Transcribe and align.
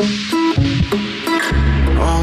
All 0.00 0.04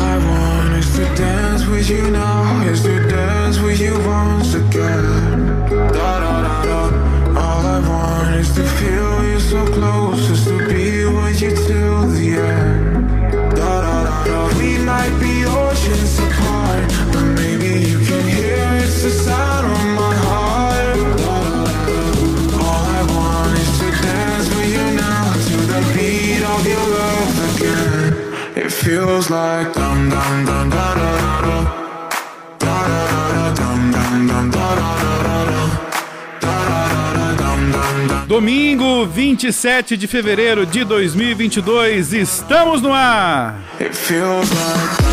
I 0.01 0.17
want 0.29 0.75
is 0.77 0.95
to 0.95 1.03
dance 1.13 1.65
with 1.65 1.89
you 1.89 2.09
now, 2.09 2.61
is 2.69 2.83
to 2.83 3.05
dance 3.09 3.59
with 3.59 3.81
you 3.81 3.99
once 4.07 4.53
again. 4.53 5.67
Da 5.69 6.19
da 6.23 6.41
da 6.45 6.63
da. 6.63 6.79
All 7.37 7.65
I 7.65 7.79
want 7.89 8.35
is 8.35 8.55
to 8.55 8.63
feel 8.63 9.25
you 9.25 9.39
so 9.41 9.65
close, 9.73 10.14
feels 29.25 29.29
like 29.29 29.73
dum 29.73 30.09
dum 30.09 30.45
dum 30.45 30.69
da 30.69 30.93
da 30.93 31.17
da 31.17 31.41
da. 31.41 31.57
Da 32.59 32.87
da 32.87 33.01
da 33.11 33.23
da 33.33 33.53
dum 33.55 33.91
dum 33.91 34.27
dum 34.27 34.51
da 34.51 34.75
da 34.75 34.91
da 35.23 35.45
da. 38.09 38.25
Domingo, 38.27 39.05
27 39.05 39.97
de 39.97 40.07
fevereiro 40.07 40.65
de 40.65 40.83
2022, 40.83 42.13
estamos 42.13 42.81
no 42.81 42.91
ar! 42.91 43.55
It 43.79 43.95
feels 43.95 44.49
like 44.51 45.04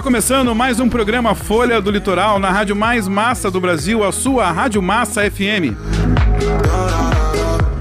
Está 0.00 0.08
começando 0.08 0.54
mais 0.54 0.80
um 0.80 0.88
programa 0.88 1.34
Folha 1.34 1.78
do 1.78 1.90
Litoral 1.90 2.38
na 2.38 2.50
rádio 2.50 2.74
mais 2.74 3.06
massa 3.06 3.50
do 3.50 3.60
Brasil, 3.60 4.02
a 4.02 4.10
sua 4.10 4.50
Rádio 4.50 4.80
Massa 4.80 5.30
FM. 5.30 5.76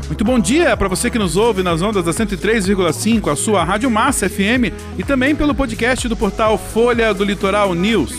Muito 0.08 0.26
bom 0.26 0.38
dia 0.38 0.76
para 0.76 0.90
você 0.90 1.10
que 1.10 1.18
nos 1.18 1.38
ouve 1.38 1.64
nas 1.64 1.82
ondas 1.82 2.04
da 2.04 2.12
103,5, 2.12 3.32
a 3.32 3.38
sua 3.38 3.64
Rádio 3.64 3.90
Massa 3.90 4.30
FM 4.30 4.68
e 4.98 5.04
também 5.04 5.34
pelo 5.34 5.56
podcast 5.56 6.10
do 6.10 6.18
portal 6.18 6.58
Folha 6.58 7.14
do 7.14 7.24
Litoral 7.24 7.74
News. 7.74 8.14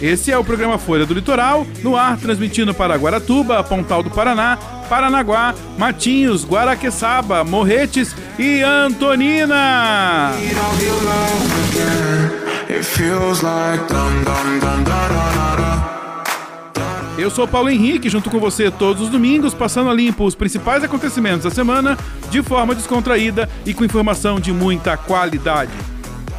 Esse 0.00 0.32
é 0.32 0.38
o 0.38 0.42
programa 0.42 0.78
Folha 0.78 1.04
do 1.04 1.12
Litoral, 1.12 1.66
no 1.82 1.98
ar 1.98 2.16
transmitindo 2.16 2.72
para 2.72 2.96
Guaratuba, 2.96 3.62
Pontal 3.62 4.02
do 4.02 4.08
Paraná, 4.08 4.56
Paranaguá, 4.88 5.54
Matinhos, 5.76 6.46
Guaraqueçaba, 6.46 7.44
Morretes 7.44 8.16
e 8.38 8.62
Antonina. 8.62 10.32
Eu 17.16 17.30
sou 17.30 17.46
Paulo 17.46 17.70
Henrique, 17.70 18.10
junto 18.10 18.28
com 18.28 18.40
você 18.40 18.68
todos 18.70 19.02
os 19.02 19.08
domingos, 19.08 19.54
passando 19.54 19.88
a 19.88 19.94
limpo 19.94 20.24
os 20.24 20.34
principais 20.34 20.82
acontecimentos 20.82 21.44
da 21.44 21.50
semana 21.50 21.96
de 22.30 22.42
forma 22.42 22.74
descontraída 22.74 23.48
e 23.64 23.72
com 23.72 23.84
informação 23.84 24.40
de 24.40 24.52
muita 24.52 24.96
qualidade. 24.96 25.70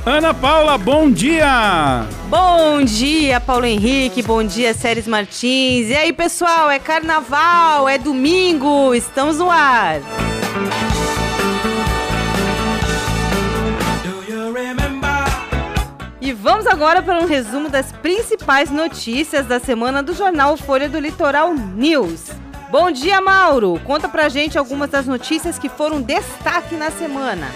Ana 0.06 0.32
Paula, 0.32 0.78
bom 0.78 1.10
dia! 1.10 2.06
Bom 2.30 2.82
dia, 2.82 3.40
Paulo 3.40 3.66
Henrique. 3.66 4.22
Bom 4.22 4.42
dia, 4.42 4.72
Séries 4.72 5.06
Martins. 5.06 5.90
E 5.90 5.94
aí, 5.94 6.14
pessoal? 6.14 6.70
É 6.70 6.78
carnaval, 6.78 7.86
é 7.86 7.98
domingo. 7.98 8.94
Estamos 8.94 9.36
no 9.36 9.50
ar. 9.50 10.00
E 16.26 16.32
vamos 16.32 16.66
agora 16.66 17.00
para 17.00 17.20
um 17.20 17.24
resumo 17.24 17.68
das 17.68 17.92
principais 17.92 18.68
notícias 18.68 19.46
da 19.46 19.60
semana 19.60 20.02
do 20.02 20.12
jornal 20.12 20.56
Folha 20.56 20.88
do 20.88 20.98
Litoral 20.98 21.54
News. 21.54 22.32
Bom 22.68 22.90
dia, 22.90 23.20
Mauro. 23.20 23.80
Conta 23.84 24.08
pra 24.08 24.28
gente 24.28 24.58
algumas 24.58 24.90
das 24.90 25.06
notícias 25.06 25.56
que 25.56 25.68
foram 25.68 26.02
destaque 26.02 26.74
na 26.74 26.90
semana. 26.90 27.46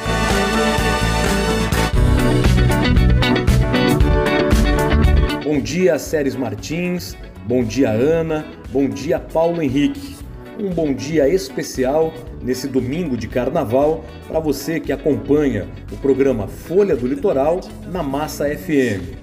Bom 5.42 5.60
dia, 5.60 5.98
Séries 5.98 6.36
Martins. 6.36 7.16
Bom 7.46 7.64
dia, 7.64 7.90
Ana. 7.90 8.46
Bom 8.68 8.88
dia, 8.88 9.18
Paulo 9.18 9.60
Henrique. 9.60 10.14
Um 10.60 10.70
bom 10.70 10.94
dia 10.94 11.28
especial 11.28 12.12
nesse 12.42 12.66
domingo 12.68 13.16
de 13.16 13.28
carnaval 13.28 14.04
para 14.26 14.40
você 14.40 14.80
que 14.80 14.92
acompanha 14.92 15.68
o 15.92 15.96
programa 15.96 16.46
Folha 16.48 16.96
do 16.96 17.06
Litoral 17.06 17.60
na 17.90 18.02
Massa 18.02 18.46
FM. 18.46 19.20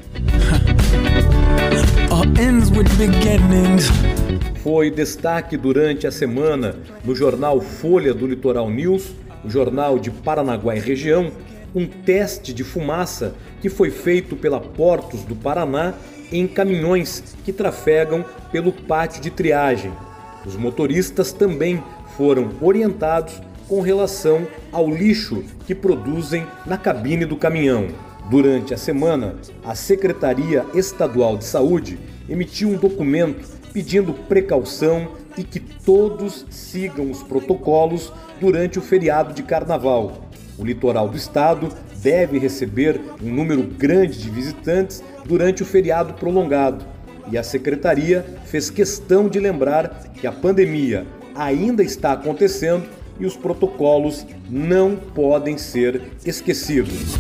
Foi 4.63 4.89
destaque 4.89 5.56
durante 5.56 6.07
a 6.07 6.11
semana 6.11 6.75
no 7.03 7.16
jornal 7.16 7.61
Folha 7.61 8.13
do 8.13 8.27
Litoral 8.27 8.69
News, 8.69 9.13
o 9.44 9.50
jornal 9.50 10.00
de 10.00 10.11
Paranaguá 10.11 10.75
e 10.75 10.79
região, 10.79 11.31
um 11.75 11.85
teste 11.85 12.53
de 12.53 12.63
fumaça 12.63 13.35
que 13.61 13.69
foi 13.69 13.91
feito 13.91 14.35
pela 14.35 14.59
Portos 14.59 15.22
do 15.23 15.35
Paraná 15.35 15.94
em 16.31 16.47
caminhões 16.47 17.35
que 17.45 17.53
trafegam 17.53 18.25
pelo 18.51 18.72
pátio 18.72 19.22
de 19.22 19.29
triagem. 19.29 19.91
Os 20.45 20.56
motoristas 20.56 21.31
também 21.31 21.83
foram 22.17 22.50
orientados 22.59 23.39
com 23.69 23.79
relação 23.79 24.47
ao 24.72 24.89
lixo 24.89 25.44
que 25.66 25.75
produzem 25.75 26.45
na 26.66 26.78
cabine 26.78 27.25
do 27.25 27.38
caminhão. 27.38 27.88
Durante 28.29 28.73
a 28.73 28.78
semana, 28.78 29.35
a 29.63 29.75
Secretaria 29.75 30.66
Estadual 30.73 31.38
de 31.38 31.45
Saúde 31.45 32.00
emitiu 32.27 32.69
um 32.69 32.75
documento 32.75 33.47
pedindo 33.72 34.13
precaução 34.13 35.09
e 35.38 35.44
que 35.44 35.59
todos 35.59 36.45
sigam 36.50 37.11
os 37.11 37.22
protocolos 37.22 38.11
durante 38.39 38.79
o 38.79 38.81
feriado 38.81 39.33
de 39.33 39.44
carnaval. 39.44 40.27
O 40.57 40.66
litoral 40.66 41.07
do 41.07 41.16
estado 41.16 41.69
deve 42.01 42.39
receber 42.39 43.00
um 43.22 43.31
número 43.31 43.63
grande 43.63 44.17
de 44.19 44.29
visitantes 44.29 45.03
durante 45.23 45.61
o 45.61 45.66
feriado 45.66 46.16
prolongado. 46.16 46.83
E 47.31 47.38
a 47.38 47.44
secretaria 47.44 48.25
fez 48.45 48.69
questão 48.69 49.29
de 49.29 49.39
lembrar 49.39 50.11
que 50.13 50.25
a 50.25 50.31
pandemia 50.31 51.06
ainda 51.37 51.83
está 51.83 52.13
acontecendo 52.13 52.85
e 53.19 53.25
os 53.25 53.35
protocolos 53.35 54.25
não 54.49 54.95
podem 54.95 55.57
ser 55.57 56.01
esquecidos. 56.25 57.15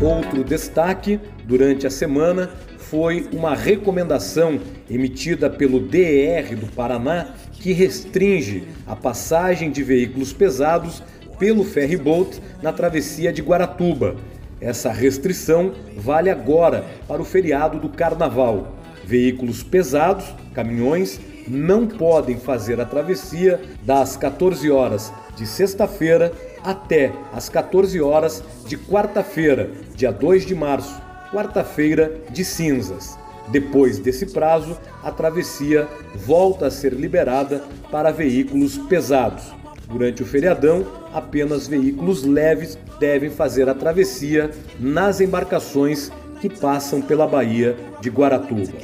Outro 0.00 0.44
destaque 0.44 1.18
durante 1.44 1.86
a 1.86 1.90
semana 1.90 2.50
foi 2.78 3.26
uma 3.32 3.54
recomendação 3.54 4.60
emitida 4.88 5.48
pelo 5.48 5.80
DER 5.80 6.56
do 6.56 6.66
Paraná 6.66 7.28
que 7.52 7.72
restringe 7.72 8.68
a 8.86 8.94
passagem 8.94 9.70
de 9.70 9.82
veículos 9.82 10.32
pesados 10.32 11.02
pelo 11.38 11.64
ferryboat 11.64 12.40
na 12.62 12.72
travessia 12.72 13.32
de 13.32 13.42
Guaratuba. 13.42 14.16
Essa 14.60 14.92
restrição 14.92 15.72
vale 15.96 16.30
agora 16.30 16.84
para 17.08 17.20
o 17.20 17.24
feriado 17.24 17.78
do 17.78 17.88
Carnaval. 17.88 18.83
Veículos 19.06 19.62
pesados, 19.62 20.24
caminhões, 20.54 21.20
não 21.46 21.86
podem 21.86 22.38
fazer 22.38 22.80
a 22.80 22.84
travessia 22.84 23.60
das 23.82 24.16
14 24.16 24.70
horas 24.70 25.12
de 25.36 25.46
sexta-feira 25.46 26.32
até 26.62 27.12
as 27.32 27.48
14 27.48 28.00
horas 28.00 28.42
de 28.66 28.78
quarta-feira, 28.78 29.70
dia 29.94 30.10
2 30.10 30.46
de 30.46 30.54
março, 30.54 31.00
quarta-feira 31.30 32.20
de 32.30 32.44
cinzas. 32.44 33.18
Depois 33.48 33.98
desse 33.98 34.26
prazo, 34.26 34.78
a 35.02 35.10
travessia 35.10 35.86
volta 36.14 36.66
a 36.66 36.70
ser 36.70 36.94
liberada 36.94 37.62
para 37.90 38.10
veículos 38.10 38.78
pesados. 38.78 39.52
Durante 39.86 40.22
o 40.22 40.26
feriadão, 40.26 40.86
apenas 41.12 41.66
veículos 41.66 42.24
leves 42.24 42.78
devem 42.98 43.28
fazer 43.28 43.68
a 43.68 43.74
travessia 43.74 44.50
nas 44.80 45.20
embarcações 45.20 46.10
que 46.44 46.50
passam 46.50 47.00
pela 47.00 47.26
Baía 47.26 47.74
de 48.02 48.10
Guaratuba. 48.10 48.74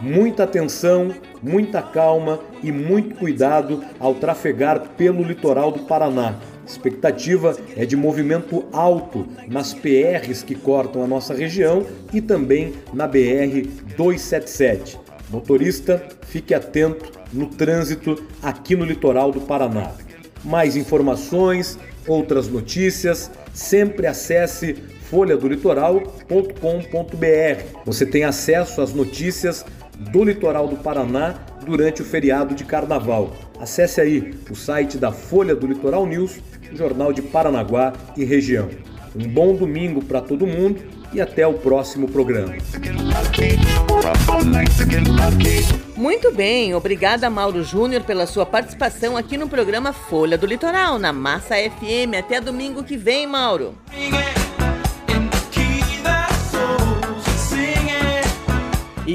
Muita 0.00 0.44
atenção, 0.44 1.14
muita 1.42 1.82
calma 1.82 2.40
e 2.62 2.72
muito 2.72 3.16
cuidado 3.16 3.84
ao 4.00 4.14
trafegar 4.14 4.80
pelo 4.96 5.22
litoral 5.22 5.70
do 5.70 5.80
Paraná. 5.80 6.36
Expectativa 6.66 7.54
é 7.76 7.84
de 7.84 7.94
movimento 7.94 8.64
alto 8.72 9.26
nas 9.46 9.74
PRs 9.74 10.42
que 10.42 10.54
cortam 10.54 11.04
a 11.04 11.06
nossa 11.06 11.34
região 11.34 11.84
e 12.10 12.22
também 12.22 12.72
na 12.94 13.06
BR 13.06 13.68
277. 13.98 14.98
Motorista, 15.28 16.02
fique 16.22 16.54
atento 16.54 17.12
no 17.34 17.48
trânsito 17.48 18.24
aqui 18.42 18.74
no 18.74 18.86
litoral 18.86 19.30
do 19.30 19.42
Paraná. 19.42 19.92
Mais 20.42 20.74
informações, 20.74 21.78
outras 22.06 22.48
notícias, 22.48 23.30
sempre 23.52 24.06
acesse 24.06 24.93
folhadolitoral.com.br. 25.10 27.80
Você 27.84 28.06
tem 28.06 28.24
acesso 28.24 28.80
às 28.80 28.92
notícias 28.92 29.64
do 29.98 30.24
litoral 30.24 30.68
do 30.68 30.76
Paraná 30.76 31.34
durante 31.64 32.02
o 32.02 32.04
feriado 32.04 32.54
de 32.54 32.64
carnaval. 32.64 33.32
Acesse 33.58 34.00
aí 34.00 34.34
o 34.50 34.54
site 34.54 34.98
da 34.98 35.12
Folha 35.12 35.54
do 35.54 35.66
Litoral 35.66 36.06
News, 36.06 36.38
jornal 36.72 37.12
de 37.12 37.22
Paranaguá 37.22 37.92
e 38.16 38.24
região. 38.24 38.68
Um 39.14 39.28
bom 39.28 39.54
domingo 39.54 40.04
para 40.04 40.20
todo 40.20 40.46
mundo 40.46 40.82
e 41.12 41.20
até 41.20 41.46
o 41.46 41.54
próximo 41.54 42.08
programa. 42.08 42.54
Muito 45.96 46.32
bem, 46.32 46.74
obrigada 46.74 47.30
Mauro 47.30 47.62
Júnior 47.62 48.02
pela 48.02 48.26
sua 48.26 48.44
participação 48.44 49.16
aqui 49.16 49.38
no 49.38 49.48
programa 49.48 49.92
Folha 49.92 50.36
do 50.36 50.46
Litoral, 50.46 50.98
na 50.98 51.12
Massa 51.12 51.54
FM. 51.54 52.18
Até 52.18 52.40
domingo 52.40 52.82
que 52.82 52.96
vem, 52.96 53.26
Mauro. 53.26 53.74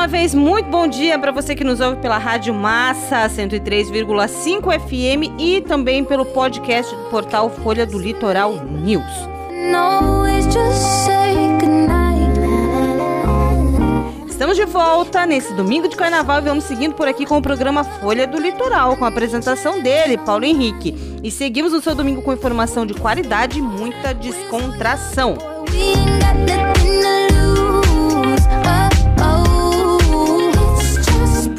Uma 0.05 0.11
vez, 0.11 0.35
muito 0.35 0.69
bom 0.69 0.87
dia 0.87 1.17
para 1.17 1.31
você 1.31 1.55
que 1.55 1.63
nos 1.63 1.79
ouve 1.79 1.99
pela 1.99 2.19
Rádio 2.19 2.53
Massa 2.53 3.27
103,5 3.27 4.79
FM 4.79 5.33
e 5.39 5.61
também 5.61 6.05
pelo 6.05 6.23
podcast 6.23 6.95
do 6.95 7.05
portal 7.05 7.49
Folha 7.49 7.87
do 7.87 7.97
Litoral 7.97 8.53
News. 8.65 9.03
Estamos 14.29 14.55
de 14.55 14.65
volta 14.65 15.25
nesse 15.25 15.51
domingo 15.55 15.87
de 15.87 15.95
carnaval 15.95 16.37
e 16.37 16.43
vamos 16.43 16.65
seguindo 16.65 16.93
por 16.93 17.07
aqui 17.07 17.25
com 17.25 17.39
o 17.39 17.41
programa 17.41 17.83
Folha 17.83 18.27
do 18.27 18.39
Litoral, 18.39 18.95
com 18.95 19.05
a 19.05 19.07
apresentação 19.07 19.81
dele, 19.81 20.19
Paulo 20.19 20.45
Henrique. 20.45 20.93
E 21.23 21.31
seguimos 21.31 21.73
o 21.73 21.81
seu 21.81 21.95
domingo 21.95 22.21
com 22.21 22.31
informação 22.31 22.85
de 22.85 22.93
qualidade 22.93 23.57
e 23.57 23.61
muita 23.63 24.13
descontração. 24.13 25.35
We 25.71 26.74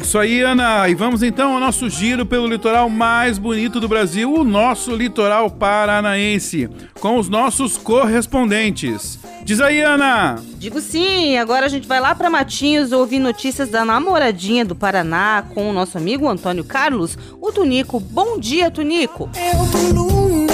Isso 0.07 0.17
aí, 0.17 0.39
Ana. 0.39 0.87
E 0.87 0.95
vamos 0.95 1.21
então 1.21 1.55
ao 1.55 1.59
nosso 1.59 1.89
giro 1.89 2.25
pelo 2.25 2.47
litoral 2.47 2.89
mais 2.89 3.37
bonito 3.37 3.77
do 3.77 3.89
Brasil, 3.89 4.33
o 4.33 4.41
nosso 4.41 4.95
litoral 4.95 5.51
paranaense, 5.51 6.69
com 7.01 7.19
os 7.19 7.27
nossos 7.27 7.75
correspondentes. 7.75 9.19
Diz 9.43 9.59
aí, 9.59 9.81
Ana. 9.81 10.41
Digo 10.57 10.79
sim, 10.79 11.37
agora 11.37 11.65
a 11.65 11.69
gente 11.69 11.85
vai 11.85 11.99
lá 11.99 12.15
para 12.15 12.29
Matinhos 12.29 12.93
ouvir 12.93 13.19
notícias 13.19 13.67
da 13.67 13.83
namoradinha 13.83 14.63
do 14.63 14.77
Paraná 14.77 15.43
com 15.53 15.69
o 15.69 15.73
nosso 15.73 15.97
amigo 15.97 16.25
Antônio 16.25 16.63
Carlos, 16.63 17.17
o 17.41 17.51
Tunico. 17.51 17.99
Bom 17.99 18.39
dia, 18.39 18.71
Tunico. 18.71 19.29
balloon 19.73 20.47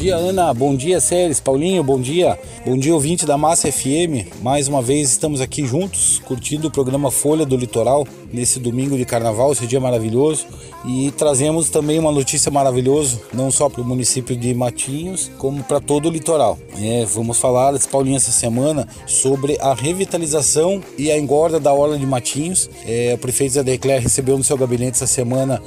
dia, 0.00 0.16
Ana. 0.16 0.54
Bom 0.54 0.74
dia, 0.74 0.98
Séries. 0.98 1.40
Paulinho, 1.40 1.84
bom 1.84 2.00
dia. 2.00 2.38
Bom 2.64 2.78
dia, 2.78 2.94
ouvinte 2.94 3.26
da 3.26 3.36
Massa 3.36 3.70
FM. 3.70 4.32
Mais 4.40 4.66
uma 4.66 4.80
vez 4.80 5.10
estamos 5.10 5.42
aqui 5.42 5.66
juntos, 5.66 6.18
curtindo 6.24 6.68
o 6.68 6.70
programa 6.70 7.10
Folha 7.10 7.44
do 7.44 7.54
Litoral 7.54 8.06
nesse 8.32 8.58
domingo 8.58 8.96
de 8.96 9.04
carnaval, 9.04 9.52
esse 9.52 9.66
dia 9.66 9.78
maravilhoso. 9.78 10.46
E 10.86 11.10
trazemos 11.18 11.68
também 11.68 11.98
uma 11.98 12.10
notícia 12.10 12.50
maravilhosa, 12.50 13.20
não 13.34 13.50
só 13.50 13.68
para 13.68 13.82
o 13.82 13.84
município 13.84 14.34
de 14.34 14.54
Matinhos, 14.54 15.30
como 15.36 15.62
para 15.62 15.80
todo 15.80 16.08
o 16.08 16.10
litoral. 16.10 16.58
É, 16.80 17.04
vamos 17.04 17.38
falar, 17.38 17.78
Paulinho, 17.80 18.16
essa 18.16 18.30
semana 18.30 18.88
sobre 19.06 19.58
a 19.60 19.74
revitalização 19.74 20.82
e 20.96 21.10
a 21.10 21.18
engorda 21.18 21.60
da 21.60 21.74
Orla 21.74 21.98
de 21.98 22.06
Matinhos. 22.06 22.70
É, 22.86 23.12
o 23.14 23.18
prefeito 23.18 23.52
Zé 23.52 23.62
Decler 23.62 24.00
recebeu 24.00 24.38
no 24.38 24.44
seu 24.44 24.56
gabinete 24.56 24.92
essa 24.92 25.06
semana 25.06 25.60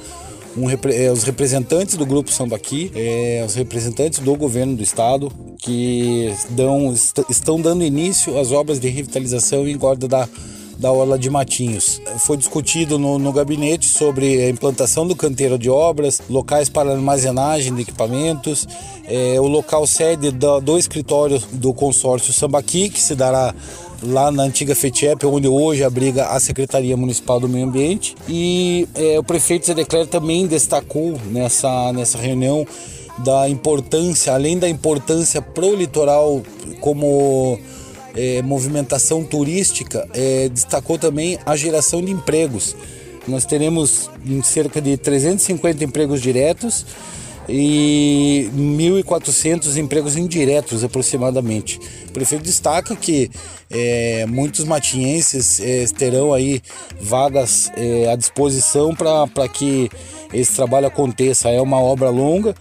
um 0.56 0.68
é, 0.70 1.10
os 1.10 1.24
representantes 1.24 1.96
do 1.96 2.06
Grupo 2.06 2.30
Sambaqui, 2.30 2.90
é, 2.94 3.42
os 3.46 3.54
representantes 3.54 4.18
do 4.20 4.34
governo 4.36 4.76
do 4.76 4.82
estado, 4.82 5.30
que 5.58 6.32
dão, 6.50 6.92
est- 6.92 7.24
estão 7.28 7.60
dando 7.60 7.82
início 7.84 8.38
às 8.38 8.52
obras 8.52 8.78
de 8.78 8.88
revitalização 8.88 9.66
e 9.66 9.72
engorda 9.72 10.06
da, 10.06 10.28
da 10.78 10.92
Orla 10.92 11.18
de 11.18 11.28
Matinhos. 11.30 12.00
Foi 12.20 12.36
discutido 12.36 12.98
no, 12.98 13.18
no 13.18 13.32
gabinete 13.32 13.86
sobre 13.86 14.42
a 14.42 14.48
implantação 14.48 15.06
do 15.06 15.16
canteiro 15.16 15.58
de 15.58 15.70
obras, 15.70 16.20
locais 16.28 16.68
para 16.68 16.92
armazenagem 16.92 17.74
de 17.74 17.82
equipamentos, 17.82 18.66
é, 19.06 19.40
o 19.40 19.46
local 19.46 19.86
sede 19.86 20.30
do, 20.30 20.60
do 20.60 20.78
escritório 20.78 21.42
do 21.52 21.72
consórcio 21.74 22.32
Sambaqui, 22.32 22.88
que 22.90 23.00
se 23.00 23.14
dará 23.14 23.54
lá 24.06 24.30
na 24.30 24.42
antiga 24.44 24.74
FETIEP, 24.74 25.24
onde 25.26 25.48
hoje 25.48 25.82
abriga 25.82 26.26
a 26.26 26.38
Secretaria 26.38 26.96
Municipal 26.96 27.40
do 27.40 27.48
Meio 27.48 27.66
Ambiente. 27.66 28.14
E 28.28 28.88
eh, 28.94 29.18
o 29.18 29.24
prefeito 29.24 29.66
Zé 29.66 29.74
também 30.10 30.46
destacou 30.46 31.18
nessa, 31.30 31.92
nessa 31.92 32.18
reunião 32.18 32.66
da 33.18 33.48
importância, 33.48 34.34
além 34.34 34.58
da 34.58 34.68
importância 34.68 35.40
pro 35.40 35.74
litoral 35.74 36.42
como 36.80 37.58
eh, 38.16 38.42
movimentação 38.42 39.24
turística, 39.24 40.08
eh, 40.14 40.48
destacou 40.52 40.98
também 40.98 41.38
a 41.46 41.56
geração 41.56 42.02
de 42.02 42.10
empregos. 42.10 42.76
Nós 43.26 43.44
teremos 43.44 44.10
em 44.26 44.42
cerca 44.42 44.80
de 44.80 44.96
350 44.96 45.84
empregos 45.84 46.20
diretos 46.20 46.84
e 47.48 48.50
1.400 48.54 49.76
empregos 49.76 50.16
indiretos 50.16 50.82
aproximadamente. 50.82 51.78
O 52.08 52.12
prefeito 52.12 52.44
destaca 52.44 52.96
que 52.96 53.30
eh, 53.70 54.24
muitos 54.26 54.64
matinhenses 54.64 55.60
eh, 55.60 55.84
terão 55.96 56.32
aí 56.32 56.62
vagas 57.00 57.70
eh, 57.76 58.10
à 58.10 58.16
disposição 58.16 58.94
para 58.94 59.48
que 59.48 59.90
esse 60.32 60.54
trabalho 60.54 60.86
aconteça. 60.86 61.50
É 61.50 61.60
uma 61.60 61.80
obra 61.80 62.10
longa 62.10 62.54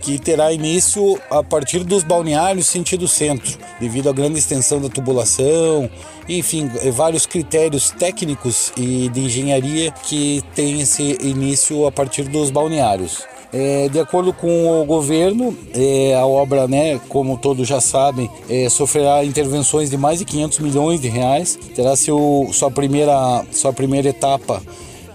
que 0.00 0.18
terá 0.18 0.52
início 0.52 1.18
a 1.30 1.42
partir 1.42 1.84
dos 1.84 2.02
balneários 2.02 2.66
sentido 2.66 3.08
centro, 3.08 3.58
devido 3.80 4.08
à 4.08 4.12
grande 4.12 4.38
extensão 4.38 4.80
da 4.80 4.88
tubulação, 4.88 5.90
enfim, 6.28 6.70
vários 6.92 7.26
critérios 7.26 7.90
técnicos 7.90 8.72
e 8.76 9.08
de 9.08 9.20
engenharia 9.20 9.90
que 9.90 10.42
tem 10.54 10.80
esse 10.80 11.18
início 11.20 11.86
a 11.86 11.92
partir 11.92 12.24
dos 12.24 12.50
balneários. 12.50 13.22
É, 13.50 13.88
de 13.88 13.98
acordo 13.98 14.30
com 14.30 14.82
o 14.82 14.84
governo, 14.84 15.56
é, 15.74 16.14
a 16.14 16.26
obra, 16.26 16.68
né, 16.68 17.00
como 17.08 17.38
todos 17.38 17.66
já 17.66 17.80
sabem, 17.80 18.30
é, 18.48 18.68
sofrerá 18.68 19.24
intervenções 19.24 19.88
de 19.88 19.96
mais 19.96 20.18
de 20.18 20.26
500 20.26 20.58
milhões 20.58 21.00
de 21.00 21.08
reais. 21.08 21.58
Terá 21.74 21.96
seu, 21.96 22.48
sua, 22.52 22.70
primeira, 22.70 23.44
sua 23.50 23.72
primeira 23.72 24.10
etapa 24.10 24.62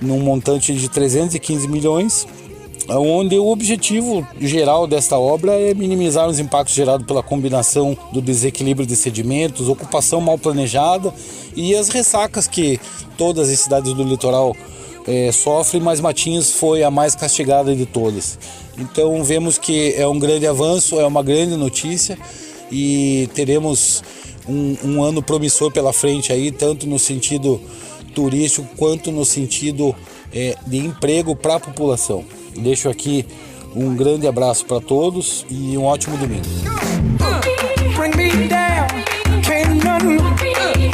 num 0.01 0.19
montante 0.19 0.73
de 0.73 0.89
315 0.89 1.67
milhões, 1.67 2.27
onde 2.89 3.37
o 3.37 3.47
objetivo 3.47 4.27
geral 4.39 4.85
desta 4.87 5.17
obra 5.17 5.53
é 5.53 5.73
minimizar 5.73 6.27
os 6.27 6.39
impactos 6.39 6.75
gerados 6.75 7.05
pela 7.05 7.23
combinação 7.23 7.97
do 8.11 8.21
desequilíbrio 8.21 8.85
de 8.85 8.95
sedimentos, 8.95 9.69
ocupação 9.69 10.19
mal 10.19 10.37
planejada 10.37 11.13
e 11.55 11.75
as 11.75 11.89
ressacas 11.89 12.47
que 12.47 12.79
todas 13.17 13.49
as 13.49 13.59
cidades 13.59 13.93
do 13.93 14.03
litoral 14.03 14.55
é, 15.07 15.31
sofre, 15.31 15.79
mas 15.79 15.99
Matinhos 15.99 16.51
foi 16.51 16.83
a 16.83 16.91
mais 16.91 17.15
castigada 17.15 17.75
de 17.75 17.85
todas. 17.85 18.37
Então 18.77 19.23
vemos 19.23 19.57
que 19.57 19.93
é 19.95 20.07
um 20.07 20.19
grande 20.19 20.47
avanço, 20.47 20.99
é 20.99 21.05
uma 21.05 21.23
grande 21.23 21.55
notícia 21.55 22.17
e 22.71 23.29
teremos 23.33 24.03
um, 24.47 24.75
um 24.83 25.03
ano 25.03 25.21
promissor 25.21 25.71
pela 25.71 25.93
frente 25.93 26.31
aí, 26.31 26.51
tanto 26.51 26.87
no 26.87 26.97
sentido 26.97 27.61
turístico 28.15 28.67
quanto 28.77 29.11
no 29.11 29.25
sentido 29.25 29.95
é, 30.33 30.55
de 30.65 30.77
emprego 30.77 31.35
para 31.35 31.55
a 31.55 31.59
população. 31.59 32.23
Deixo 32.55 32.89
aqui 32.89 33.25
um 33.75 33.95
grande 33.95 34.27
abraço 34.27 34.65
para 34.65 34.79
todos 34.79 35.45
e 35.49 35.77
um 35.77 35.83
ótimo 35.83 36.17
domingo. 36.17 36.43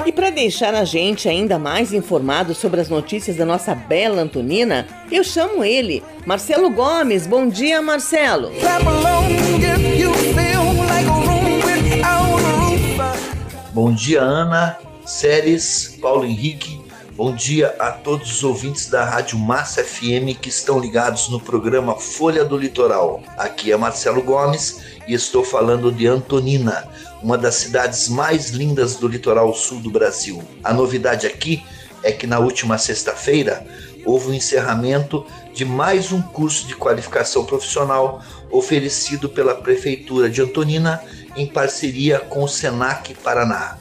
E 0.05 0.11
para 0.11 0.29
deixar 0.29 0.73
a 0.73 0.85
gente 0.85 1.27
ainda 1.27 1.59
mais 1.59 1.93
informado 1.93 2.55
sobre 2.55 2.79
as 2.79 2.89
notícias 2.89 3.35
da 3.35 3.45
nossa 3.45 3.75
bela 3.75 4.21
Antonina, 4.21 4.87
eu 5.11 5.23
chamo 5.23 5.63
ele, 5.63 6.01
Marcelo 6.25 6.69
Gomes. 6.69 7.27
Bom 7.27 7.47
dia, 7.47 7.81
Marcelo. 7.81 8.51
Bom 13.73 13.93
dia, 13.93 14.21
Ana, 14.21 14.77
Séries, 15.05 15.97
Paulo 16.01 16.25
Henrique. 16.25 16.78
Bom 17.19 17.35
dia 17.35 17.75
a 17.77 17.91
todos 17.91 18.31
os 18.31 18.43
ouvintes 18.45 18.85
da 18.85 19.03
Rádio 19.03 19.37
Massa 19.37 19.83
FM 19.83 20.39
que 20.41 20.47
estão 20.47 20.79
ligados 20.79 21.27
no 21.27 21.37
programa 21.37 21.97
Folha 21.97 22.45
do 22.45 22.55
Litoral. 22.55 23.21
Aqui 23.37 23.73
é 23.73 23.75
Marcelo 23.75 24.21
Gomes 24.21 24.79
e 25.05 25.13
estou 25.13 25.43
falando 25.43 25.91
de 25.91 26.07
Antonina, 26.07 26.87
uma 27.21 27.37
das 27.37 27.55
cidades 27.55 28.07
mais 28.07 28.51
lindas 28.51 28.95
do 28.95 29.05
litoral 29.05 29.53
sul 29.53 29.81
do 29.81 29.91
Brasil. 29.91 30.41
A 30.63 30.73
novidade 30.73 31.27
aqui 31.27 31.61
é 32.03 32.13
que 32.13 32.25
na 32.25 32.39
última 32.39 32.77
sexta-feira 32.77 33.67
houve 34.05 34.29
o 34.29 34.33
encerramento 34.33 35.25
de 35.53 35.65
mais 35.65 36.13
um 36.13 36.21
curso 36.21 36.67
de 36.67 36.73
qualificação 36.73 37.43
profissional 37.43 38.23
oferecido 38.49 39.27
pela 39.27 39.55
Prefeitura 39.55 40.29
de 40.29 40.41
Antonina 40.41 41.03
em 41.35 41.45
parceria 41.45 42.17
com 42.17 42.45
o 42.45 42.47
Senac 42.47 43.13
Paraná. 43.15 43.77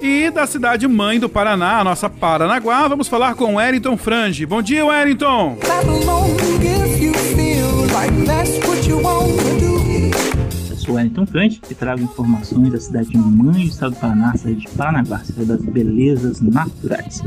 E 0.00 0.30
da 0.30 0.46
cidade 0.46 0.88
mãe 0.88 1.20
do 1.20 1.28
Paraná, 1.28 1.78
a 1.78 1.84
nossa 1.84 2.10
Paranaguá, 2.10 2.88
vamos 2.88 3.06
falar 3.06 3.36
com 3.36 3.54
o 3.54 3.56
Wellington 3.56 3.96
Frange. 3.96 4.44
Bom 4.44 4.60
dia, 4.60 4.84
Wellington! 4.84 5.56
Clap 5.60 5.88
along 5.88 6.36
if 6.60 7.00
you 7.00 7.14
feel 7.14 7.86
like 7.92 8.12
that's 8.26 8.58
what 8.66 8.84
you 8.88 9.00
want 9.00 9.43
Wellington 10.94 11.26
Frante 11.26 11.60
e 11.68 11.74
trago 11.74 12.02
informações 12.02 12.72
da 12.72 12.80
cidade 12.80 13.16
mãe 13.16 13.64
do 13.64 13.68
estado 13.68 13.94
do 13.94 14.00
Paraná, 14.00 14.36
cidade 14.36 14.60
de 14.60 14.68
Paranaguá, 14.68 15.18
cidade 15.18 15.46
das 15.46 15.62
belezas 15.62 16.40
naturais. 16.40 17.22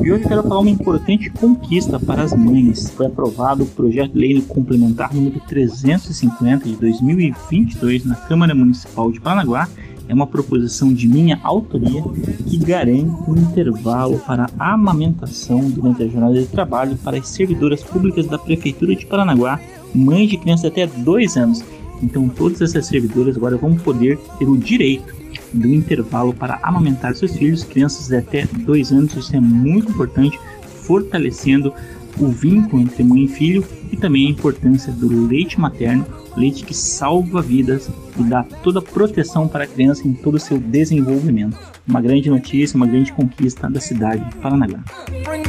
E 0.00 0.12
hoje 0.12 0.24
eu 0.24 0.28
quero 0.28 0.42
falar 0.42 0.60
uma 0.60 0.70
importante 0.70 1.30
conquista 1.30 1.98
para 2.00 2.22
as 2.22 2.34
mães. 2.34 2.90
Foi 2.90 3.06
aprovado 3.06 3.64
o 3.64 3.66
projeto 3.66 4.12
de 4.12 4.18
lei 4.18 4.42
complementar 4.42 5.14
número 5.14 5.40
350 5.40 6.68
de 6.68 6.76
2022 6.76 8.04
na 8.04 8.16
Câmara 8.16 8.54
Municipal 8.54 9.10
de 9.12 9.20
Paranaguá. 9.20 9.68
É 10.06 10.12
uma 10.12 10.26
proposição 10.26 10.92
de 10.92 11.08
minha 11.08 11.40
autoria 11.42 12.02
que 12.46 12.58
garante 12.58 13.30
um 13.30 13.36
intervalo 13.36 14.18
para 14.18 14.50
amamentação 14.58 15.60
durante 15.70 16.02
a 16.02 16.06
jornada 16.06 16.34
de 16.34 16.46
trabalho 16.46 16.96
para 16.96 17.16
as 17.16 17.28
servidoras 17.28 17.82
públicas 17.82 18.26
da 18.26 18.38
Prefeitura 18.38 18.94
de 18.94 19.06
Paranaguá, 19.06 19.58
mães 19.94 20.28
de 20.28 20.36
crianças 20.36 20.66
até 20.66 20.86
2 20.86 21.36
anos. 21.38 21.64
Então, 22.02 22.28
todas 22.28 22.60
essas 22.60 22.86
servidoras 22.86 23.36
agora 23.36 23.56
vão 23.56 23.74
poder 23.74 24.18
ter 24.38 24.44
o 24.44 24.56
direito 24.56 25.14
do 25.52 25.68
intervalo 25.68 26.34
para 26.34 26.58
amamentar 26.62 27.14
seus 27.14 27.36
filhos, 27.36 27.64
crianças 27.64 28.08
de 28.08 28.16
até 28.16 28.46
2 28.46 28.92
anos. 28.92 29.14
Isso 29.16 29.34
é 29.34 29.40
muito 29.40 29.90
importante, 29.92 30.38
fortalecendo 30.82 31.72
o 32.18 32.28
vínculo 32.28 32.82
entre 32.82 33.02
mãe 33.02 33.24
e 33.24 33.28
filho 33.28 33.64
e 33.90 33.96
também 33.96 34.26
a 34.26 34.30
importância 34.30 34.92
do 34.92 35.26
leite 35.26 35.58
materno, 35.58 36.06
leite 36.36 36.64
que 36.64 36.74
salva 36.74 37.42
vidas 37.42 37.88
e 38.18 38.22
dá 38.22 38.44
toda 38.62 38.78
a 38.78 38.82
proteção 38.82 39.48
para 39.48 39.64
a 39.64 39.66
criança 39.66 40.06
em 40.06 40.12
todo 40.12 40.34
o 40.36 40.40
seu 40.40 40.58
desenvolvimento. 40.58 41.56
Uma 41.86 42.00
grande 42.00 42.30
notícia, 42.30 42.76
uma 42.76 42.86
grande 42.86 43.12
conquista 43.12 43.68
da 43.68 43.80
cidade 43.80 44.24
de 44.28 44.34
Paranaguá. 44.36 44.80
Bring 45.24 45.44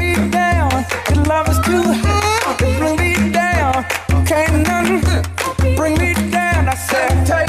Take. 6.95 7.44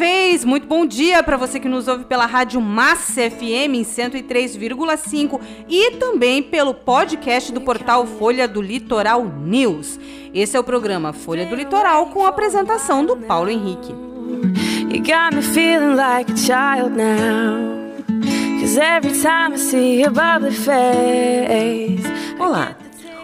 Vez, 0.00 0.46
muito 0.46 0.66
bom 0.66 0.86
dia 0.86 1.22
para 1.22 1.36
você 1.36 1.60
que 1.60 1.68
nos 1.68 1.86
ouve 1.86 2.04
pela 2.04 2.24
Rádio 2.24 2.58
Massa 2.58 3.30
FM 3.30 3.74
em 3.74 3.82
103,5 3.82 5.38
e 5.68 5.90
também 5.96 6.42
pelo 6.42 6.72
podcast 6.72 7.52
do 7.52 7.60
portal 7.60 8.06
Folha 8.06 8.48
do 8.48 8.62
Litoral 8.62 9.22
News. 9.22 10.00
Esse 10.32 10.56
é 10.56 10.60
o 10.60 10.64
programa 10.64 11.12
Folha 11.12 11.44
do 11.44 11.54
Litoral 11.54 12.06
com 12.06 12.24
a 12.24 12.30
apresentação 12.30 13.04
do 13.04 13.14
Paulo 13.14 13.50
Henrique. 13.50 13.92
You 13.92 15.02
got 15.02 15.36
me 15.36 15.42
feeling 15.42 15.96
like 15.96 16.32
a 16.32 16.36
child 16.36 16.96
now. 16.96 17.92
Cause 18.58 18.78
every 18.78 19.12
time 19.20 19.52
I 19.52 19.58
see 19.58 20.00
your 20.00 20.12
bubbly 20.12 20.52
face. 20.52 22.06
Olá! 22.38 22.79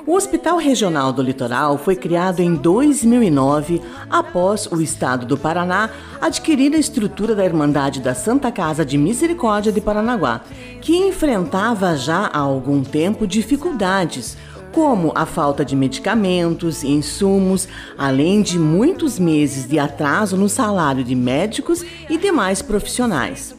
O 0.06 0.14
Hospital 0.14 0.58
Regional 0.58 1.12
do 1.12 1.20
Litoral 1.20 1.76
foi 1.76 1.96
criado 1.96 2.38
em 2.38 2.54
2009 2.54 3.82
após 4.08 4.66
o 4.70 4.80
Estado 4.80 5.26
do 5.26 5.36
Paraná 5.36 5.90
adquirir 6.20 6.72
a 6.76 6.78
estrutura 6.78 7.34
da 7.34 7.44
Irmandade 7.44 8.00
da 8.00 8.14
Santa 8.14 8.52
Casa 8.52 8.84
de 8.84 8.96
Misericórdia 8.96 9.72
de 9.72 9.80
Paranaguá, 9.80 10.42
que 10.80 10.96
enfrentava 10.96 11.96
já 11.96 12.30
há 12.32 12.38
algum 12.38 12.84
tempo 12.84 13.26
dificuldades, 13.26 14.36
como 14.70 15.10
a 15.12 15.26
falta 15.26 15.64
de 15.64 15.75
medicamentos 15.75 16.84
e 16.84 16.88
insumos, 16.88 17.66
além 17.98 18.42
de 18.42 18.60
muitos 18.60 19.18
meses 19.18 19.66
de 19.66 19.76
atraso 19.76 20.36
no 20.36 20.48
salário 20.48 21.02
de 21.02 21.16
médicos 21.16 21.84
e 22.08 22.16
demais 22.16 22.62
profissionais. 22.62 23.55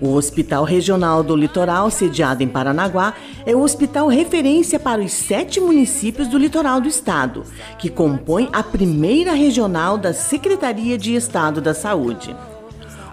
O 0.00 0.14
Hospital 0.14 0.64
Regional 0.64 1.22
do 1.22 1.36
Litoral, 1.36 1.90
sediado 1.90 2.42
em 2.42 2.48
Paranaguá, 2.48 3.12
é 3.44 3.54
o 3.54 3.60
hospital 3.60 4.08
referência 4.08 4.80
para 4.80 5.02
os 5.02 5.12
sete 5.12 5.60
municípios 5.60 6.26
do 6.26 6.38
litoral 6.38 6.80
do 6.80 6.88
estado, 6.88 7.44
que 7.78 7.90
compõe 7.90 8.48
a 8.50 8.62
primeira 8.62 9.34
regional 9.34 9.98
da 9.98 10.14
Secretaria 10.14 10.96
de 10.96 11.14
Estado 11.14 11.60
da 11.60 11.74
Saúde. 11.74 12.34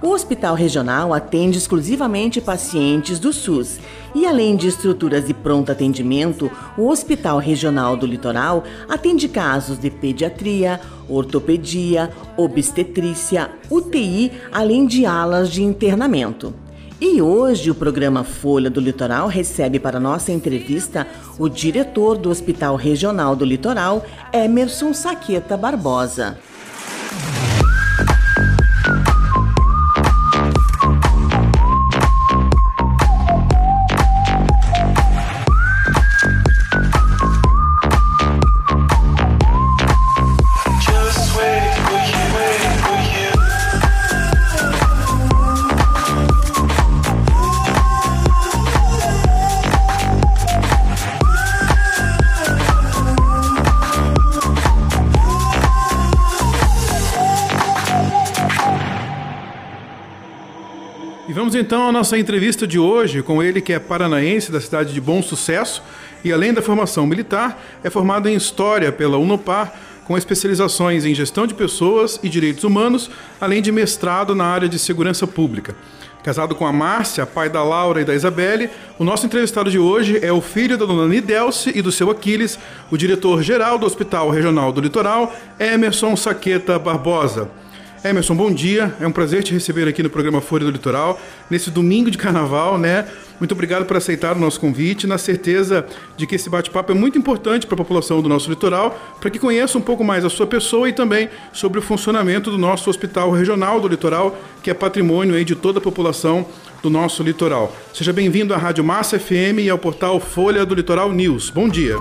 O 0.01 0.11
Hospital 0.11 0.55
Regional 0.55 1.13
atende 1.13 1.57
exclusivamente 1.57 2.39
pacientes 2.39 3.19
do 3.19 3.33
SUS 3.33 3.79
e, 4.15 4.25
além 4.25 4.55
de 4.55 4.67
estruturas 4.67 5.25
de 5.27 5.33
pronto 5.33 5.71
atendimento, 5.71 6.49
o 6.77 6.87
Hospital 6.87 7.39
Regional 7.39 7.97
do 7.97 8.05
Litoral 8.05 8.63
atende 8.87 9.27
casos 9.27 9.77
de 9.77 9.89
pediatria, 9.89 10.79
ortopedia, 11.09 12.11
obstetrícia, 12.37 13.49
UTI, 13.69 14.31
além 14.53 14.85
de 14.85 15.05
alas 15.05 15.49
de 15.49 15.63
internamento. 15.63 16.53
E 16.99 17.21
hoje 17.21 17.69
o 17.69 17.75
programa 17.75 18.23
Folha 18.23 18.71
do 18.71 18.81
Litoral 18.81 19.27
recebe 19.27 19.79
para 19.79 19.99
nossa 19.99 20.31
entrevista 20.31 21.05
o 21.37 21.47
diretor 21.47 22.17
do 22.17 22.31
Hospital 22.31 22.75
Regional 22.75 23.35
do 23.35 23.45
Litoral, 23.45 24.03
Emerson 24.33 24.95
Saqueta 24.95 25.55
Barbosa. 25.55 26.39
Então 61.57 61.87
à 61.87 61.91
nossa 61.91 62.17
entrevista 62.17 62.67
de 62.67 62.77
hoje 62.77 63.21
com 63.23 63.41
ele, 63.41 63.61
que 63.61 63.73
é 63.73 63.79
paranaense 63.79 64.51
da 64.51 64.61
cidade 64.61 64.93
de 64.93 65.01
Bom 65.01 65.21
Sucesso 65.21 65.81
e, 66.23 66.31
além 66.31 66.53
da 66.53 66.61
formação 66.61 67.05
militar, 67.05 67.61
é 67.83 67.89
formado 67.89 68.29
em 68.29 68.35
História 68.35 68.91
pela 68.91 69.17
Unopar, 69.17 69.73
com 70.05 70.17
especializações 70.17 71.05
em 71.05 71.13
Gestão 71.13 71.45
de 71.45 71.53
Pessoas 71.53 72.19
e 72.23 72.29
Direitos 72.29 72.63
Humanos, 72.63 73.09
além 73.41 73.61
de 73.61 73.71
mestrado 73.71 74.33
na 74.33 74.45
área 74.45 74.69
de 74.69 74.79
Segurança 74.79 75.27
Pública. 75.27 75.75
Casado 76.23 76.55
com 76.55 76.65
a 76.65 76.73
Márcia, 76.73 77.25
pai 77.25 77.49
da 77.49 77.63
Laura 77.63 78.01
e 78.01 78.05
da 78.05 78.13
Isabelle, 78.13 78.69
o 78.99 79.03
nosso 79.03 79.25
entrevistado 79.25 79.71
de 79.71 79.79
hoje 79.79 80.19
é 80.21 80.31
o 80.31 80.41
filho 80.41 80.77
da 80.77 80.85
dona 80.85 81.07
Nidelce 81.07 81.71
e 81.73 81.81
do 81.81 81.91
seu 81.91 82.11
Aquiles, 82.11 82.59
o 82.91 82.97
diretor-geral 82.97 83.77
do 83.77 83.85
Hospital 83.85 84.29
Regional 84.29 84.71
do 84.71 84.81
Litoral, 84.81 85.33
Emerson 85.59 86.15
Saqueta 86.15 86.77
Barbosa. 86.77 87.49
Emerson, 88.03 88.35
bom 88.35 88.51
dia. 88.51 88.95
É 88.99 89.07
um 89.07 89.11
prazer 89.11 89.43
te 89.43 89.53
receber 89.53 89.87
aqui 89.87 90.03
no 90.03 90.09
programa 90.09 90.39
Folha 90.39 90.65
do 90.65 90.71
Litoral, 90.71 91.19
nesse 91.49 91.71
domingo 91.71 92.11
de 92.11 92.17
carnaval, 92.17 92.77
né? 92.77 93.07
Muito 93.39 93.51
obrigado 93.51 93.85
por 93.85 93.97
aceitar 93.97 94.35
o 94.35 94.39
nosso 94.39 94.59
convite, 94.59 95.05
na 95.05 95.17
certeza 95.17 95.85
de 96.15 96.25
que 96.25 96.35
esse 96.35 96.49
bate-papo 96.49 96.91
é 96.91 96.95
muito 96.95 97.17
importante 97.17 97.67
para 97.67 97.75
a 97.75 97.77
população 97.77 98.21
do 98.21 98.29
nosso 98.29 98.49
litoral, 98.49 98.97
para 99.19 99.29
que 99.29 99.37
conheça 99.37 99.77
um 99.77 99.81
pouco 99.81 100.03
mais 100.03 100.25
a 100.25 100.29
sua 100.29 100.47
pessoa 100.47 100.89
e 100.89 100.93
também 100.93 101.29
sobre 101.53 101.79
o 101.79 101.81
funcionamento 101.81 102.49
do 102.49 102.57
nosso 102.57 102.89
Hospital 102.89 103.31
Regional 103.31 103.79
do 103.79 103.87
Litoral, 103.87 104.35
que 104.63 104.71
é 104.71 104.73
patrimônio 104.73 105.35
aí 105.35 105.45
de 105.45 105.55
toda 105.55 105.79
a 105.79 105.81
população 105.81 106.45
do 106.81 106.89
nosso 106.89 107.21
litoral. 107.21 107.75
Seja 107.93 108.13
bem-vindo 108.13 108.53
à 108.53 108.57
Rádio 108.57 108.83
Massa 108.83 109.19
FM 109.19 109.59
e 109.61 109.69
ao 109.69 109.77
portal 109.77 110.19
Folha 110.19 110.65
do 110.65 110.73
Litoral 110.73 111.11
News. 111.11 111.49
Bom 111.49 111.69
dia. 111.69 111.95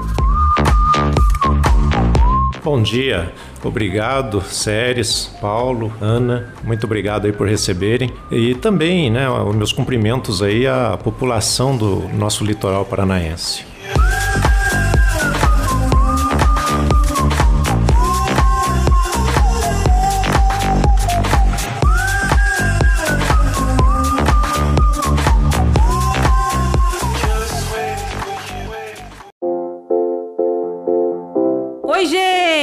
Bom 2.65 2.83
dia, 2.83 3.33
obrigado, 3.67 4.43
Séries, 4.43 5.31
Paulo, 5.41 5.93
Ana, 6.01 6.53
muito 6.65 6.85
obrigado 6.85 7.27
aí 7.27 7.33
por 7.33 7.49
receberem 7.49 8.11
e 8.31 8.55
também, 8.55 9.11
né, 9.11 9.29
os 9.29 9.55
meus 9.55 9.73
cumprimentos 9.73 10.43
aí 10.43 10.67
à 10.67 10.97
população 10.97 11.77
do 11.77 12.09
nosso 12.15 12.45
litoral 12.45 12.85
paranaense. 12.85 13.76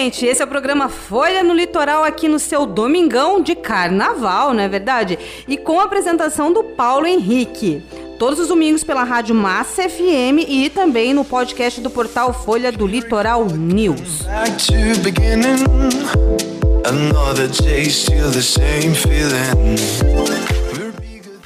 Gente! 0.03 0.25
Esse 0.25 0.41
é 0.41 0.45
o 0.45 0.47
programa 0.47 0.89
Folha 0.89 1.41
no 1.43 1.53
Litoral 1.53 2.03
aqui 2.03 2.27
no 2.27 2.37
seu 2.37 2.65
domingão 2.65 3.41
de 3.41 3.55
carnaval, 3.55 4.53
não 4.53 4.61
é 4.61 4.67
verdade? 4.67 5.17
E 5.47 5.55
com 5.55 5.79
a 5.79 5.85
apresentação 5.85 6.51
do 6.51 6.61
Paulo 6.63 7.05
Henrique. 7.05 7.81
Todos 8.19 8.37
os 8.39 8.49
domingos 8.49 8.83
pela 8.83 9.03
Rádio 9.03 9.33
Massa 9.33 9.87
FM 9.87 10.43
e 10.47 10.69
também 10.69 11.13
no 11.13 11.23
podcast 11.23 11.79
do 11.79 11.89
portal 11.89 12.33
Folha 12.33 12.69
do 12.71 12.85
Litoral 12.85 13.45
News. 13.45 14.23
Back 20.23 20.52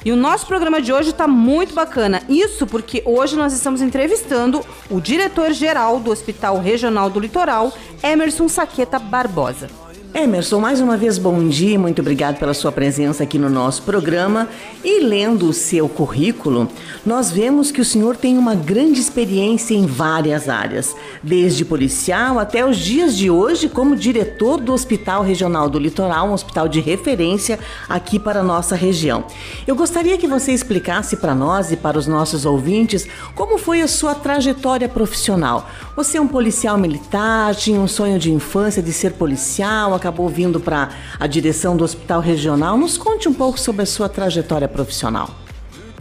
E 0.08 0.10
o 0.10 0.16
nosso 0.16 0.46
programa 0.46 0.80
de 0.80 0.90
hoje 0.90 1.10
está 1.10 1.28
muito 1.28 1.74
bacana. 1.74 2.22
Isso 2.30 2.66
porque 2.66 3.02
hoje 3.04 3.36
nós 3.36 3.52
estamos 3.52 3.82
entrevistando 3.82 4.64
o 4.88 5.02
diretor-geral 5.02 6.00
do 6.00 6.10
Hospital 6.10 6.62
Regional 6.62 7.10
do 7.10 7.20
Litoral, 7.20 7.70
Emerson 8.02 8.48
Saqueta 8.48 8.98
Barbosa. 8.98 9.68
Emerson, 10.14 10.58
mais 10.58 10.80
uma 10.80 10.96
vez 10.96 11.18
bom 11.18 11.46
dia, 11.48 11.78
muito 11.78 12.00
obrigado 12.00 12.38
pela 12.38 12.54
sua 12.54 12.72
presença 12.72 13.22
aqui 13.22 13.38
no 13.38 13.50
nosso 13.50 13.82
programa. 13.82 14.48
E 14.82 15.00
lendo 15.00 15.48
o 15.48 15.52
seu 15.52 15.86
currículo, 15.86 16.66
nós 17.04 17.30
vemos 17.30 17.70
que 17.70 17.80
o 17.80 17.84
senhor 17.84 18.16
tem 18.16 18.38
uma 18.38 18.54
grande 18.54 19.00
experiência 19.00 19.74
em 19.74 19.84
várias 19.86 20.48
áreas, 20.48 20.96
desde 21.22 21.62
policial 21.62 22.38
até 22.38 22.64
os 22.64 22.78
dias 22.78 23.16
de 23.16 23.30
hoje 23.30 23.68
como 23.68 23.94
diretor 23.94 24.58
do 24.58 24.72
Hospital 24.72 25.22
Regional 25.22 25.68
do 25.68 25.78
Litoral, 25.78 26.28
um 26.28 26.32
hospital 26.32 26.68
de 26.68 26.80
referência 26.80 27.58
aqui 27.86 28.18
para 28.18 28.40
a 28.40 28.44
nossa 28.44 28.74
região. 28.74 29.24
Eu 29.66 29.76
gostaria 29.76 30.16
que 30.16 30.26
você 30.26 30.52
explicasse 30.52 31.18
para 31.18 31.34
nós 31.34 31.70
e 31.70 31.76
para 31.76 31.98
os 31.98 32.06
nossos 32.06 32.46
ouvintes 32.46 33.06
como 33.34 33.58
foi 33.58 33.82
a 33.82 33.88
sua 33.88 34.14
trajetória 34.14 34.88
profissional. 34.88 35.68
Você 35.94 36.16
é 36.16 36.20
um 36.20 36.28
policial 36.28 36.78
militar, 36.78 37.54
tinha 37.54 37.78
um 37.78 37.88
sonho 37.88 38.18
de 38.18 38.32
infância 38.32 38.82
de 38.82 38.92
ser 38.92 39.12
policial, 39.12 39.97
acabou 39.98 40.28
vindo 40.28 40.58
para 40.58 40.88
a 41.20 41.26
direção 41.26 41.76
do 41.76 41.84
Hospital 41.84 42.20
Regional. 42.20 42.78
Nos 42.78 42.96
conte 42.96 43.28
um 43.28 43.34
pouco 43.34 43.60
sobre 43.60 43.82
a 43.82 43.86
sua 43.86 44.08
trajetória 44.08 44.66
profissional. 44.66 45.30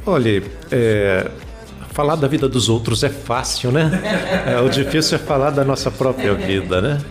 Olha, 0.06 0.42
é, 0.72 1.30
falar 1.92 2.16
da 2.16 2.28
vida 2.28 2.48
dos 2.48 2.70
outros 2.70 3.04
é 3.04 3.10
fácil, 3.10 3.72
né? 3.72 3.92
É, 4.48 4.62
o 4.62 4.70
difícil 4.70 5.18
é 5.18 5.20
falar 5.20 5.50
da 5.50 5.66
nossa 5.66 5.92
própria 5.92 6.34
vida, 6.34 6.82
né? 6.82 7.02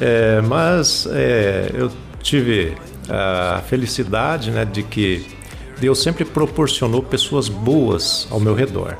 É, 0.00 0.40
mas 0.40 1.06
é, 1.10 1.70
eu 1.74 1.90
tive 2.22 2.74
a 3.08 3.62
felicidade 3.68 4.50
né, 4.50 4.64
de 4.64 4.82
que 4.82 5.26
Deus 5.78 6.02
sempre 6.02 6.24
proporcionou 6.24 7.02
pessoas 7.02 7.48
boas 7.48 8.26
ao 8.30 8.40
meu 8.40 8.54
redor. 8.54 8.96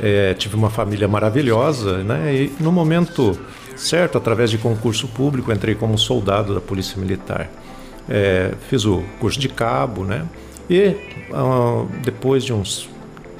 É, 0.00 0.34
tive 0.34 0.54
uma 0.54 0.70
família 0.70 1.08
maravilhosa, 1.08 1.98
né? 2.04 2.34
E 2.34 2.52
no 2.60 2.70
momento 2.70 3.36
certo, 3.76 4.18
através 4.18 4.50
de 4.50 4.58
concurso 4.58 5.06
público, 5.08 5.52
entrei 5.52 5.74
como 5.74 5.96
soldado 5.98 6.54
da 6.54 6.60
Polícia 6.60 6.98
Militar. 6.98 7.50
É, 8.08 8.52
fiz 8.68 8.84
o 8.84 9.02
curso 9.20 9.38
de 9.38 9.48
cabo, 9.48 10.04
né? 10.04 10.26
E 10.68 10.96
ah, 11.32 11.84
depois 12.02 12.44
de 12.44 12.52
uns 12.52 12.88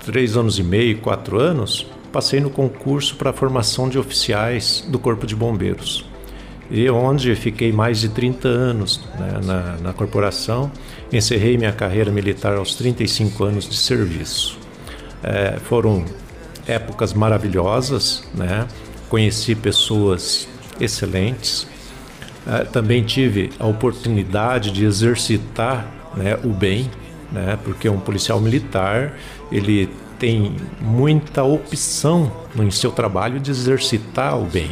três 0.05 0.37
anos 0.37 0.59
e 0.59 0.63
meio, 0.63 0.99
quatro 0.99 1.41
anos, 1.41 1.87
passei 2.13 2.41
no 2.41 2.51
concurso 2.51 3.17
para 3.17 3.31
a 3.31 3.33
formação 3.33 3.89
de 3.89 3.99
oficiais 3.99 4.85
do 4.89 4.99
Corpo 4.99 5.27
de 5.27 5.35
Bombeiros. 5.35 6.09
E 6.71 6.89
onde 6.91 7.35
fiquei 7.37 7.73
mais 7.73 8.01
de 8.01 8.09
30 8.09 8.49
anos 8.49 9.01
né, 9.19 9.41
na, 9.45 9.77
na 9.77 9.93
corporação, 9.93 10.71
encerrei 11.13 11.57
minha 11.57 11.73
carreira 11.73 12.11
militar 12.11 12.57
aos 12.57 12.75
35 12.75 13.45
anos 13.45 13.69
de 13.69 13.77
serviço. 13.77 14.59
É, 15.23 15.59
foram 15.65 16.05
épocas 16.67 17.13
maravilhosas, 17.13 18.25
né? 18.35 18.67
Conheci 19.09 19.55
pessoas 19.55 20.49
excelentes. 20.81 21.67
Uh, 22.47 22.65
também 22.71 23.03
tive 23.03 23.51
a 23.59 23.67
oportunidade 23.67 24.71
de 24.71 24.85
exercitar 24.85 25.87
né, 26.17 26.39
o 26.45 26.49
bem, 26.49 26.91
né, 27.33 27.59
porque 27.65 27.89
um 27.89 27.99
policial 27.99 28.41
militar 28.41 29.15
ele 29.51 29.89
tem 30.19 30.57
muita 30.81 31.43
opção 31.43 32.33
no 32.55 32.71
seu 32.73 32.91
trabalho 32.91 33.39
de 33.39 33.51
exercitar 33.51 34.39
o 34.39 34.45
bem. 34.45 34.71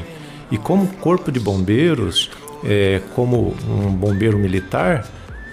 E 0.50 0.56
como 0.56 0.86
corpo 0.94 1.30
de 1.30 1.40
bombeiros, 1.40 2.30
é, 2.64 3.00
como 3.14 3.54
um 3.68 3.90
bombeiro 3.90 4.38
militar, 4.38 5.06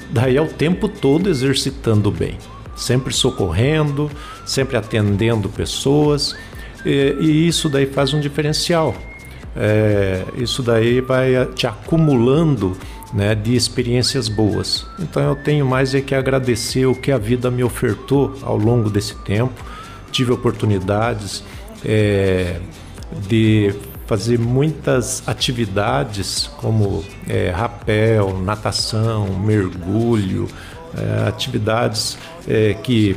daí 0.10 0.38
é 0.38 0.42
o 0.42 0.48
tempo 0.48 0.88
todo 0.88 1.30
exercitando 1.30 2.10
o 2.10 2.12
bem, 2.12 2.38
sempre 2.76 3.14
socorrendo, 3.14 4.10
sempre 4.46 4.78
atendendo 4.78 5.50
pessoas 5.50 6.36
e, 6.86 7.16
e 7.20 7.48
isso 7.48 7.70
daí 7.70 7.86
faz 7.86 8.14
um 8.14 8.20
diferencial. 8.20 8.96
É, 9.56 10.24
isso 10.38 10.64
daí 10.64 11.02
vai 11.02 11.46
te 11.54 11.68
acumulando 11.68 12.78
né, 13.14 13.36
de 13.36 13.56
experiências 13.56 14.28
boas. 14.28 14.86
Então 15.00 15.22
eu 15.22 15.36
tenho 15.36 15.66
mais 15.66 15.94
é 15.94 16.02
que 16.02 16.16
agradecer 16.16 16.86
o 16.86 16.96
que 16.96 17.12
a 17.12 17.18
vida 17.18 17.52
me 17.52 17.64
ofertou 17.64 18.36
ao 18.42 18.58
longo 18.58 18.90
desse 18.90 19.16
tempo. 19.24 19.54
Tive 20.12 20.32
oportunidades 20.32 21.44
é, 21.86 22.60
de 23.28 23.74
fazer 24.06 24.38
muitas 24.38 25.24
atividades 25.28 26.50
como 26.58 27.04
é, 27.28 27.50
rapel, 27.50 28.38
natação, 28.44 29.28
mergulho, 29.40 30.48
é, 30.98 31.28
atividades 31.28 32.18
é, 32.48 32.74
que 32.74 33.16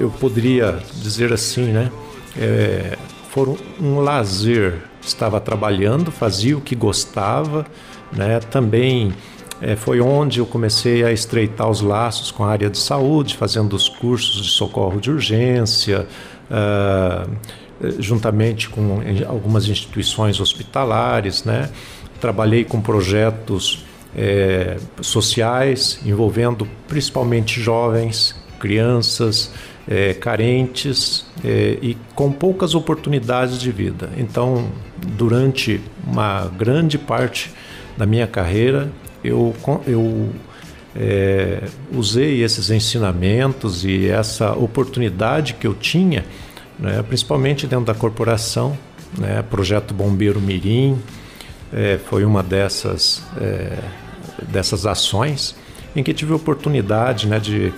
eu 0.00 0.10
poderia 0.10 0.78
dizer 1.00 1.32
assim, 1.32 1.66
né? 1.66 1.90
É, 2.38 2.96
um 3.80 4.00
lazer. 4.00 4.82
Estava 5.00 5.40
trabalhando, 5.40 6.12
fazia 6.12 6.56
o 6.56 6.60
que 6.60 6.76
gostava, 6.76 7.66
né? 8.12 8.38
Também 8.38 9.12
é, 9.60 9.74
foi 9.74 10.00
onde 10.00 10.38
eu 10.38 10.46
comecei 10.46 11.04
a 11.04 11.12
estreitar 11.12 11.68
os 11.68 11.80
laços 11.80 12.30
com 12.30 12.44
a 12.44 12.50
área 12.50 12.70
de 12.70 12.78
saúde, 12.78 13.36
fazendo 13.36 13.74
os 13.74 13.88
cursos 13.88 14.44
de 14.44 14.50
socorro 14.50 15.00
de 15.00 15.10
urgência, 15.10 16.06
uh, 16.50 17.30
juntamente 17.98 18.68
com 18.68 19.00
algumas 19.28 19.68
instituições 19.68 20.40
hospitalares, 20.40 21.44
né? 21.44 21.70
Trabalhei 22.20 22.64
com 22.64 22.80
projetos 22.80 23.84
é, 24.16 24.76
sociais 25.00 25.98
envolvendo 26.04 26.68
principalmente 26.86 27.60
jovens, 27.60 28.36
crianças, 28.60 29.52
é, 29.88 30.14
carentes 30.14 31.26
é, 31.44 31.78
e 31.82 31.96
com 32.14 32.30
poucas 32.30 32.74
oportunidades 32.74 33.58
de 33.58 33.70
vida. 33.70 34.10
Então, 34.16 34.70
durante 35.16 35.80
uma 36.06 36.46
grande 36.46 36.98
parte 36.98 37.52
da 37.96 38.06
minha 38.06 38.26
carreira, 38.26 38.90
eu, 39.24 39.54
eu 39.86 40.30
é, 40.94 41.62
usei 41.92 42.42
esses 42.42 42.70
ensinamentos 42.70 43.84
e 43.84 44.08
essa 44.08 44.52
oportunidade 44.52 45.54
que 45.54 45.66
eu 45.66 45.74
tinha, 45.74 46.24
né, 46.78 47.02
principalmente 47.02 47.66
dentro 47.66 47.86
da 47.86 47.94
corporação, 47.94 48.76
né, 49.18 49.42
Projeto 49.42 49.92
Bombeiro 49.92 50.40
Mirim, 50.40 50.98
é, 51.72 51.98
foi 52.08 52.24
uma 52.24 52.42
dessas, 52.42 53.22
é, 53.40 53.78
dessas 54.48 54.86
ações 54.86 55.54
em 55.94 56.02
que 56.02 56.12
tive 56.14 56.32
a 56.32 56.36
oportunidade 56.36 57.26
né, 57.26 57.38
de 57.38 57.72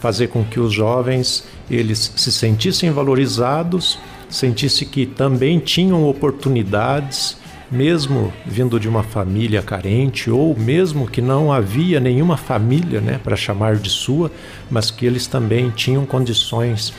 fazer 0.00 0.28
com 0.28 0.44
que 0.44 0.58
os 0.58 0.72
jovens 0.72 1.44
eles 1.70 2.12
se 2.16 2.32
sentissem 2.32 2.90
valorizados, 2.90 3.98
sentissem 4.28 4.88
que 4.88 5.06
também 5.06 5.58
tinham 5.58 6.08
oportunidades, 6.08 7.36
mesmo 7.70 8.32
vindo 8.46 8.78
de 8.78 8.88
uma 8.88 9.02
família 9.02 9.60
carente 9.60 10.30
ou 10.30 10.56
mesmo 10.56 11.06
que 11.06 11.20
não 11.20 11.52
havia 11.52 11.98
nenhuma 11.98 12.36
família 12.36 13.00
né, 13.00 13.20
para 13.22 13.36
chamar 13.36 13.76
de 13.76 13.90
sua, 13.90 14.30
mas 14.70 14.90
que 14.90 15.04
eles 15.04 15.26
também 15.26 15.70
tinham 15.70 16.06
condições 16.06 16.92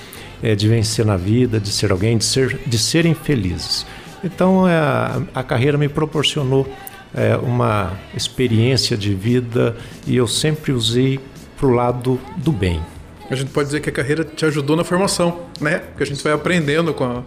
é, 0.44 0.56
de 0.56 0.68
vencer 0.68 1.06
na 1.06 1.18
vida, 1.18 1.60
de 1.60 1.70
ser 1.70 1.92
alguém, 1.92 2.18
de, 2.18 2.26
ser, 2.26 2.60
de 2.66 2.78
serem 2.78 3.14
felizes. 3.14 3.86
Então 4.24 4.68
é, 4.68 4.78
a 5.34 5.44
carreira 5.44 5.78
me 5.78 5.88
proporcionou 5.88 6.68
é, 7.14 7.38
uma 7.38 7.94
experiência 8.16 8.98
de 8.98 9.14
vida 9.14 9.76
e 10.06 10.16
eu 10.16 10.28
sempre 10.28 10.72
usei 10.72 11.20
para 11.58 11.68
o 11.68 11.72
lado 11.72 12.20
do 12.38 12.52
bem. 12.52 12.82
A 13.30 13.36
gente 13.36 13.52
pode 13.52 13.68
dizer 13.68 13.82
que 13.82 13.90
a 13.90 13.92
carreira 13.92 14.24
te 14.24 14.46
ajudou 14.46 14.78
na 14.78 14.86
formação, 14.86 15.42
né? 15.60 15.80
Porque 15.80 16.04
a 16.04 16.06
gente 16.06 16.24
vai 16.24 16.32
aprendendo 16.32 16.94
com 16.94 17.04
a, 17.04 17.24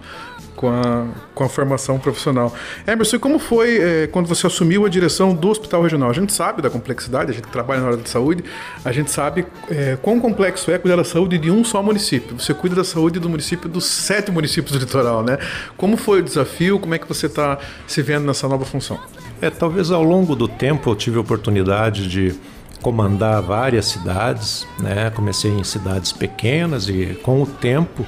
com 0.56 0.68
a, 0.70 1.06
com 1.34 1.44
a 1.44 1.48
formação 1.48 1.98
profissional. 1.98 2.54
Emerson, 2.86 3.16
e 3.16 3.18
como 3.18 3.38
foi 3.38 3.78
é, 3.78 4.06
quando 4.06 4.26
você 4.26 4.46
assumiu 4.46 4.86
a 4.86 4.88
direção 4.88 5.34
do 5.34 5.50
Hospital 5.50 5.82
Regional? 5.82 6.08
A 6.08 6.14
gente 6.14 6.32
sabe 6.32 6.62
da 6.62 6.70
complexidade, 6.70 7.32
a 7.32 7.34
gente 7.34 7.44
que 7.44 7.52
trabalha 7.52 7.82
na 7.82 7.88
área 7.88 7.98
de 7.98 8.08
saúde, 8.08 8.42
a 8.82 8.92
gente 8.92 9.10
sabe 9.10 9.46
é, 9.70 9.98
quão 10.00 10.18
complexo 10.18 10.70
é 10.70 10.78
cuidar 10.78 10.96
da 10.96 11.04
saúde 11.04 11.36
de 11.36 11.50
um 11.50 11.62
só 11.62 11.82
município. 11.82 12.38
Você 12.38 12.54
cuida 12.54 12.76
da 12.76 12.84
saúde 12.84 13.20
do 13.20 13.28
município 13.28 13.68
dos 13.68 13.84
sete 13.84 14.30
municípios 14.30 14.72
do 14.72 14.78
litoral, 14.78 15.22
né? 15.22 15.36
Como 15.76 15.98
foi 15.98 16.20
o 16.20 16.22
desafio? 16.22 16.78
Como 16.78 16.94
é 16.94 16.98
que 16.98 17.06
você 17.06 17.26
está 17.26 17.58
se 17.86 18.00
vendo 18.00 18.24
nessa 18.24 18.48
nova 18.48 18.64
função? 18.64 18.98
É, 19.42 19.50
talvez 19.50 19.90
ao 19.90 20.02
longo 20.02 20.34
do 20.34 20.48
tempo 20.48 20.90
eu 20.90 20.94
tive 20.94 21.18
a 21.18 21.20
oportunidade 21.20 22.08
de 22.08 22.34
comandar 22.82 23.42
várias 23.42 23.86
cidades, 23.86 24.66
né? 24.78 25.10
Comecei 25.10 25.50
em 25.50 25.64
cidades 25.64 26.12
pequenas 26.12 26.88
e 26.88 27.18
com 27.22 27.42
o 27.42 27.46
tempo 27.46 28.04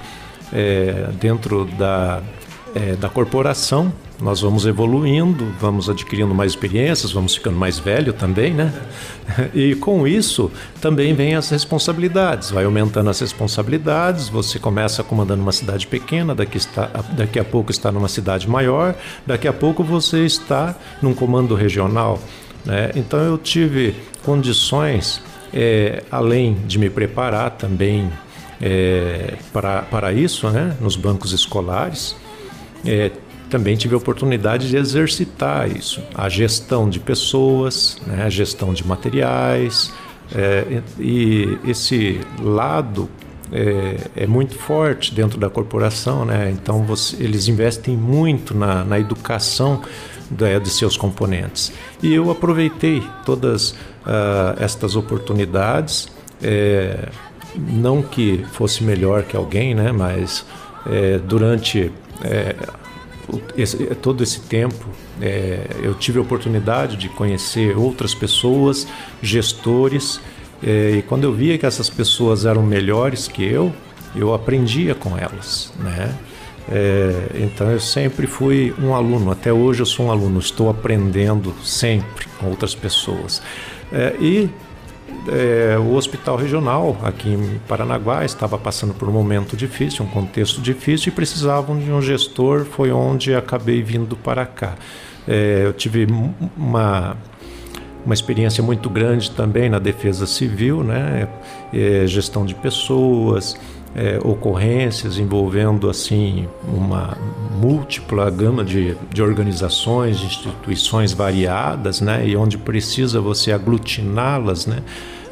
é, 0.52 1.08
dentro 1.20 1.64
da 1.64 2.22
é, 2.74 2.96
da 2.96 3.08
corporação 3.08 3.92
nós 4.22 4.40
vamos 4.40 4.66
evoluindo, 4.66 5.52
vamos 5.60 5.90
adquirindo 5.90 6.32
mais 6.32 6.52
experiências, 6.52 7.10
vamos 7.10 7.34
ficando 7.34 7.56
mais 7.56 7.80
velho 7.80 8.12
também, 8.12 8.54
né? 8.54 8.72
E 9.52 9.74
com 9.74 10.06
isso 10.06 10.50
também 10.80 11.12
vem 11.12 11.34
as 11.34 11.50
responsabilidades, 11.50 12.50
vai 12.50 12.64
aumentando 12.64 13.10
as 13.10 13.18
responsabilidades, 13.18 14.28
você 14.28 14.60
começa 14.60 15.02
comandando 15.02 15.42
uma 15.42 15.50
cidade 15.50 15.88
pequena, 15.88 16.36
daqui, 16.36 16.56
está, 16.56 16.88
daqui 17.16 17.38
a 17.38 17.44
pouco 17.44 17.72
está 17.72 17.90
numa 17.90 18.08
cidade 18.08 18.48
maior, 18.48 18.94
daqui 19.26 19.48
a 19.48 19.52
pouco 19.52 19.82
você 19.82 20.24
está 20.24 20.76
num 21.00 21.14
comando 21.14 21.56
regional. 21.56 22.20
Né? 22.64 22.92
Então 22.94 23.18
eu 23.20 23.36
tive 23.36 23.96
condições, 24.24 25.22
é, 25.52 26.02
além 26.10 26.54
de 26.66 26.78
me 26.78 26.88
preparar 26.88 27.52
também 27.52 28.10
é, 28.60 29.34
para, 29.52 29.82
para 29.82 30.12
isso, 30.12 30.48
né? 30.50 30.76
nos 30.80 30.96
bancos 30.96 31.32
escolares, 31.32 32.16
é, 32.86 33.10
também 33.52 33.76
tive 33.76 33.94
a 33.94 33.98
oportunidade 33.98 34.70
de 34.70 34.78
exercitar 34.78 35.70
isso, 35.70 36.02
a 36.14 36.26
gestão 36.26 36.88
de 36.88 36.98
pessoas, 36.98 38.00
né, 38.06 38.24
a 38.24 38.30
gestão 38.30 38.72
de 38.72 38.86
materiais, 38.86 39.92
é, 40.34 40.80
e 40.98 41.58
esse 41.66 42.18
lado 42.40 43.10
é, 43.52 43.96
é, 44.16 44.26
muito 44.26 44.54
forte 44.54 45.14
dentro 45.14 45.38
da 45.38 45.50
corporação, 45.50 46.24
né? 46.24 46.50
então 46.50 46.82
você, 46.82 47.22
eles 47.22 47.46
investem 47.46 47.94
muito 47.94 48.56
na, 48.56 48.82
na 48.82 48.98
educação 48.98 49.82
da, 50.32 50.58
de 50.58 50.70
seus 50.70 50.96
componentes. 50.96 51.72
E 52.02 52.12
eu 52.12 52.30
aproveitei 52.30 53.02
todas 53.24 53.70
uh, 53.70 54.56
estas 54.58 54.96
oportunidades, 54.96 56.08
é, 56.42 57.08
não 57.56 58.02
que 58.02 58.44
fosse 58.52 58.82
melhor 58.82 59.24
que 59.24 59.36
alguém, 59.36 59.74
né? 59.74 59.92
mas 59.92 60.44
é, 60.86 61.18
durante 61.18 61.92
é, 62.24 62.56
esse, 63.56 63.76
todo 63.96 64.22
esse 64.22 64.40
tempo 64.40 64.86
eu 65.82 65.94
tive 65.94 66.18
a 66.18 66.22
oportunidade 66.22 66.96
de 66.96 67.08
conhecer 67.08 67.76
outras 67.78 68.12
pessoas, 68.12 68.88
gestores, 69.22 70.20
e 70.60 71.02
quando 71.02 71.22
eu 71.22 71.32
via 71.32 71.56
que 71.56 71.64
essas 71.64 71.88
pessoas 71.88 72.44
eram 72.44 72.62
melhores 72.62 73.28
que 73.28 73.44
eu, 73.44 73.72
eu 74.16 74.34
aprendia 74.34 74.96
com 74.96 75.16
elas, 75.16 75.72
né? 75.78 76.12
É, 76.70 77.26
então 77.34 77.70
eu 77.70 77.80
sempre 77.80 78.26
fui 78.26 78.74
um 78.80 78.94
aluno, 78.94 79.30
até 79.30 79.52
hoje 79.52 79.80
eu 79.80 79.86
sou 79.86 80.06
um 80.06 80.10
aluno, 80.10 80.38
estou 80.38 80.70
aprendendo 80.70 81.54
sempre 81.62 82.26
com 82.38 82.46
outras 82.46 82.74
pessoas. 82.74 83.42
É, 83.92 84.14
e 84.20 84.48
é, 85.28 85.76
o 85.78 85.94
hospital 85.94 86.36
regional 86.36 86.96
aqui 87.02 87.28
em 87.28 87.60
Paranaguá 87.68 88.24
estava 88.24 88.58
passando 88.58 88.94
por 88.94 89.08
um 89.08 89.12
momento 89.12 89.56
difícil, 89.56 90.04
um 90.04 90.08
contexto 90.08 90.60
difícil 90.60 91.12
e 91.12 91.14
precisavam 91.14 91.78
de 91.78 91.90
um 91.90 92.00
gestor. 92.00 92.64
Foi 92.64 92.90
onde 92.90 93.34
acabei 93.34 93.82
vindo 93.82 94.16
para 94.16 94.46
cá. 94.46 94.74
É, 95.26 95.62
eu 95.64 95.72
tive 95.72 96.06
uma 96.56 97.16
uma 98.04 98.14
experiência 98.14 98.62
muito 98.62 98.90
grande 98.90 99.30
também 99.30 99.70
na 99.70 99.78
defesa 99.78 100.26
civil, 100.26 100.82
né? 100.82 101.28
É, 101.72 102.04
gestão 102.06 102.44
de 102.44 102.54
pessoas, 102.54 103.56
é, 103.94 104.18
ocorrências 104.22 105.18
envolvendo 105.18 105.88
assim 105.90 106.48
uma 106.66 107.16
múltipla 107.60 108.30
gama 108.30 108.64
de, 108.64 108.96
de 109.12 109.22
organizações, 109.22 110.22
instituições 110.22 111.12
variadas, 111.12 112.00
né? 112.00 112.26
E 112.26 112.36
onde 112.36 112.58
precisa 112.58 113.20
você 113.20 113.52
aglutiná-las, 113.52 114.66
né? 114.66 114.82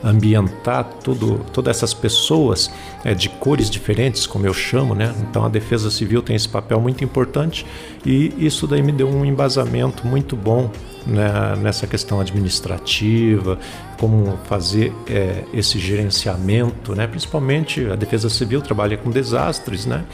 Ambientar 0.03 0.85
tudo, 1.05 1.41
todas 1.53 1.77
essas 1.77 1.93
pessoas 1.93 2.71
é, 3.05 3.15
de 3.15 3.29
cores 3.29 3.69
diferentes, 3.69 4.27
como 4.27 4.47
eu 4.47 4.55
chamo, 4.55 4.95
né? 4.95 5.15
Então 5.23 5.45
a 5.45 5.49
Defesa 5.49 5.91
Civil 5.91 6.23
tem 6.23 6.35
esse 6.35 6.49
papel 6.49 6.81
muito 6.81 7.05
importante 7.05 7.67
e 8.05 8.33
isso 8.39 8.67
daí 8.67 8.83
me 8.83 8.93
deu 8.93 9.09
um 9.09 9.25
embasamento 9.25 10.07
muito 10.07 10.35
bom 10.37 10.71
né, 11.07 11.55
nessa 11.61 11.87
questão 11.87 12.21
administrativa, 12.21 13.59
como 13.99 14.39
fazer 14.45 14.93
é, 15.09 15.45
esse 15.53 15.79
gerenciamento, 15.79 16.95
né? 16.95 17.07
Principalmente 17.07 17.87
a 17.87 17.97
Defesa 17.97 18.29
Civil 18.31 18.63
trabalha 18.63 18.97
com 18.97 19.11
desastres, 19.11 19.87
né? 19.87 20.05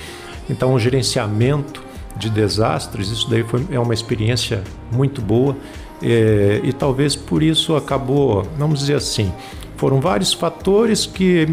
Então 0.51 0.75
o 0.75 0.79
gerenciamento 0.79 1.85
de 2.17 2.31
desastres, 2.31 3.09
isso 3.09 3.29
daí 3.29 3.43
foi, 3.43 3.67
é 3.71 3.79
uma 3.79 3.93
experiência 3.95 4.63
muito 4.91 5.21
boa 5.21 5.57
é, 6.03 6.61
e 6.63 6.73
talvez 6.73 7.15
por 7.15 7.43
isso 7.43 7.77
acabou, 7.77 8.47
vamos 8.59 8.81
dizer 8.81 8.95
assim, 8.95 9.33
foram 9.77 10.01
vários 10.01 10.33
fatores 10.33 11.07
que, 11.07 11.47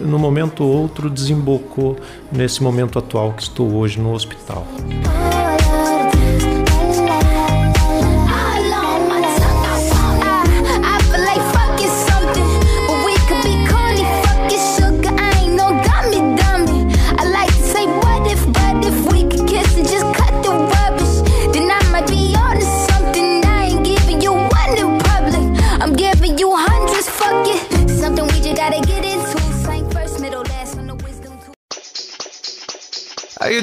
no 0.00 0.18
momento 0.18 0.64
ou 0.64 0.70
outro, 0.70 1.08
desembocou 1.10 1.96
nesse 2.30 2.62
momento 2.62 2.98
atual 2.98 3.32
que 3.32 3.42
estou 3.42 3.74
hoje 3.74 3.98
no 3.98 4.12
hospital. 4.12 4.66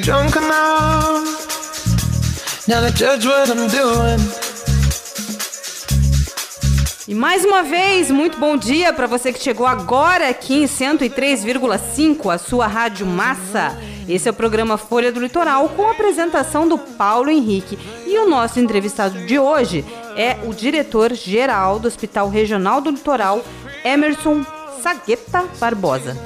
Drunk 0.10 0.36
enough 0.38 1.24
now 2.67 2.82
to 2.82 2.91
judge 2.98 3.28
what 3.28 3.48
I'm 3.52 3.67
doing? 3.67 4.17
E 7.08 7.13
mais 7.13 7.45
uma 7.45 7.62
vez, 7.62 8.10
muito 8.10 8.39
bom 8.39 8.58
dia 8.58 8.91
para 8.91 9.06
você 9.06 9.32
que 9.32 9.39
chegou 9.39 9.67
agora 9.67 10.30
aqui 10.30 10.63
em 10.63 10.65
103,5, 10.65 12.34
a 12.34 12.39
sua 12.39 12.65
Rádio 12.65 13.06
Massa. 13.06 13.78
Esse 14.08 14.28
é 14.28 14.32
o 14.32 14.34
programa 14.34 14.80
Folha 14.80 15.12
do 15.12 15.19
Litoral 15.19 15.69
com 15.69 15.86
a 15.86 15.91
apresentação 15.91 16.67
do 16.67 16.80
Paulo 16.80 17.30
Henrique. 17.30 17.78
E 18.08 18.17
o 18.17 18.28
nosso 18.28 18.60
entrevistado 18.60 19.28
de 19.28 19.38
hoje 19.38 19.86
é 20.15 20.38
o 20.43 20.54
diretor-geral 20.56 21.78
do 21.78 21.88
Hospital 21.88 22.30
Regional 22.30 22.82
do 22.82 22.89
Litoral, 22.89 23.43
Emerson 23.84 24.43
Sagueta 24.82 25.45
Barbosa. 25.60 26.17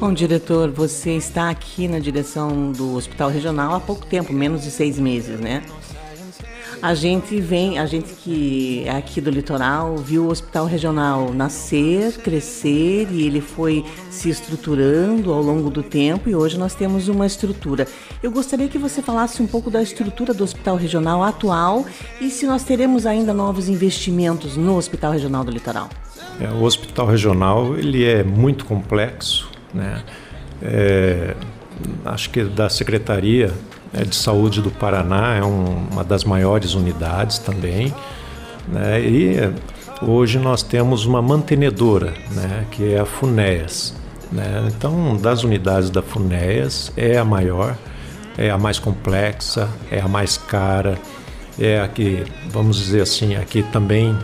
Bom, 0.00 0.12
diretor, 0.12 0.70
você 0.70 1.12
está 1.12 1.50
aqui 1.50 1.86
na 1.86 1.98
direção 1.98 2.72
do 2.72 2.94
Hospital 2.96 3.30
Regional 3.30 3.74
há 3.74 3.80
pouco 3.80 4.06
tempo, 4.06 4.32
menos 4.32 4.62
de 4.62 4.70
seis 4.70 4.98
meses, 4.98 5.38
né? 5.38 5.62
A 6.82 6.94
gente 6.94 7.40
vem, 7.40 7.78
a 7.78 7.86
gente 7.86 8.12
que 8.12 8.82
é 8.84 8.96
aqui 8.96 9.20
do 9.20 9.30
litoral, 9.30 9.96
viu 9.98 10.24
o 10.24 10.30
Hospital 10.30 10.66
Regional 10.66 11.32
nascer, 11.32 12.18
crescer 12.18 13.06
e 13.12 13.24
ele 13.24 13.40
foi 13.40 13.84
se 14.10 14.28
estruturando 14.28 15.32
ao 15.32 15.40
longo 15.40 15.70
do 15.70 15.80
tempo 15.80 16.28
e 16.28 16.34
hoje 16.34 16.58
nós 16.58 16.74
temos 16.74 17.06
uma 17.06 17.24
estrutura. 17.24 17.86
Eu 18.20 18.32
gostaria 18.32 18.66
que 18.66 18.78
você 18.78 19.00
falasse 19.00 19.40
um 19.40 19.46
pouco 19.46 19.70
da 19.70 19.80
estrutura 19.80 20.34
do 20.34 20.42
Hospital 20.42 20.74
Regional 20.74 21.22
atual 21.22 21.86
e 22.20 22.28
se 22.30 22.46
nós 22.46 22.64
teremos 22.64 23.06
ainda 23.06 23.32
novos 23.32 23.68
investimentos 23.68 24.56
no 24.56 24.76
Hospital 24.76 25.12
Regional 25.12 25.44
do 25.44 25.52
Litoral. 25.52 25.88
É, 26.40 26.48
o 26.48 26.64
hospital 26.64 27.06
regional 27.06 27.78
ele 27.78 28.04
é 28.04 28.24
muito 28.24 28.64
complexo, 28.64 29.48
né? 29.72 30.02
É, 30.60 31.36
acho 32.04 32.28
que 32.30 32.42
da 32.42 32.68
Secretaria 32.68 33.54
de 33.92 34.16
Saúde 34.16 34.62
do 34.62 34.70
Paraná 34.70 35.36
é 35.36 35.44
um- 35.44 35.86
uma 35.90 36.02
das 36.04 36.24
maiores 36.24 36.74
unidades 36.74 37.38
também, 37.38 37.94
né? 38.68 39.00
E 39.00 39.36
é, 39.36 39.52
hoje 40.02 40.38
nós 40.38 40.62
temos 40.62 41.04
uma 41.04 41.20
mantenedora, 41.20 42.14
né? 42.30 42.64
Que 42.70 42.94
é 42.94 43.00
a 43.00 43.04
Funéas, 43.04 43.94
né? 44.30 44.68
Então, 44.74 45.16
das 45.16 45.44
unidades 45.44 45.90
da 45.90 46.00
Funéas 46.02 46.90
é 46.96 47.18
a 47.18 47.24
maior, 47.24 47.76
é 48.38 48.50
a 48.50 48.56
mais 48.56 48.78
complexa, 48.78 49.68
é 49.90 50.00
a 50.00 50.08
mais 50.08 50.38
cara, 50.38 50.96
é 51.60 51.80
a 51.80 51.86
que, 51.86 52.24
vamos 52.50 52.78
dizer 52.78 53.02
assim, 53.02 53.34
a 53.36 53.44
que 53.44 53.62
também 53.62 54.16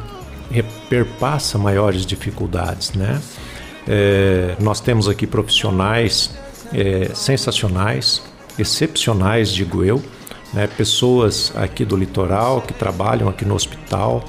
perpassa 0.88 1.58
maiores 1.58 2.06
dificuldades, 2.06 2.92
né? 2.94 3.20
É, 3.86 4.54
nós 4.60 4.80
temos 4.80 5.08
aqui 5.08 5.26
profissionais 5.26 6.30
é, 6.72 7.10
sensacionais, 7.14 8.22
excepcionais, 8.58 9.50
digo 9.50 9.84
eu, 9.84 10.02
né? 10.52 10.66
pessoas 10.66 11.52
aqui 11.54 11.84
do 11.84 11.96
litoral 11.96 12.60
que 12.62 12.72
trabalham 12.72 13.28
aqui 13.28 13.44
no 13.44 13.54
hospital, 13.54 14.24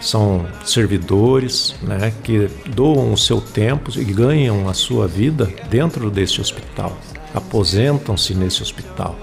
são 0.00 0.46
servidores 0.64 1.74
né? 1.82 2.12
que 2.22 2.48
doam 2.68 3.12
o 3.12 3.18
seu 3.18 3.40
tempo 3.40 3.90
e 3.98 4.04
ganham 4.04 4.68
a 4.68 4.74
sua 4.74 5.06
vida 5.08 5.52
dentro 5.68 6.10
desse 6.10 6.40
hospital, 6.40 6.96
aposentam-se 7.34 8.34
nesse 8.34 8.62
hospital. 8.62 9.16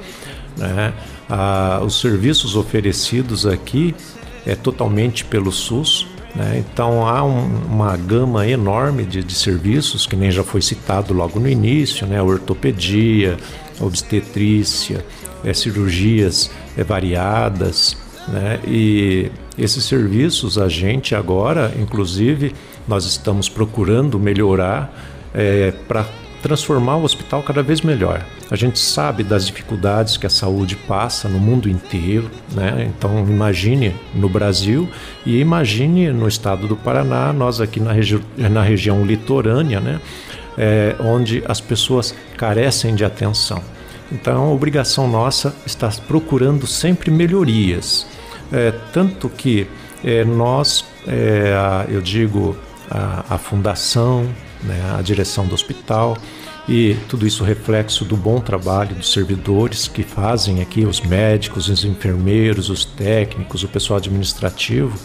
Né? 0.57 0.93
Ah, 1.29 1.81
os 1.83 1.99
serviços 1.99 2.55
oferecidos 2.55 3.45
aqui 3.45 3.95
é 4.45 4.55
totalmente 4.55 5.25
pelo 5.25 5.51
SUS, 5.51 6.05
né? 6.35 6.57
Então 6.69 7.07
há 7.07 7.23
um- 7.23 7.65
uma 7.67 7.95
gama 7.97 8.45
enorme 8.47 9.03
de, 9.05 9.23
de 9.23 9.33
serviços, 9.33 10.05
que 10.05 10.15
nem 10.15 10.29
já 10.29 10.43
foi 10.43 10.61
citado 10.61 11.13
logo 11.13 11.39
no 11.39 11.47
início, 11.49 12.05
né? 12.05 12.21
ortopedia, 12.21 13.37
obstetrícia, 13.79 15.05
eh, 15.43 15.53
cirurgias 15.53 16.49
eh, 16.77 16.83
variadas. 16.83 17.97
Né? 18.27 18.59
E 18.67 19.31
esses 19.57 19.83
serviços 19.83 20.57
a 20.57 20.67
gente 20.67 21.15
agora, 21.15 21.73
inclusive, 21.79 22.53
nós 22.87 23.05
estamos 23.05 23.49
procurando 23.49 24.19
melhorar 24.19 24.93
para 25.87 26.05
transformar 26.45 26.97
o 26.97 27.03
hospital 27.03 27.41
cada 27.41 27.63
vez 27.63 27.81
melhor. 27.81 28.23
A 28.51 28.55
gente 28.55 28.77
sabe 28.77 29.23
das 29.23 29.47
dificuldades 29.47 30.15
que 30.15 30.27
a 30.27 30.29
saúde 30.29 30.75
passa 30.75 31.27
no 31.27 31.39
mundo 31.39 31.67
inteiro, 31.67 32.29
né? 32.53 32.91
Então 32.95 33.25
imagine 33.27 33.95
no 34.13 34.29
Brasil 34.29 34.87
e 35.25 35.39
imagine 35.39 36.11
no 36.11 36.27
estado 36.27 36.67
do 36.67 36.75
Paraná, 36.75 37.33
nós 37.33 37.59
aqui 37.59 37.79
na, 37.79 37.91
regi 37.91 38.21
na 38.37 38.61
região 38.61 39.03
litorânea, 39.03 39.79
né? 39.79 39.99
É, 40.57 40.95
onde 40.99 41.43
as 41.47 41.59
pessoas 41.59 42.15
carecem 42.37 42.95
de 42.95 43.03
atenção. 43.03 43.61
Então, 44.11 44.43
a 44.43 44.51
obrigação 44.51 45.07
nossa 45.07 45.53
está 45.65 45.89
procurando 46.07 46.65
sempre 46.65 47.11
melhorias. 47.11 48.05
É, 48.53 48.71
tanto 48.93 49.27
que 49.27 49.67
é, 50.03 50.23
nós, 50.23 50.85
é, 51.07 51.53
a- 51.53 51.85
eu 51.89 52.01
digo, 52.01 52.55
a, 52.89 53.25
a 53.35 53.37
fundação, 53.37 54.29
né, 54.63 54.95
a 54.97 55.01
direção 55.01 55.45
do 55.45 55.55
hospital, 55.55 56.17
e 56.69 56.95
tudo 57.09 57.27
isso 57.27 57.43
reflexo 57.43 58.05
do 58.05 58.15
bom 58.15 58.39
trabalho 58.39 58.95
dos 58.95 59.11
servidores 59.11 59.87
que 59.87 60.03
fazem 60.03 60.61
aqui, 60.61 60.85
os 60.85 61.01
médicos, 61.01 61.67
os 61.69 61.83
enfermeiros, 61.83 62.69
os 62.69 62.85
técnicos, 62.85 63.63
o 63.63 63.67
pessoal 63.67 63.97
administrativo. 63.97 64.97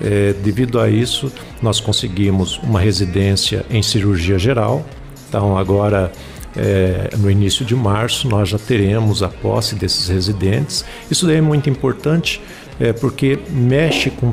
É, 0.00 0.32
devido 0.32 0.80
a 0.80 0.88
isso, 0.88 1.32
nós 1.60 1.80
conseguimos 1.80 2.58
uma 2.58 2.80
residência 2.80 3.64
em 3.70 3.82
cirurgia 3.82 4.38
geral. 4.38 4.84
Então, 5.28 5.56
agora, 5.56 6.10
é, 6.56 7.10
no 7.18 7.30
início 7.30 7.64
de 7.64 7.76
março, 7.76 8.28
nós 8.28 8.48
já 8.48 8.58
teremos 8.58 9.22
a 9.22 9.28
posse 9.28 9.74
desses 9.74 10.08
residentes. 10.08 10.84
Isso 11.10 11.26
daí 11.26 11.36
é 11.36 11.40
muito 11.40 11.68
importante, 11.68 12.40
é, 12.78 12.92
porque 12.92 13.38
mexe 13.50 14.10
com 14.10 14.32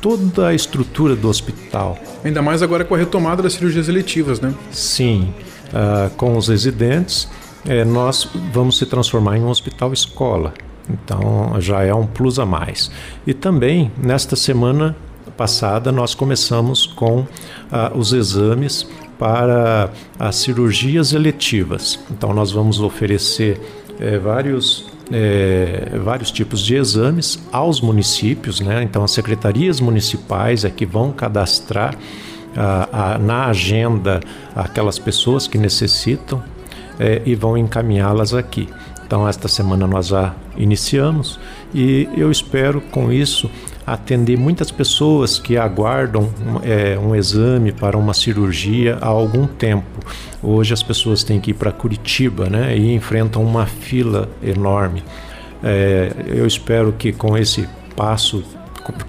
toda 0.00 0.48
a 0.48 0.54
estrutura 0.54 1.16
do 1.16 1.28
hospital. 1.28 1.98
Ainda 2.24 2.40
mais 2.40 2.62
agora 2.62 2.84
com 2.84 2.94
a 2.94 2.98
retomada 2.98 3.42
das 3.42 3.54
cirurgias 3.54 3.88
eletivas, 3.88 4.40
né? 4.40 4.54
Sim, 4.70 5.32
ah, 5.72 6.10
com 6.16 6.36
os 6.36 6.48
residentes, 6.48 7.28
eh, 7.66 7.84
nós 7.84 8.28
vamos 8.52 8.78
se 8.78 8.86
transformar 8.86 9.36
em 9.36 9.42
um 9.42 9.48
hospital 9.48 9.92
escola. 9.92 10.54
Então 10.88 11.60
já 11.60 11.82
é 11.82 11.92
um 11.92 12.06
plus 12.06 12.38
a 12.38 12.46
mais. 12.46 12.90
E 13.26 13.34
também, 13.34 13.92
nesta 13.98 14.34
semana 14.36 14.96
passada, 15.38 15.92
nós 15.92 16.14
começamos 16.14 16.84
com 16.84 17.24
ah, 17.70 17.92
os 17.94 18.12
exames 18.12 18.86
para 19.16 19.90
as 20.18 20.36
cirurgias 20.36 21.12
eletivas. 21.12 21.98
Então 22.10 22.34
nós 22.34 22.50
vamos 22.50 22.80
oferecer 22.80 23.60
eh, 24.00 24.18
vários 24.18 24.86
é, 25.10 25.98
vários 26.04 26.30
tipos 26.30 26.60
de 26.60 26.74
exames 26.76 27.38
aos 27.50 27.80
municípios, 27.80 28.60
né? 28.60 28.82
Então 28.82 29.02
as 29.02 29.10
secretarias 29.10 29.80
municipais 29.80 30.66
é 30.66 30.70
que 30.70 30.84
vão 30.84 31.12
cadastrar 31.12 31.96
ah, 32.54 32.88
ah, 32.92 33.18
na 33.18 33.46
agenda 33.46 34.20
aquelas 34.54 34.98
pessoas 34.98 35.46
que 35.46 35.56
necessitam 35.56 36.42
é, 37.00 37.22
e 37.24 37.34
vão 37.34 37.56
encaminhá-las 37.56 38.34
aqui. 38.34 38.68
Então 39.06 39.26
esta 39.26 39.48
semana 39.48 39.86
nós 39.86 40.08
já 40.08 40.34
iniciamos 40.58 41.40
e 41.74 42.06
eu 42.14 42.30
espero 42.30 42.82
com 42.92 43.10
isso 43.10 43.50
atender 43.92 44.36
muitas 44.36 44.70
pessoas 44.70 45.38
que 45.38 45.56
aguardam 45.56 46.30
é, 46.62 46.98
um 46.98 47.14
exame 47.14 47.72
para 47.72 47.96
uma 47.96 48.14
cirurgia 48.14 48.98
há 49.00 49.06
algum 49.06 49.46
tempo. 49.46 49.86
Hoje 50.42 50.72
as 50.72 50.82
pessoas 50.82 51.24
têm 51.24 51.40
que 51.40 51.50
ir 51.50 51.54
para 51.54 51.72
Curitiba 51.72 52.48
né, 52.48 52.76
e 52.76 52.94
enfrentam 52.94 53.42
uma 53.42 53.66
fila 53.66 54.28
enorme. 54.42 55.02
É, 55.62 56.12
eu 56.26 56.46
espero 56.46 56.92
que 56.92 57.12
com 57.12 57.36
esse 57.36 57.68
passo 57.96 58.44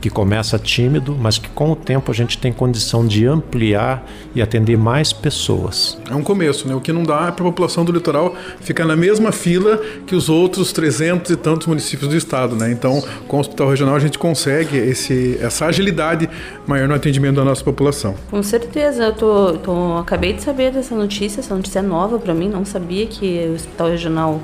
que 0.02 0.10
começa 0.10 0.58
tímido, 0.60 1.16
mas 1.20 1.38
que 1.38 1.48
com 1.50 1.72
o 1.72 1.76
tempo 1.76 2.12
a 2.12 2.14
gente 2.14 2.38
tem 2.38 2.52
condição 2.52 3.06
de 3.06 3.26
ampliar 3.26 4.06
e 4.36 4.42
atender 4.42 4.78
mais 4.78 5.12
pessoas. 5.14 5.98
É 6.10 6.14
um 6.16 6.22
começo, 6.24 6.68
né? 6.68 6.76
O 6.76 6.82
que 6.82 6.92
não 6.94 7.04
dá 7.04 7.28
é 7.28 7.32
para 7.32 7.44
a 7.44 7.50
população 7.50 7.84
do 7.86 7.92
litoral 7.92 8.36
ficar 8.62 8.86
na 8.86 8.96
mesma 8.96 9.32
fila 9.32 9.78
que 10.06 10.16
os 10.16 10.30
outros 10.30 10.72
300 10.74 11.32
e 11.32 11.36
tantos 11.36 11.68
municípios 11.68 12.10
do 12.10 12.16
estado, 12.16 12.56
né? 12.56 12.72
Então, 12.72 13.04
com 13.28 13.38
o 13.38 13.40
hospital 13.40 13.70
regional 13.70 13.96
a 13.96 14.00
gente 14.00 14.18
consegue 14.20 14.78
esse, 14.78 15.38
essa 15.42 15.66
agilidade 15.66 16.30
maior 16.68 16.88
no 16.88 16.94
atendimento 16.96 17.36
da 17.36 17.44
nossa 17.46 17.64
população. 17.64 18.16
Com 18.30 18.44
certeza, 18.44 19.06
eu 19.06 19.14
tô, 19.14 19.54
tô- 19.58 19.98
acabei 19.98 20.34
de 20.34 20.42
saber 20.42 20.72
dessa 20.72 20.96
notícia, 20.96 21.40
essa 21.40 21.56
notícia 21.56 21.80
é 21.80 21.82
nova 21.82 22.20
para 22.20 22.34
mim, 22.34 22.50
não 22.50 22.66
sabia 22.66 23.06
que 23.08 23.48
o 23.50 23.54
hospital 23.56 23.90
regional 23.90 24.42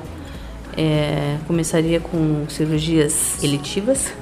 é, 0.76 1.36
começaria 1.46 2.00
com 2.00 2.44
cirurgias 2.48 3.42
eletivas, 3.42 4.12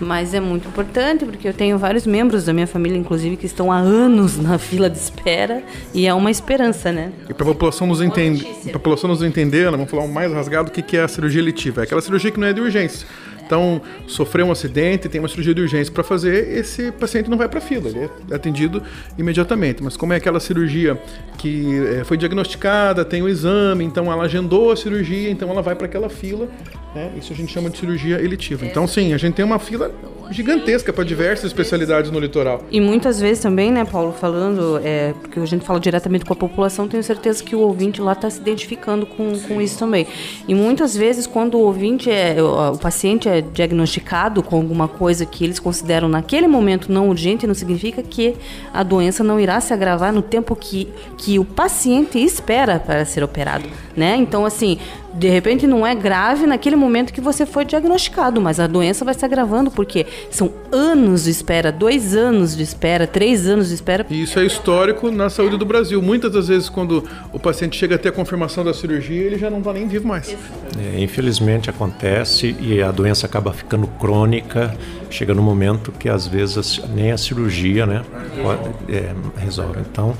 mas 0.00 0.34
é 0.34 0.40
muito 0.40 0.68
importante 0.68 1.24
porque 1.24 1.48
eu 1.48 1.54
tenho 1.54 1.78
vários 1.78 2.06
membros 2.06 2.44
da 2.44 2.52
minha 2.52 2.66
família, 2.66 2.98
inclusive, 2.98 3.36
que 3.36 3.46
estão 3.46 3.70
há 3.70 3.78
anos 3.78 4.36
na 4.36 4.58
fila 4.58 4.88
de 4.88 4.98
espera 4.98 5.62
e 5.94 6.06
é 6.06 6.14
uma 6.14 6.30
esperança, 6.30 6.92
né? 6.92 7.12
E 7.28 7.34
para 7.34 7.44
a 7.44 7.48
população 7.48 7.86
nos 7.86 8.00
entender, 8.00 8.46
população 8.72 9.08
nos 9.08 9.22
entender, 9.22 9.70
vamos 9.70 9.90
falar 9.90 10.02
um 10.04 10.08
mais 10.08 10.32
rasgado, 10.32 10.68
o 10.68 10.72
que 10.72 10.96
é 10.96 11.02
a 11.02 11.08
cirurgia 11.08 11.40
eletiva? 11.40 11.82
É 11.82 11.84
aquela 11.84 12.00
cirurgia 12.00 12.30
que 12.30 12.38
não 12.38 12.46
é 12.46 12.52
de 12.52 12.60
urgência. 12.60 13.06
Então, 13.46 13.80
sofreu 14.08 14.46
um 14.46 14.50
acidente, 14.50 15.08
tem 15.08 15.20
uma 15.20 15.28
cirurgia 15.28 15.54
de 15.54 15.60
urgência 15.60 15.92
para 15.92 16.02
fazer, 16.02 16.58
esse 16.58 16.90
paciente 16.90 17.30
não 17.30 17.38
vai 17.38 17.48
para 17.48 17.60
fila, 17.60 17.88
ele 17.88 18.10
é 18.30 18.34
atendido 18.34 18.82
imediatamente. 19.16 19.82
Mas 19.82 19.96
como 19.96 20.12
é 20.12 20.16
aquela 20.16 20.40
cirurgia 20.40 21.00
que 21.38 21.78
eh, 21.78 22.04
foi 22.04 22.16
diagnosticada, 22.16 23.04
tem 23.04 23.22
o 23.22 23.28
exame, 23.28 23.84
então 23.84 24.10
ela 24.10 24.24
agendou 24.24 24.72
a 24.72 24.76
cirurgia, 24.76 25.30
então 25.30 25.48
ela 25.48 25.62
vai 25.62 25.76
para 25.76 25.86
aquela 25.86 26.08
fila, 26.08 26.48
né? 26.94 27.12
Isso 27.16 27.32
a 27.32 27.36
gente 27.36 27.52
chama 27.52 27.70
de 27.70 27.78
cirurgia 27.78 28.20
eletiva. 28.20 28.66
Então, 28.66 28.86
sim, 28.86 29.12
a 29.12 29.18
gente 29.18 29.34
tem 29.34 29.44
uma 29.44 29.58
fila 29.58 29.94
gigantesca 30.30 30.92
para 30.92 31.04
diversas 31.04 31.46
especialidades 31.46 32.10
no 32.10 32.18
litoral. 32.18 32.62
E 32.70 32.80
muitas 32.80 33.20
vezes 33.20 33.42
também, 33.42 33.70
né, 33.70 33.84
Paulo, 33.84 34.12
falando, 34.12 34.80
é, 34.82 35.12
porque 35.12 35.38
a 35.38 35.46
gente 35.46 35.64
fala 35.64 35.78
diretamente 35.78 36.24
com 36.24 36.32
a 36.32 36.36
população, 36.36 36.88
tenho 36.88 37.02
certeza 37.02 37.42
que 37.42 37.54
o 37.54 37.60
ouvinte 37.60 38.00
lá 38.00 38.12
está 38.12 38.28
se 38.28 38.40
identificando 38.40 39.06
com, 39.06 39.38
com 39.40 39.60
isso 39.60 39.78
também. 39.78 40.06
E 40.48 40.54
muitas 40.54 40.96
vezes, 40.96 41.26
quando 41.26 41.56
o 41.56 41.60
ouvinte, 41.60 42.10
é, 42.10 42.42
o, 42.42 42.72
o 42.72 42.78
paciente 42.78 43.28
é 43.28 43.35
diagnosticado 43.40 44.42
com 44.42 44.56
alguma 44.56 44.88
coisa 44.88 45.26
que 45.26 45.44
eles 45.44 45.58
consideram 45.58 46.08
naquele 46.08 46.46
momento 46.46 46.90
não 46.90 47.08
urgente, 47.08 47.46
não 47.46 47.54
significa 47.54 48.02
que 48.02 48.34
a 48.72 48.82
doença 48.82 49.22
não 49.22 49.38
irá 49.38 49.60
se 49.60 49.72
agravar 49.72 50.12
no 50.12 50.22
tempo 50.22 50.54
que, 50.54 50.88
que 51.16 51.38
o 51.38 51.44
paciente 51.44 52.18
espera 52.18 52.78
para 52.78 53.04
ser 53.04 53.22
operado, 53.22 53.68
né? 53.96 54.16
Então, 54.16 54.44
assim, 54.44 54.78
de 55.18 55.28
repente 55.28 55.66
não 55.66 55.86
é 55.86 55.94
grave 55.94 56.46
naquele 56.46 56.76
momento 56.76 57.12
que 57.12 57.20
você 57.20 57.46
foi 57.46 57.64
diagnosticado, 57.64 58.40
mas 58.40 58.60
a 58.60 58.66
doença 58.66 59.04
vai 59.04 59.14
se 59.14 59.24
agravando 59.24 59.70
porque 59.70 60.06
são 60.30 60.52
anos 60.70 61.24
de 61.24 61.30
espera, 61.30 61.72
dois 61.72 62.14
anos 62.14 62.56
de 62.56 62.62
espera, 62.62 63.06
três 63.06 63.46
anos 63.46 63.68
de 63.68 63.74
espera. 63.74 64.06
E 64.10 64.22
isso 64.22 64.38
é 64.38 64.44
histórico 64.44 65.10
na 65.10 65.30
saúde 65.30 65.56
do 65.56 65.64
Brasil. 65.64 66.02
Muitas 66.02 66.32
das 66.32 66.48
vezes, 66.48 66.68
quando 66.68 67.04
o 67.32 67.38
paciente 67.38 67.76
chega 67.76 67.94
até 67.94 68.08
a 68.08 68.12
confirmação 68.12 68.64
da 68.64 68.74
cirurgia, 68.74 69.22
ele 69.22 69.38
já 69.38 69.50
não 69.50 69.58
está 69.58 69.72
nem 69.72 69.88
vivo 69.88 70.06
mais. 70.06 70.36
É, 70.78 71.00
infelizmente 71.00 71.70
acontece 71.70 72.54
e 72.60 72.82
a 72.82 72.90
doença 72.90 73.26
acaba 73.26 73.52
ficando 73.52 73.86
crônica. 73.86 74.76
Chega 75.08 75.34
no 75.34 75.42
momento 75.42 75.92
que 75.92 76.08
às 76.08 76.26
vezes 76.26 76.80
nem 76.94 77.12
a 77.12 77.16
cirurgia, 77.16 77.86
né, 77.86 78.02
pode, 78.42 78.92
é, 78.92 79.14
resolve. 79.38 79.80
Então 79.80 80.14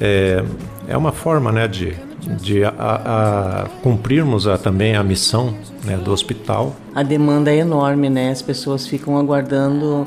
é, 0.00 0.44
é 0.88 0.96
uma 0.96 1.12
forma, 1.12 1.52
né, 1.52 1.68
de, 1.68 1.96
de 2.40 2.64
a, 2.64 2.72
a 2.78 3.68
cumprirmos 3.82 4.46
a, 4.46 4.58
também 4.58 4.96
a 4.96 5.02
missão 5.02 5.54
né, 5.84 5.96
do 5.96 6.12
hospital. 6.12 6.74
A 6.94 7.02
demanda 7.02 7.50
é 7.50 7.56
enorme, 7.56 8.08
né? 8.08 8.30
As 8.30 8.42
pessoas 8.42 8.86
ficam 8.86 9.18
aguardando, 9.18 10.06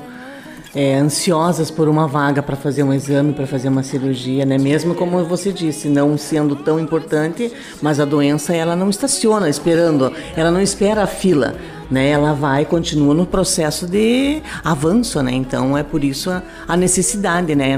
é, 0.75 0.95
ansiosas 0.95 1.71
por 1.71 1.87
uma 1.87 2.05
vaga 2.05 2.43
para 2.43 2.57
fazer 2.57 2.83
um 2.83 2.93
exame, 2.93 3.31
para 3.31 3.47
fazer 3.47 3.69
uma 3.69 3.81
cirurgia, 3.81 4.45
né? 4.45 4.57
Mesmo 4.57 4.93
como 4.93 5.23
você 5.23 5.51
disse, 5.53 5.87
não 5.87 6.17
sendo 6.17 6.55
tão 6.57 6.77
importante, 6.77 7.51
mas 7.81 7.99
a 7.99 8.05
doença 8.05 8.53
ela 8.53 8.75
não 8.75 8.89
estaciona 8.89 9.49
esperando, 9.49 10.11
ela 10.35 10.51
não 10.51 10.61
espera 10.61 11.03
a 11.03 11.07
fila. 11.07 11.55
Né, 11.89 12.09
ela 12.09 12.33
vai 12.33 12.63
e 12.63 12.65
continua 12.65 13.13
no 13.13 13.27
processo 13.27 13.85
de 13.85 14.41
avanço, 14.63 15.21
né? 15.21 15.31
Então 15.33 15.77
é 15.77 15.83
por 15.83 16.03
isso 16.03 16.31
a, 16.31 16.41
a 16.67 16.75
necessidade, 16.75 17.53
né? 17.53 17.77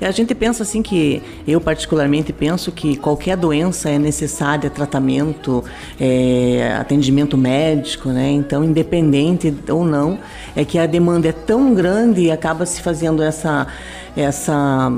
A 0.00 0.10
gente 0.10 0.34
pensa 0.34 0.64
assim 0.64 0.82
que 0.82 1.22
eu 1.46 1.60
particularmente 1.60 2.32
penso 2.32 2.72
que 2.72 2.96
qualquer 2.96 3.36
doença 3.36 3.88
é 3.88 3.96
necessária 3.96 4.68
tratamento, 4.68 5.62
é, 6.00 6.76
atendimento 6.80 7.36
médico, 7.36 8.08
né? 8.08 8.28
Então 8.30 8.64
independente 8.64 9.54
ou 9.68 9.84
não, 9.84 10.18
é 10.56 10.64
que 10.64 10.76
a 10.76 10.86
demanda 10.86 11.28
é 11.28 11.32
tão 11.32 11.74
grande 11.74 12.22
e 12.22 12.30
acaba 12.32 12.66
se 12.66 12.82
fazendo 12.82 13.22
essa 13.22 13.68
essa 14.16 14.90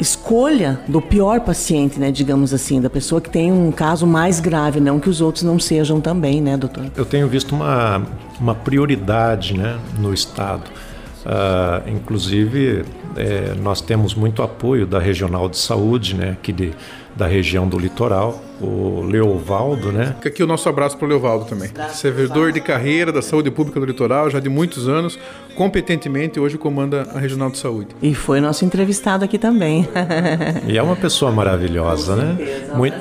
escolha 0.00 0.80
do 0.88 1.00
pior 1.00 1.40
paciente, 1.40 1.98
né, 1.98 2.10
digamos 2.10 2.54
assim, 2.54 2.80
da 2.80 2.90
pessoa 2.90 3.20
que 3.20 3.30
tem 3.30 3.52
um 3.52 3.70
caso 3.72 4.06
mais 4.06 4.40
grave, 4.40 4.80
não 4.80 5.00
que 5.00 5.08
os 5.08 5.20
outros 5.20 5.44
não 5.44 5.58
sejam 5.58 6.00
também, 6.00 6.40
né, 6.40 6.56
doutor? 6.56 6.86
Eu 6.96 7.04
tenho 7.04 7.28
visto 7.28 7.54
uma, 7.54 8.02
uma 8.40 8.54
prioridade 8.54 9.56
né, 9.56 9.78
no 9.98 10.12
Estado. 10.14 10.64
Uh, 11.26 11.90
inclusive, 11.90 12.84
é, 13.16 13.54
nós 13.60 13.80
temos 13.80 14.14
muito 14.14 14.42
apoio 14.42 14.86
da 14.86 14.98
Regional 14.98 15.48
de 15.48 15.58
Saúde, 15.58 16.14
né, 16.14 16.30
aqui 16.30 16.52
de, 16.52 16.72
da 17.18 17.26
região 17.26 17.66
do 17.66 17.76
litoral, 17.76 18.40
o 18.60 19.02
Leovaldo, 19.02 19.90
né? 19.90 20.14
Fica 20.18 20.28
aqui 20.28 20.40
o 20.40 20.46
nosso 20.46 20.68
abraço 20.68 20.96
para 20.96 21.04
o 21.04 21.08
Leovaldo 21.08 21.46
também. 21.46 21.68
Servidor 21.92 22.52
de 22.52 22.60
carreira 22.60 23.10
da 23.10 23.20
saúde 23.20 23.50
pública 23.50 23.80
do 23.80 23.86
litoral, 23.86 24.30
já 24.30 24.38
de 24.38 24.48
muitos 24.48 24.88
anos, 24.88 25.18
competentemente 25.56 26.38
hoje 26.38 26.56
comanda 26.56 27.08
a 27.12 27.18
Regional 27.18 27.50
de 27.50 27.58
Saúde. 27.58 27.88
E 28.00 28.14
foi 28.14 28.40
nosso 28.40 28.64
entrevistado 28.64 29.24
aqui 29.24 29.36
também. 29.36 29.88
e 30.68 30.78
é 30.78 30.82
uma 30.82 30.94
pessoa 30.94 31.32
maravilhosa, 31.32 32.14
né? 32.14 32.36
Muito, 32.76 32.96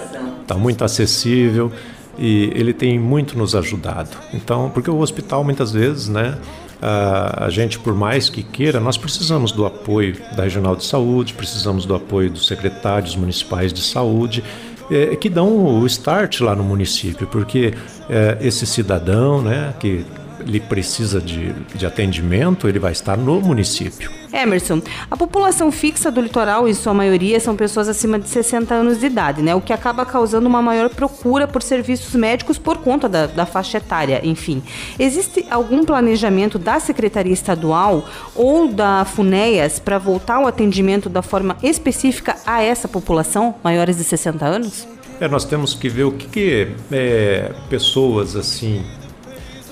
tá 0.47 0.55
muito 0.55 0.83
acessível 0.83 1.71
e 2.17 2.51
ele 2.55 2.73
tem 2.73 2.97
muito 2.97 3.37
nos 3.37 3.53
ajudado. 3.53 4.17
Então, 4.33 4.71
porque 4.73 4.89
o 4.89 4.97
hospital 4.97 5.43
muitas 5.43 5.71
vezes, 5.71 6.09
né? 6.09 6.39
A, 6.81 7.49
gente, 7.49 7.79
por 7.79 7.95
mais 7.95 8.29
que 8.29 8.43
queira, 8.43 8.79
nós 8.79 8.97
precisamos 8.97 9.51
do 9.51 9.65
apoio 9.65 10.15
da 10.35 10.43
Regional 10.43 10.75
de 10.75 10.85
Saúde, 10.85 11.33
precisamos 11.33 11.85
do 11.85 11.95
apoio 11.95 12.29
dos 12.29 12.47
secretários 12.47 13.15
municipais 13.15 13.73
de 13.73 13.81
saúde, 13.81 14.43
é, 14.89 15.15
que 15.15 15.29
dão 15.29 15.79
o 15.79 15.85
start 15.85 16.41
lá 16.41 16.55
no 16.55 16.63
município, 16.63 17.27
porque 17.27 17.73
é, 18.09 18.37
esse 18.41 18.65
cidadão 18.65 19.41
né, 19.41 19.73
que 19.79 20.05
ele 20.47 20.59
precisa 20.59 21.19
de, 21.19 21.53
de 21.75 21.85
atendimento, 21.85 22.67
ele 22.67 22.79
vai 22.79 22.91
estar 22.91 23.17
no 23.17 23.41
município. 23.41 24.09
Emerson, 24.31 24.81
a 25.09 25.17
população 25.17 25.71
fixa 25.71 26.11
do 26.11 26.21
litoral, 26.21 26.67
em 26.67 26.73
sua 26.73 26.93
maioria, 26.93 27.39
são 27.39 27.55
pessoas 27.55 27.87
acima 27.87 28.19
de 28.19 28.29
60 28.29 28.73
anos 28.73 28.99
de 28.99 29.05
idade, 29.05 29.41
né? 29.41 29.55
O 29.55 29.61
que 29.61 29.73
acaba 29.73 30.05
causando 30.05 30.47
uma 30.47 30.61
maior 30.61 30.89
procura 30.89 31.47
por 31.47 31.61
serviços 31.61 32.13
médicos 32.15 32.57
por 32.57 32.77
conta 32.77 33.07
da, 33.09 33.27
da 33.27 33.45
faixa 33.45 33.77
etária, 33.77 34.21
enfim. 34.23 34.61
Existe 34.97 35.45
algum 35.49 35.83
planejamento 35.83 36.57
da 36.59 36.79
Secretaria 36.79 37.33
Estadual 37.33 38.05
ou 38.35 38.67
da 38.67 39.05
FUNEAS 39.05 39.79
para 39.79 39.97
voltar 39.97 40.39
o 40.39 40.47
atendimento 40.47 41.09
da 41.09 41.21
forma 41.21 41.57
específica 41.63 42.35
a 42.45 42.61
essa 42.61 42.87
população, 42.87 43.55
maiores 43.63 43.97
de 43.97 44.03
60 44.03 44.45
anos? 44.45 44.87
É, 45.19 45.27
nós 45.27 45.45
temos 45.45 45.73
que 45.73 45.89
ver 45.89 46.03
o 46.03 46.11
que, 46.11 46.27
que 46.27 46.67
é, 46.91 47.51
pessoas 47.69 48.35
assim, 48.35 48.83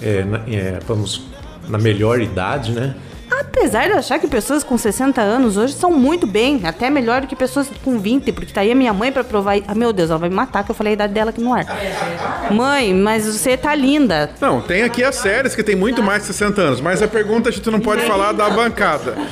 é, 0.01 0.25
é, 0.47 0.79
vamos 0.87 1.23
na 1.67 1.77
melhor 1.77 2.21
idade, 2.21 2.71
né? 2.71 2.95
Apesar 3.31 3.87
de 3.87 3.93
achar 3.93 4.19
que 4.19 4.27
pessoas 4.27 4.63
com 4.63 4.77
60 4.77 5.21
anos 5.21 5.57
hoje 5.57 5.73
são 5.73 5.91
muito 5.91 6.27
bem, 6.27 6.61
até 6.63 6.89
melhor 6.89 7.21
do 7.21 7.27
que 7.27 7.35
pessoas 7.35 7.69
com 7.83 7.97
20, 7.97 8.31
porque 8.31 8.53
tá 8.53 8.61
aí 8.61 8.71
a 8.71 8.75
minha 8.75 8.93
mãe 8.93 9.11
para 9.11 9.23
provar. 9.23 9.55
Ah, 9.67 9.75
meu 9.75 9.91
Deus, 9.91 10.09
ela 10.09 10.19
vai 10.19 10.29
me 10.29 10.35
matar 10.35 10.63
que 10.63 10.71
eu 10.71 10.75
falei 10.75 10.91
a 10.91 10.95
idade 10.95 11.13
dela 11.13 11.29
aqui 11.29 11.41
no 11.41 11.53
ar. 11.53 11.65
Mãe, 12.51 12.93
mas 12.93 13.25
você 13.25 13.57
tá 13.57 13.73
linda. 13.73 14.29
Não, 14.39 14.61
tem 14.61 14.83
aqui 14.83 15.03
as 15.03 15.15
séries 15.15 15.55
que 15.55 15.63
tem 15.63 15.75
muito 15.75 16.03
mais 16.03 16.21
de 16.21 16.27
60 16.27 16.61
anos, 16.61 16.81
mas 16.81 17.01
a 17.01 17.07
pergunta 17.07 17.49
a 17.49 17.51
gente 17.51 17.69
não 17.69 17.79
pode 17.79 18.05
falar 18.05 18.31
da 18.31 18.49
bancada. 18.49 19.15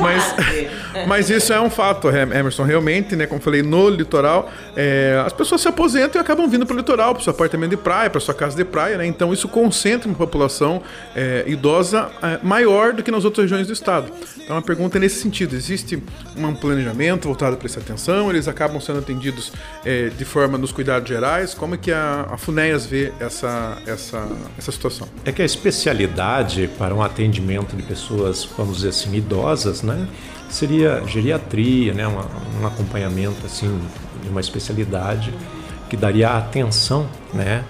Mas, 0.00 0.34
mas 1.06 1.30
isso 1.30 1.52
é 1.52 1.60
um 1.60 1.70
fato, 1.70 2.08
Emerson. 2.08 2.64
Realmente, 2.64 3.14
né, 3.14 3.26
como 3.26 3.38
eu 3.38 3.44
falei, 3.44 3.62
no 3.62 3.88
litoral, 3.88 4.50
é, 4.74 5.22
as 5.24 5.32
pessoas 5.32 5.60
se 5.60 5.68
aposentam 5.68 6.20
e 6.20 6.22
acabam 6.22 6.48
vindo 6.48 6.66
para 6.66 6.74
o 6.74 6.76
litoral, 6.76 7.14
para 7.14 7.22
seu 7.22 7.30
apartamento 7.30 7.70
de 7.70 7.76
praia, 7.76 8.10
para 8.10 8.20
sua 8.20 8.34
casa 8.34 8.56
de 8.56 8.64
praia, 8.64 8.98
né? 8.98 9.06
Então 9.06 9.32
isso 9.32 9.46
concentra 9.46 10.08
uma 10.08 10.16
população 10.16 10.82
é, 11.14 11.44
idosa 11.46 12.10
é, 12.20 12.38
maior 12.42 12.92
do 12.92 13.02
que 13.02 13.12
nas 13.22 13.24
outras 13.24 13.44
regiões 13.44 13.66
do 13.68 13.72
estado. 13.72 14.12
Então 14.36 14.56
a 14.56 14.62
pergunta 14.62 14.98
é 14.98 15.00
nesse 15.00 15.20
sentido: 15.20 15.54
existe 15.54 16.02
um 16.36 16.54
planejamento 16.54 17.28
voltado 17.28 17.56
para 17.56 17.66
essa 17.66 17.80
atenção? 17.80 18.28
Eles 18.30 18.48
acabam 18.48 18.80
sendo 18.80 18.98
atendidos 18.98 19.52
é, 19.84 20.08
de 20.10 20.24
forma 20.24 20.58
nos 20.58 20.72
cuidados 20.72 21.08
gerais? 21.08 21.54
Como 21.54 21.74
é 21.74 21.78
que 21.78 21.92
a, 21.92 22.26
a 22.30 22.36
FUNEAS 22.36 22.86
vê 22.86 23.12
essa, 23.20 23.78
essa, 23.86 24.28
essa 24.58 24.72
situação? 24.72 25.08
É 25.24 25.32
que 25.32 25.40
a 25.40 25.44
especialidade 25.44 26.68
para 26.76 26.94
um 26.94 27.02
atendimento 27.02 27.76
de 27.76 27.82
pessoas, 27.82 28.48
vamos 28.56 28.76
dizer 28.76 28.88
assim, 28.88 29.14
idosas, 29.14 29.82
né? 29.82 30.08
Seria 30.50 31.02
geriatria, 31.06 31.94
né? 31.94 32.06
Uma, 32.06 32.26
um 32.60 32.66
acompanhamento 32.66 33.46
assim 33.46 33.80
de 34.22 34.28
uma 34.28 34.40
especialidade 34.40 35.32
que 35.88 35.96
daria 35.96 36.30
atenção, 36.30 37.08
né? 37.34 37.64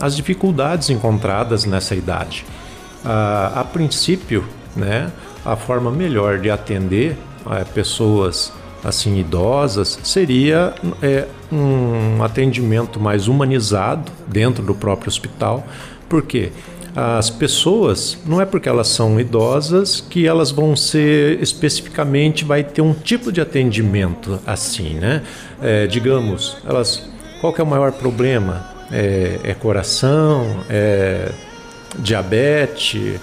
às 0.00 0.16
dificuldades 0.16 0.90
encontradas 0.90 1.64
nessa 1.64 1.94
idade. 1.94 2.46
A, 3.04 3.60
a 3.60 3.64
princípio, 3.64 4.44
né, 4.74 5.12
a 5.44 5.56
forma 5.56 5.90
melhor 5.90 6.38
de 6.38 6.50
atender 6.50 7.16
é, 7.50 7.64
pessoas 7.64 8.52
assim 8.82 9.18
idosas 9.18 9.98
seria 10.02 10.74
é, 11.02 11.26
um 11.50 12.22
atendimento 12.22 13.00
mais 13.00 13.28
humanizado 13.28 14.10
dentro 14.26 14.62
do 14.62 14.74
próprio 14.74 15.08
hospital, 15.08 15.66
porque 16.08 16.52
as 16.94 17.28
pessoas 17.28 18.18
não 18.24 18.40
é 18.40 18.44
porque 18.46 18.68
elas 18.68 18.86
são 18.88 19.18
idosas 19.18 20.00
que 20.00 20.28
elas 20.28 20.52
vão 20.52 20.76
ser 20.76 21.42
especificamente 21.42 22.44
vai 22.44 22.62
ter 22.62 22.82
um 22.82 22.92
tipo 22.92 23.32
de 23.32 23.40
atendimento 23.40 24.38
assim, 24.46 24.94
né? 24.94 25.22
É, 25.60 25.88
digamos, 25.88 26.56
elas 26.64 27.02
qual 27.40 27.52
que 27.52 27.60
é 27.60 27.64
o 27.64 27.66
maior 27.66 27.90
problema? 27.92 28.70
É, 28.92 29.40
é 29.42 29.54
coração, 29.54 30.46
é 30.70 31.32
diabetes, 31.98 33.20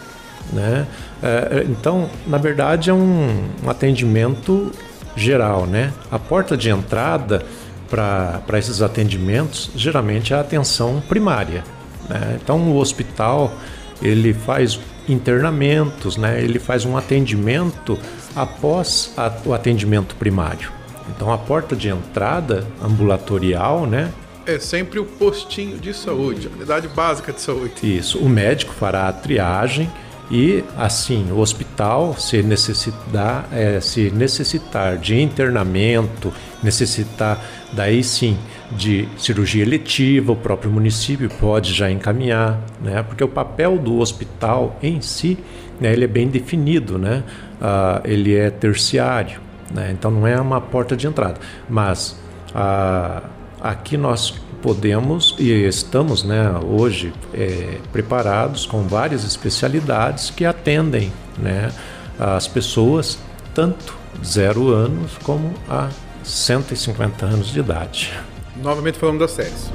né? 0.52 0.88
É, 1.22 1.66
então, 1.70 2.10
na 2.26 2.38
verdade, 2.38 2.90
é 2.90 2.94
um, 2.94 3.48
atendimento 3.68 4.72
geral, 5.16 5.66
né? 5.66 5.94
A 6.10 6.18
porta 6.18 6.58
de 6.58 6.70
entrada 6.70 7.44
para 7.90 8.58
esses 8.58 8.82
atendimentos 8.82 9.70
geralmente 9.76 10.34
é 10.34 10.38
a 10.38 10.40
atenção 10.40 11.02
primária. 11.08 11.64
Né? 12.10 12.40
Então, 12.42 12.72
o 12.72 12.78
hospital 12.78 13.54
ele 14.02 14.34
faz 14.34 14.80
internamentos, 15.08 16.18
né? 16.18 16.42
Ele 16.42 16.58
faz 16.58 16.86
um 16.86 16.98
atendimento 16.98 18.00
após 18.36 19.14
a, 19.18 19.32
o 19.46 19.54
atendimento 19.54 20.16
primário. 20.16 20.72
Então, 21.10 21.32
a 21.32 21.38
porta 21.38 21.76
de 21.76 21.90
entrada 21.90 22.66
ambulatorial, 22.82 23.86
né? 23.86 24.12
É 24.46 24.60
sempre 24.60 25.00
o 25.00 25.06
postinho 25.06 25.78
de 25.78 25.94
saúde, 25.94 26.48
a 26.48 26.56
unidade 26.56 26.88
básica 26.88 27.32
de 27.32 27.42
saúde. 27.42 27.74
Isso, 27.84 28.20
o 28.20 28.30
médico 28.30 28.74
fará 28.74 29.08
a 29.08 29.14
triagem 29.14 29.90
e 30.32 30.64
assim 30.78 31.30
o 31.30 31.40
hospital 31.40 32.16
se 32.18 32.42
necessitar, 32.42 33.48
é, 33.52 33.82
se 33.82 34.10
necessitar 34.12 34.98
de 34.98 35.20
internamento, 35.20 36.34
necessitar 36.64 37.44
daí 37.74 38.02
sim 38.02 38.38
de 38.72 39.08
cirurgia 39.18 39.62
eletiva, 39.62 40.32
o 40.32 40.36
próprio 40.36 40.72
município 40.72 41.30
pode 41.40 41.74
já 41.74 41.92
encaminhar, 41.92 42.62
né? 42.82 43.04
Porque 43.04 43.24
o 43.24 43.28
papel 43.28 43.78
do 43.78 44.00
hospital 44.00 44.78
em 44.82 45.02
si, 45.02 45.38
né, 45.80 45.92
ele 45.92 46.06
é 46.06 46.08
bem 46.08 46.30
definido, 46.30 46.98
né? 46.98 47.24
Ah, 47.60 48.02
ele 48.06 48.34
é 48.34 48.50
terciário, 48.50 49.42
né? 49.74 49.92
Então 49.92 50.10
não 50.10 50.26
é 50.26 50.40
uma 50.40 50.62
porta 50.62 50.96
de 50.96 51.08
entrada, 51.08 51.40
mas 51.70 52.18
ah, 52.56 53.24
aqui 53.62 53.98
nós 53.98 54.34
podemos 54.62 55.36
e 55.40 55.52
estamos, 55.66 56.24
né, 56.24 56.52
hoje 56.64 57.14
é, 57.34 57.78
preparados 57.92 58.66
com 58.66 58.84
várias 58.84 59.24
especialidades 59.24 60.30
que 60.30 60.46
atendem, 60.46 61.12
né, 61.38 61.72
as 62.20 62.48
pessoas 62.48 63.18
tanto 63.54 63.96
zero 64.24 64.70
anos 64.74 65.12
como 65.24 65.54
a 65.70 65.90
150 66.24 67.26
anos 67.26 67.48
de 67.52 67.60
idade. 67.60 68.14
Novamente 68.62 68.98
falando 68.98 69.20
das 69.20 69.32
séries. 69.32 69.72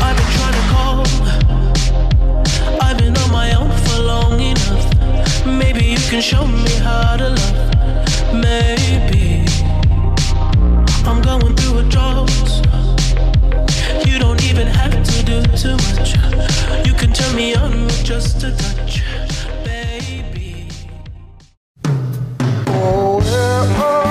I've 0.00 0.16
been 0.16 0.26
trying 0.36 0.52
to 0.52 0.62
call. 0.70 1.02
I've 2.80 2.96
been 2.98 3.16
on 3.16 3.30
my 3.32 3.54
own 3.56 3.70
for 3.88 4.02
long 4.02 4.40
enough. 4.40 5.46
Maybe 5.46 5.84
you 5.84 5.98
can 6.10 6.20
show 6.20 6.46
me 6.46 6.70
how 6.80 7.16
to 7.16 7.30
love. 7.30 7.73
Me 17.34 17.54
on 17.56 17.84
with 17.86 18.04
just 18.04 18.44
a 18.44 18.50
touch, 18.52 19.02
baby. 19.64 20.68
Oh, 22.68 23.18
where, 23.18 23.78
oh. 23.78 24.04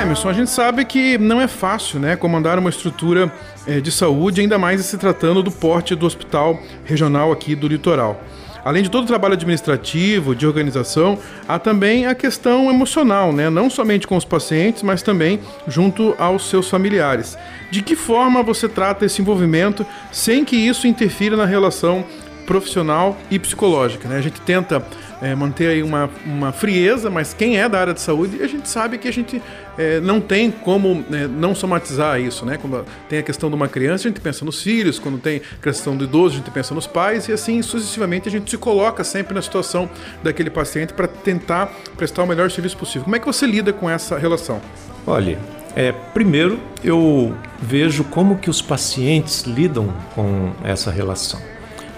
The 0.00 0.04
Emerson, 0.04 0.30
a 0.30 0.32
gente 0.32 0.50
sabe 0.50 0.82
que 0.86 1.18
não 1.18 1.38
é 1.38 1.46
fácil, 1.46 2.00
né, 2.00 2.16
comandar 2.16 2.58
uma 2.58 2.70
estrutura 2.70 3.30
eh, 3.66 3.80
de 3.80 3.92
saúde, 3.92 4.40
ainda 4.40 4.56
mais 4.56 4.82
se 4.82 4.96
tratando 4.96 5.42
do 5.42 5.50
porte 5.50 5.94
do 5.94 6.06
hospital 6.06 6.58
regional 6.86 7.30
aqui 7.30 7.54
do 7.54 7.68
litoral. 7.68 8.18
Além 8.64 8.82
de 8.82 8.90
todo 8.90 9.04
o 9.04 9.06
trabalho 9.06 9.34
administrativo, 9.34 10.34
de 10.34 10.46
organização, 10.46 11.18
há 11.46 11.58
também 11.58 12.06
a 12.06 12.14
questão 12.14 12.70
emocional, 12.70 13.30
né? 13.30 13.50
não 13.50 13.68
somente 13.68 14.06
com 14.06 14.16
os 14.16 14.24
pacientes, 14.24 14.82
mas 14.82 15.02
também 15.02 15.38
junto 15.68 16.14
aos 16.18 16.48
seus 16.48 16.70
familiares. 16.70 17.36
De 17.70 17.82
que 17.82 17.94
forma 17.94 18.42
você 18.42 18.70
trata 18.70 19.04
esse 19.04 19.20
envolvimento 19.20 19.84
sem 20.10 20.46
que 20.46 20.56
isso 20.56 20.86
interfira 20.86 21.36
na 21.36 21.44
relação 21.44 22.06
profissional 22.46 23.18
e 23.30 23.38
psicológica? 23.38 24.08
Né? 24.08 24.16
A 24.16 24.22
gente 24.22 24.40
tenta 24.40 24.82
é, 25.20 25.34
manter 25.34 25.68
aí 25.68 25.82
uma, 25.82 26.08
uma 26.24 26.52
frieza, 26.52 27.10
mas 27.10 27.34
quem 27.34 27.58
é 27.58 27.68
da 27.68 27.78
área 27.78 27.94
de 27.94 28.00
saúde, 28.00 28.42
a 28.42 28.46
gente 28.46 28.68
sabe 28.68 28.98
que 28.98 29.06
a 29.06 29.12
gente 29.12 29.40
é, 29.76 30.00
não 30.00 30.20
tem 30.20 30.50
como 30.50 31.04
né, 31.08 31.26
não 31.26 31.54
somatizar 31.54 32.20
isso, 32.20 32.44
né? 32.46 32.56
Quando 32.56 32.84
tem 33.08 33.18
a 33.18 33.22
questão 33.22 33.48
de 33.48 33.54
uma 33.54 33.68
criança, 33.68 34.08
a 34.08 34.10
gente 34.10 34.20
pensa 34.20 34.44
nos 34.44 34.62
filhos, 34.62 34.98
quando 34.98 35.18
tem 35.18 35.40
a 35.58 35.62
questão 35.62 35.96
do 35.96 36.04
idoso, 36.04 36.34
a 36.34 36.38
gente 36.38 36.50
pensa 36.50 36.74
nos 36.74 36.86
pais, 36.86 37.28
e 37.28 37.32
assim 37.32 37.60
sucessivamente 37.62 38.28
a 38.28 38.30
gente 38.30 38.50
se 38.50 38.56
coloca 38.56 39.04
sempre 39.04 39.34
na 39.34 39.42
situação 39.42 39.88
daquele 40.22 40.50
paciente 40.50 40.92
para 40.92 41.06
tentar 41.06 41.66
prestar 41.96 42.22
o 42.22 42.26
melhor 42.26 42.50
serviço 42.50 42.76
possível. 42.76 43.04
Como 43.04 43.16
é 43.16 43.18
que 43.18 43.26
você 43.26 43.46
lida 43.46 43.72
com 43.72 43.88
essa 43.88 44.18
relação? 44.18 44.60
Olha, 45.06 45.38
é, 45.76 45.92
primeiro 45.92 46.58
eu 46.82 47.34
vejo 47.60 48.04
como 48.04 48.38
que 48.38 48.50
os 48.50 48.60
pacientes 48.60 49.42
lidam 49.42 49.92
com 50.14 50.52
essa 50.64 50.90
relação. 50.90 51.40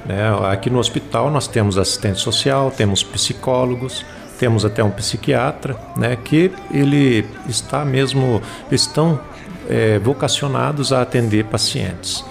Né? 0.06 0.22
Aqui 0.50 0.70
no 0.70 0.78
hospital 0.78 1.30
nós 1.30 1.46
temos 1.46 1.78
assistente 1.78 2.20
social, 2.20 2.70
temos 2.70 3.02
psicólogos, 3.02 4.04
temos 4.38 4.64
até 4.64 4.82
um 4.82 4.90
psiquiatra, 4.90 5.76
né? 5.96 6.16
Que 6.16 6.52
ele 6.70 7.26
está 7.48 7.84
mesmo 7.84 8.42
estão 8.70 9.20
é, 9.68 9.98
vocacionados 9.98 10.92
a 10.92 11.02
atender 11.02 11.44
pacientes. 11.44 12.24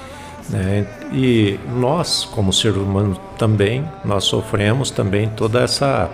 né? 0.49 0.85
E 1.11 1.59
nós, 1.75 2.25
como 2.25 2.51
ser 2.51 2.77
humano 2.77 3.17
também, 3.37 3.87
nós 4.03 4.25
sofremos 4.25 4.91
também 4.91 5.29
toda 5.29 5.61
essa 5.61 6.09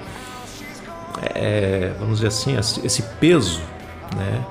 é, 1.34 1.92
vamos 2.00 2.20
dizer 2.20 2.28
assim, 2.28 2.58
esse 2.58 3.02
peso, 3.20 3.62
né? 4.16 4.44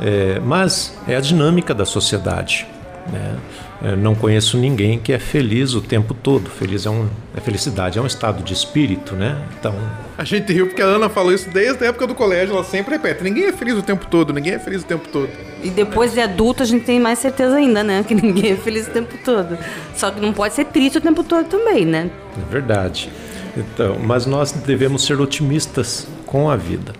É, 0.00 0.40
mas 0.40 0.98
é 1.06 1.14
a 1.14 1.20
dinâmica 1.20 1.74
da 1.74 1.84
sociedade. 1.84 2.66
Né? 3.12 3.36
Eu 3.82 3.96
não 3.96 4.14
conheço 4.14 4.58
ninguém 4.58 4.98
que 4.98 5.10
é 5.10 5.18
feliz 5.18 5.72
o 5.74 5.80
tempo 5.80 6.12
todo. 6.12 6.50
Feliz 6.50 6.84
é 6.84 6.90
um, 6.90 7.08
é 7.34 7.40
felicidade, 7.40 7.98
é 7.98 8.02
um 8.02 8.06
estado 8.06 8.42
de 8.42 8.52
espírito, 8.52 9.14
né? 9.14 9.38
Então, 9.58 9.74
A 10.18 10.24
gente 10.24 10.52
riu 10.52 10.66
porque 10.66 10.82
a 10.82 10.84
Ana 10.84 11.08
falou 11.08 11.32
isso 11.32 11.48
desde 11.48 11.84
a 11.84 11.88
época 11.88 12.06
do 12.06 12.14
colégio, 12.14 12.54
ela 12.54 12.64
sempre 12.64 12.92
repete: 12.92 13.24
ninguém 13.24 13.44
é 13.44 13.52
feliz 13.52 13.74
o 13.74 13.82
tempo 13.82 14.06
todo, 14.06 14.34
ninguém 14.34 14.52
é 14.52 14.58
feliz 14.58 14.82
o 14.82 14.84
tempo 14.86 15.08
todo. 15.08 15.30
E 15.62 15.70
depois 15.70 16.12
de 16.12 16.20
adulto 16.20 16.62
a 16.62 16.66
gente 16.66 16.84
tem 16.84 17.00
mais 17.00 17.18
certeza 17.18 17.56
ainda, 17.56 17.82
né? 17.82 18.04
Que 18.10 18.14
ninguém 18.14 18.52
é 18.52 18.56
feliz 18.56 18.86
o 18.86 18.90
tempo 18.90 19.16
todo. 19.24 19.56
Só 19.94 20.10
que 20.10 20.20
não 20.20 20.32
pode 20.32 20.54
ser 20.54 20.66
triste 20.66 20.98
o 20.98 21.00
tempo 21.00 21.24
todo 21.24 21.46
também, 21.46 21.86
né? 21.86 22.10
é 22.36 22.52
verdade. 22.52 23.10
Então, 23.56 23.98
mas 23.98 24.26
nós 24.26 24.52
devemos 24.52 25.04
ser 25.04 25.20
otimistas 25.20 26.06
com 26.26 26.50
a 26.50 26.56
vida. 26.56 26.92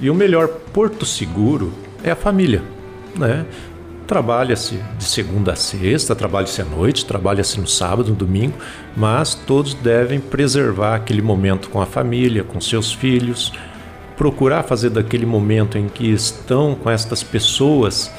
E 0.00 0.08
o 0.08 0.14
melhor 0.14 0.48
porto 0.48 1.04
seguro 1.04 1.72
é 2.02 2.10
a 2.10 2.16
família, 2.16 2.62
né? 3.14 3.44
Trabalha-se 4.10 4.80
de 4.98 5.04
segunda 5.04 5.52
a 5.52 5.54
sexta, 5.54 6.16
trabalha-se 6.16 6.60
à 6.60 6.64
noite, 6.64 7.06
trabalha-se 7.06 7.60
no 7.60 7.68
sábado, 7.68 8.10
no 8.10 8.16
domingo, 8.16 8.58
mas 8.96 9.36
todos 9.36 9.72
devem 9.72 10.18
preservar 10.18 10.96
aquele 10.96 11.22
momento 11.22 11.70
com 11.70 11.80
a 11.80 11.86
família, 11.86 12.42
com 12.42 12.60
seus 12.60 12.92
filhos, 12.92 13.52
procurar 14.16 14.64
fazer 14.64 14.90
daquele 14.90 15.24
momento 15.24 15.78
em 15.78 15.86
que 15.88 16.10
estão 16.10 16.74
com 16.74 16.90
estas 16.90 17.22
pessoas, 17.22 18.10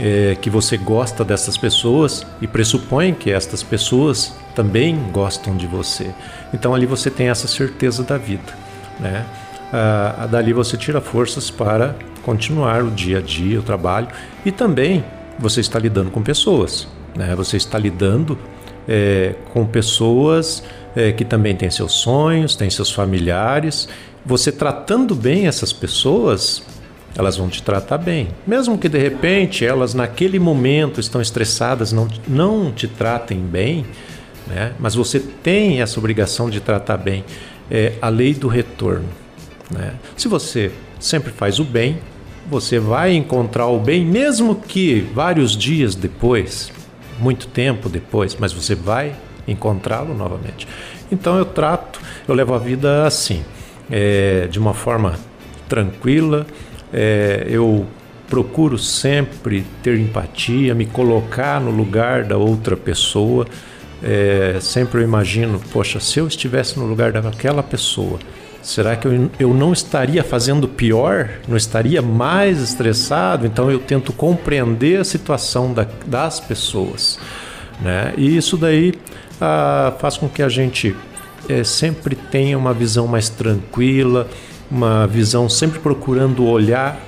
eh, 0.00 0.36
que 0.42 0.50
você 0.50 0.76
gosta 0.76 1.24
dessas 1.24 1.56
pessoas 1.56 2.26
e 2.42 2.48
pressupõe 2.48 3.14
que 3.14 3.30
estas 3.30 3.62
pessoas 3.62 4.34
também 4.52 4.98
gostam 5.12 5.56
de 5.56 5.68
você. 5.68 6.12
Então 6.52 6.74
ali 6.74 6.86
você 6.86 7.08
tem 7.08 7.28
essa 7.28 7.46
certeza 7.46 8.02
da 8.02 8.18
vida, 8.18 8.52
né? 8.98 9.24
Ah, 9.72 10.26
dali 10.28 10.52
você 10.52 10.76
tira 10.76 11.00
forças 11.00 11.52
para 11.52 11.94
continuar 12.24 12.82
o 12.82 12.90
dia 12.90 13.18
a 13.18 13.22
dia, 13.22 13.60
o 13.60 13.62
trabalho 13.62 14.08
e 14.44 14.50
também 14.50 15.04
você 15.38 15.60
está 15.60 15.78
lidando 15.78 16.10
com 16.10 16.22
pessoas, 16.22 16.88
né? 17.14 17.34
Você 17.36 17.56
está 17.56 17.78
lidando 17.78 18.38
eh, 18.88 19.34
com 19.52 19.66
pessoas 19.66 20.62
eh, 20.94 21.12
que 21.12 21.24
também 21.24 21.54
têm 21.54 21.70
seus 21.70 21.92
sonhos, 21.92 22.56
têm 22.56 22.70
seus 22.70 22.90
familiares. 22.90 23.88
Você 24.24 24.50
tratando 24.50 25.14
bem 25.14 25.46
essas 25.46 25.72
pessoas, 25.72 26.62
elas 27.16 27.36
vão 27.36 27.48
te 27.48 27.62
tratar 27.62 27.98
bem. 27.98 28.28
Mesmo 28.46 28.78
que 28.78 28.88
de 28.88 28.98
repente 28.98 29.64
elas 29.64 29.94
naquele 29.94 30.38
momento 30.38 31.00
estão 31.00 31.20
estressadas, 31.20 31.92
não, 31.92 32.08
não 32.26 32.72
te 32.72 32.86
tratem 32.86 33.38
bem, 33.38 33.86
né? 34.46 34.72
mas 34.78 34.94
você 34.94 35.20
tem 35.20 35.80
essa 35.80 35.98
obrigação 35.98 36.50
de 36.50 36.60
tratar 36.60 36.96
bem. 36.96 37.24
É 37.70 37.94
a 38.00 38.08
lei 38.08 38.32
do 38.32 38.46
retorno. 38.46 39.08
Né? 39.70 39.94
Se 40.16 40.28
você 40.28 40.70
sempre 41.00 41.32
faz 41.32 41.58
o 41.58 41.64
bem, 41.64 41.98
você 42.48 42.78
vai 42.78 43.14
encontrar 43.14 43.66
o 43.66 43.78
bem, 43.78 44.04
mesmo 44.04 44.54
que 44.54 45.00
vários 45.14 45.56
dias 45.56 45.94
depois, 45.94 46.72
muito 47.18 47.46
tempo 47.48 47.88
depois, 47.88 48.36
mas 48.38 48.52
você 48.52 48.74
vai 48.74 49.14
encontrá-lo 49.46 50.14
novamente. 50.14 50.66
Então 51.10 51.36
eu 51.36 51.44
trato, 51.44 52.00
eu 52.26 52.34
levo 52.34 52.54
a 52.54 52.58
vida 52.58 53.06
assim, 53.06 53.44
é, 53.90 54.46
de 54.48 54.58
uma 54.58 54.74
forma 54.74 55.14
tranquila, 55.68 56.46
é, 56.92 57.46
eu 57.48 57.86
procuro 58.28 58.76
sempre 58.78 59.64
ter 59.82 59.98
empatia, 59.98 60.74
me 60.74 60.86
colocar 60.86 61.60
no 61.60 61.70
lugar 61.70 62.24
da 62.24 62.36
outra 62.36 62.76
pessoa. 62.76 63.46
É, 64.02 64.58
sempre 64.60 65.00
eu 65.00 65.04
imagino, 65.04 65.60
poxa, 65.72 66.00
se 66.00 66.18
eu 66.18 66.26
estivesse 66.26 66.78
no 66.78 66.86
lugar 66.86 67.12
daquela 67.12 67.62
pessoa, 67.62 68.18
será 68.66 68.96
que 68.96 69.06
eu, 69.06 69.30
eu 69.38 69.54
não 69.54 69.72
estaria 69.72 70.24
fazendo 70.24 70.66
pior? 70.66 71.30
Não 71.48 71.56
estaria 71.56 72.02
mais 72.02 72.60
estressado? 72.60 73.46
Então 73.46 73.70
eu 73.70 73.78
tento 73.78 74.12
compreender 74.12 74.98
a 75.00 75.04
situação 75.04 75.72
da- 75.72 75.86
das 76.06 76.40
pessoas. 76.40 77.18
Né? 77.80 78.12
E 78.16 78.36
isso 78.36 78.56
daí 78.56 78.94
ah, 79.40 79.92
faz 79.98 80.16
com 80.16 80.28
que 80.28 80.42
a 80.42 80.48
gente 80.48 80.96
eh, 81.48 81.62
sempre 81.62 82.16
tenha 82.16 82.56
uma 82.58 82.72
visão 82.74 83.06
mais 83.06 83.28
tranquila, 83.28 84.26
uma 84.70 85.06
visão 85.06 85.48
sempre 85.48 85.78
procurando 85.78 86.44
olhar 86.44 86.98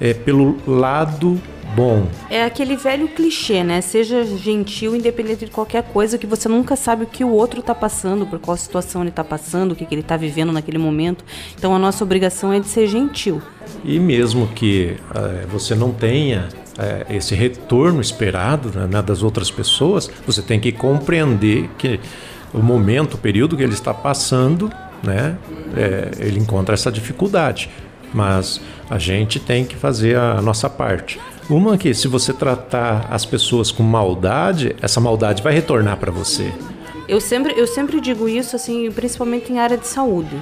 eh, 0.00 0.12
pelo 0.12 0.58
lado 0.66 1.40
bom. 1.74 2.06
É 2.30 2.44
aquele 2.44 2.76
velho 2.76 3.08
clichê, 3.08 3.62
né? 3.62 3.80
Seja 3.80 4.24
gentil, 4.24 4.94
independente 4.94 5.44
de 5.44 5.50
qualquer 5.50 5.82
coisa, 5.82 6.18
que 6.18 6.26
você 6.26 6.48
nunca 6.48 6.76
sabe 6.76 7.04
o 7.04 7.06
que 7.06 7.24
o 7.24 7.30
outro 7.30 7.62
tá 7.62 7.74
passando, 7.74 8.26
por 8.26 8.38
qual 8.38 8.56
situação 8.56 9.02
ele 9.02 9.10
tá 9.10 9.24
passando, 9.24 9.72
o 9.72 9.76
que, 9.76 9.84
que 9.84 9.94
ele 9.94 10.02
tá 10.02 10.16
vivendo 10.16 10.52
naquele 10.52 10.78
momento. 10.78 11.24
Então 11.56 11.74
a 11.74 11.78
nossa 11.78 12.02
obrigação 12.04 12.52
é 12.52 12.60
de 12.60 12.66
ser 12.66 12.86
gentil. 12.86 13.42
E 13.84 13.98
mesmo 13.98 14.48
que 14.48 14.96
eh, 15.14 15.46
você 15.50 15.74
não 15.74 15.92
tenha 15.92 16.48
eh, 16.78 17.06
esse 17.10 17.34
retorno 17.34 18.00
esperado 18.00 18.70
né, 18.70 19.02
das 19.02 19.22
outras 19.22 19.50
pessoas, 19.50 20.10
você 20.26 20.42
tem 20.42 20.58
que 20.58 20.72
compreender 20.72 21.68
que 21.76 22.00
o 22.52 22.60
momento, 22.60 23.14
o 23.14 23.18
período 23.18 23.56
que 23.56 23.62
ele 23.62 23.74
está 23.74 23.92
passando, 23.92 24.70
né, 25.02 25.36
eh, 25.76 26.10
ele 26.18 26.38
encontra 26.38 26.74
essa 26.74 26.90
dificuldade. 26.90 27.68
Mas 28.12 28.60
a 28.88 28.98
gente 28.98 29.38
tem 29.38 29.64
que 29.64 29.76
fazer 29.76 30.16
a 30.16 30.40
nossa 30.40 30.70
parte. 30.70 31.20
Uma 31.50 31.78
que 31.78 31.94
se 31.94 32.06
você 32.06 32.32
tratar 32.32 33.06
as 33.10 33.24
pessoas 33.24 33.72
com 33.72 33.82
maldade, 33.82 34.76
essa 34.82 35.00
maldade 35.00 35.42
vai 35.42 35.54
retornar 35.54 35.96
para 35.96 36.12
você. 36.12 36.52
Eu 37.08 37.22
sempre, 37.22 37.54
eu 37.56 37.66
sempre 37.66 38.02
digo 38.02 38.28
isso, 38.28 38.54
assim, 38.54 38.90
principalmente 38.90 39.50
em 39.50 39.58
área 39.58 39.78
de 39.78 39.86
saúde. 39.86 40.36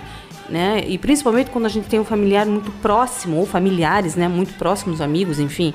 Né? 0.49 0.85
E 0.87 0.97
principalmente 0.97 1.51
quando 1.51 1.67
a 1.67 1.69
gente 1.69 1.89
tem 1.89 1.99
um 1.99 2.05
familiar 2.05 2.47
muito 2.47 2.71
próximo, 2.81 3.37
ou 3.37 3.47
familiares, 3.47 4.15
né? 4.15 4.29
Muito 4.29 4.55
próximos, 4.55 5.01
amigos, 5.01 5.41
enfim, 5.41 5.75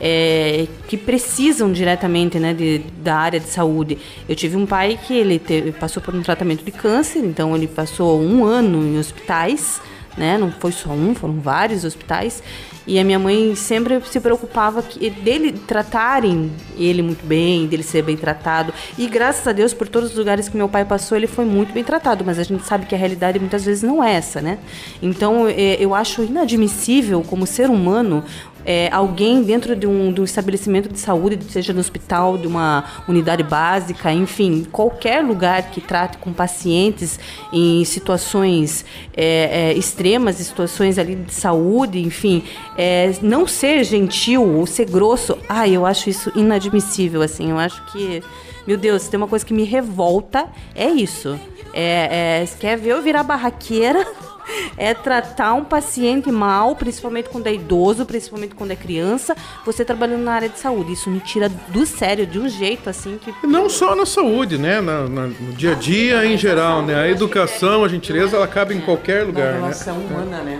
é, 0.00 0.68
que 0.86 0.96
precisam 0.96 1.72
diretamente 1.72 2.38
né, 2.38 2.54
de, 2.54 2.84
da 3.02 3.16
área 3.16 3.40
de 3.40 3.48
saúde. 3.48 3.98
Eu 4.28 4.36
tive 4.36 4.56
um 4.56 4.64
pai 4.64 4.96
que 5.06 5.12
ele 5.12 5.40
teve, 5.40 5.72
passou 5.72 6.00
por 6.00 6.14
um 6.14 6.22
tratamento 6.22 6.64
de 6.64 6.70
câncer, 6.70 7.18
então 7.18 7.54
ele 7.56 7.66
passou 7.66 8.20
um 8.20 8.44
ano 8.44 8.84
em 8.84 8.96
hospitais, 8.96 9.80
né? 10.16 10.36
Não 10.38 10.50
foi 10.50 10.72
só 10.72 10.90
um, 10.90 11.14
foram 11.14 11.40
vários 11.40 11.84
hospitais. 11.84 12.42
E 12.86 12.98
a 12.98 13.04
minha 13.04 13.18
mãe 13.18 13.54
sempre 13.54 14.00
se 14.04 14.18
preocupava 14.18 14.82
que 14.82 15.08
dele 15.08 15.52
tratarem 15.52 16.50
ele 16.76 17.00
muito 17.00 17.24
bem, 17.24 17.66
dele 17.66 17.82
ser 17.82 18.02
bem 18.02 18.16
tratado. 18.16 18.74
E 18.98 19.06
graças 19.06 19.46
a 19.46 19.52
Deus, 19.52 19.72
por 19.72 19.88
todos 19.88 20.10
os 20.10 20.16
lugares 20.16 20.48
que 20.48 20.56
meu 20.56 20.68
pai 20.68 20.84
passou, 20.84 21.16
ele 21.16 21.28
foi 21.28 21.44
muito 21.44 21.72
bem 21.72 21.84
tratado. 21.84 22.24
Mas 22.24 22.40
a 22.40 22.42
gente 22.42 22.64
sabe 22.64 22.86
que 22.86 22.94
a 22.94 22.98
realidade 22.98 23.38
muitas 23.38 23.64
vezes 23.64 23.82
não 23.84 24.02
é 24.02 24.14
essa, 24.14 24.40
né? 24.40 24.58
Então 25.00 25.46
é, 25.46 25.76
eu 25.78 25.94
acho 25.94 26.24
inadmissível, 26.24 27.22
como 27.22 27.46
ser 27.46 27.70
humano, 27.70 28.24
é, 28.64 28.88
alguém 28.92 29.42
dentro 29.42 29.74
de 29.74 29.86
um, 29.86 30.12
de 30.12 30.20
um 30.20 30.24
estabelecimento 30.24 30.88
de 30.88 30.98
saúde, 30.98 31.38
seja 31.50 31.72
no 31.72 31.80
hospital, 31.80 32.38
de 32.38 32.46
uma 32.46 32.84
unidade 33.08 33.42
básica, 33.42 34.12
enfim, 34.12 34.66
qualquer 34.70 35.22
lugar 35.22 35.70
que 35.70 35.80
trate 35.80 36.18
com 36.18 36.32
pacientes 36.32 37.18
em 37.52 37.84
situações 37.84 38.84
é, 39.16 39.70
é, 39.70 39.72
extremas, 39.74 40.40
em 40.40 40.44
situações 40.44 40.98
ali 40.98 41.14
de 41.16 41.34
saúde, 41.34 42.00
enfim, 42.00 42.42
é, 42.76 43.12
não 43.22 43.46
ser 43.46 43.84
gentil 43.84 44.42
ou 44.42 44.66
ser 44.66 44.88
grosso, 44.88 45.36
ah, 45.48 45.68
eu 45.68 45.84
acho 45.84 46.10
isso 46.10 46.32
inadmissível, 46.34 47.22
assim, 47.22 47.50
eu 47.50 47.58
acho 47.58 47.84
que, 47.92 48.22
meu 48.66 48.76
Deus, 48.76 49.08
tem 49.08 49.18
uma 49.18 49.28
coisa 49.28 49.44
que 49.44 49.54
me 49.54 49.64
revolta, 49.64 50.46
é 50.74 50.88
isso. 50.88 51.38
É, 51.74 52.42
é, 52.42 52.48
quer 52.60 52.76
ver 52.76 52.90
eu 52.90 53.02
virar 53.02 53.22
barraqueira? 53.22 54.06
É 54.76 54.94
tratar 54.94 55.54
um 55.54 55.64
paciente 55.64 56.30
mal, 56.30 56.74
principalmente 56.76 57.28
quando 57.28 57.46
é 57.46 57.54
idoso, 57.54 58.04
principalmente 58.04 58.54
quando 58.54 58.70
é 58.70 58.76
criança, 58.76 59.36
você 59.64 59.84
trabalhando 59.84 60.22
na 60.22 60.32
área 60.32 60.48
de 60.48 60.58
saúde. 60.58 60.92
Isso 60.92 61.10
me 61.10 61.20
tira 61.20 61.48
do 61.68 61.84
sério 61.86 62.26
de 62.26 62.38
um 62.38 62.48
jeito 62.48 62.88
assim 62.90 63.18
que. 63.20 63.32
Não 63.46 63.68
só 63.68 63.94
na 63.94 64.06
saúde, 64.06 64.58
né? 64.58 64.80
Na- 64.80 65.06
na- 65.08 65.26
no 65.26 65.52
dia 65.52 65.72
a 65.72 65.74
dia 65.74 66.24
em 66.26 66.36
geral, 66.36 66.82
né? 66.82 66.94
A 66.94 67.08
educação, 67.08 67.84
a 67.84 67.88
gentileza, 67.88 68.36
ela 68.36 68.46
cabe 68.48 68.74
em 68.74 68.80
qualquer 68.80 69.24
lugar, 69.24 69.54
né? 69.54 69.58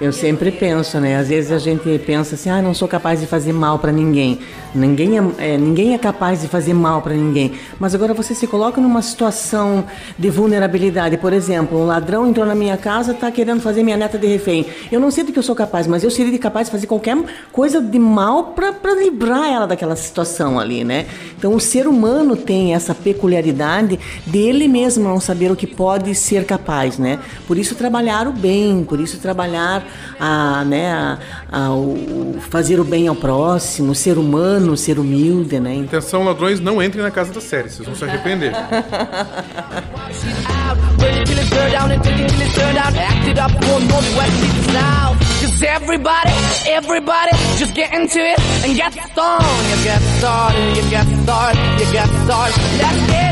Eu 0.01 0.13
sempre 0.13 0.51
penso, 0.51 1.01
né? 1.01 1.17
Às 1.17 1.29
vezes 1.29 1.51
a 1.51 1.59
gente 1.59 1.99
pensa 2.07 2.35
assim, 2.35 2.51
ah, 2.51 2.61
não 2.63 2.75
sou 2.75 2.87
capaz 2.89 3.21
de 3.21 3.27
fazer 3.27 3.53
mal 3.53 3.79
pra 3.79 3.91
ninguém. 3.93 4.41
Ninguém 4.75 5.19
é, 5.19 5.23
é, 5.39 5.59
ninguém 5.59 5.95
é 5.95 5.99
capaz 5.99 6.41
de 6.43 6.49
fazer 6.49 6.75
mal 6.75 7.03
pra 7.03 7.13
ninguém. 7.15 7.53
Mas 7.79 7.95
agora 7.95 8.15
você 8.15 8.35
se 8.35 8.47
coloca 8.47 8.81
numa 8.81 9.03
situação 9.03 9.85
de 10.19 10.31
vulnerabilidade. 10.31 11.17
Por 11.17 11.33
exemplo, 11.33 11.79
um 11.79 11.87
ladrão 11.87 12.27
entrou 12.29 12.47
na 12.47 12.55
minha 12.55 12.77
casa, 12.77 13.13
tá 13.15 13.31
querendo 13.31 13.61
fazer 13.61 13.72
minha 13.81 13.97
neta 13.97 14.19
de 14.19 14.27
refém. 14.27 14.67
Eu 14.91 14.99
não 14.99 15.11
sinto 15.11 15.33
que 15.33 15.39
eu 15.39 15.43
sou 15.43 15.55
capaz, 15.55 15.87
mas 15.87 16.03
eu 16.03 16.11
seria 16.11 16.37
capaz 16.39 16.67
de 16.67 16.73
fazer 16.73 16.87
qualquer 16.89 17.17
coisa 17.53 17.81
de 17.81 17.99
mal 17.99 18.47
pra 18.55 18.73
livrar 18.95 19.49
ela 19.53 19.67
daquela 19.67 19.95
situação 19.95 20.59
ali, 20.59 20.83
né? 20.83 21.07
Então 21.39 21.55
o 21.55 21.61
ser 21.61 21.87
humano 21.87 22.37
tem 22.37 22.75
essa 22.75 22.95
peculiaridade 22.95 23.99
dele 24.27 24.67
mesmo 24.67 25.05
não 25.05 25.21
saber 25.21 25.51
o 25.53 25.57
que 25.57 25.67
pode 25.67 26.15
ser 26.15 26.45
capaz, 26.45 26.99
né? 26.99 27.19
Por 27.47 27.57
isso 27.57 27.75
trabalhar 27.77 28.27
o 28.27 28.33
bem, 28.33 28.85
por 28.85 28.99
isso 28.99 29.19
trabalhar 29.19 29.85
a, 30.19 30.65
né, 30.65 30.93
a, 30.93 31.19
a- 31.51 31.73
o, 31.75 32.37
fazer 32.51 32.81
o 32.81 32.85
bem 32.85 33.07
ao 33.09 33.15
próximo, 33.15 33.95
ser 33.95 34.19
humano, 34.19 34.77
ser 34.77 34.99
humilde, 34.99 35.61
né? 35.61 35.85
Atenção, 35.87 36.25
ladrões, 36.25 36.59
não 36.59 36.83
entrem 36.83 37.03
na 37.05 37.11
casa 37.11 37.33
da 37.33 37.41
série, 37.41 37.69
vocês 37.71 37.87
vão 37.87 37.95
se 37.95 38.05
arrepender. 38.05 38.53
won't 43.69 43.87
know 43.89 44.01
the 44.01 44.25
shit 44.39 44.73
now. 44.73 45.15
Cause 45.41 45.63
everybody, 45.63 46.31
everybody, 46.67 47.33
just 47.59 47.75
get 47.75 47.93
into 47.93 48.19
it 48.19 48.39
and 48.65 48.77
get 48.77 48.93
stoned. 48.93 49.65
You 49.71 49.85
get 49.85 50.01
started, 50.19 50.77
you 50.77 50.91
get 50.91 51.07
started, 51.23 51.61
you 51.81 51.93
get 51.93 52.09
started. 52.25 52.57
Let's 52.79 53.11
get. 53.11 53.32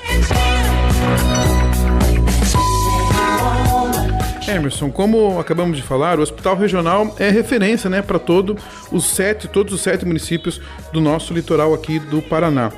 Emerson, 4.48 4.90
como 4.90 5.40
acabamos 5.40 5.78
de 5.78 5.84
falar, 5.84 6.20
o 6.20 6.22
Hospital 6.22 6.56
Regional 6.56 7.16
é 7.20 7.30
referência, 7.30 7.90
né, 7.90 8.02
para 8.02 8.18
todo 8.18 8.58
os 8.92 9.06
sete, 9.06 9.48
todos 9.48 9.74
os 9.74 9.82
sete 9.82 10.06
municípios 10.06 10.62
do 10.94 11.02
nosso 11.02 11.34
litoral 11.34 11.74
aqui 11.74 12.00
do 12.00 12.22
Paraná. 12.22 12.72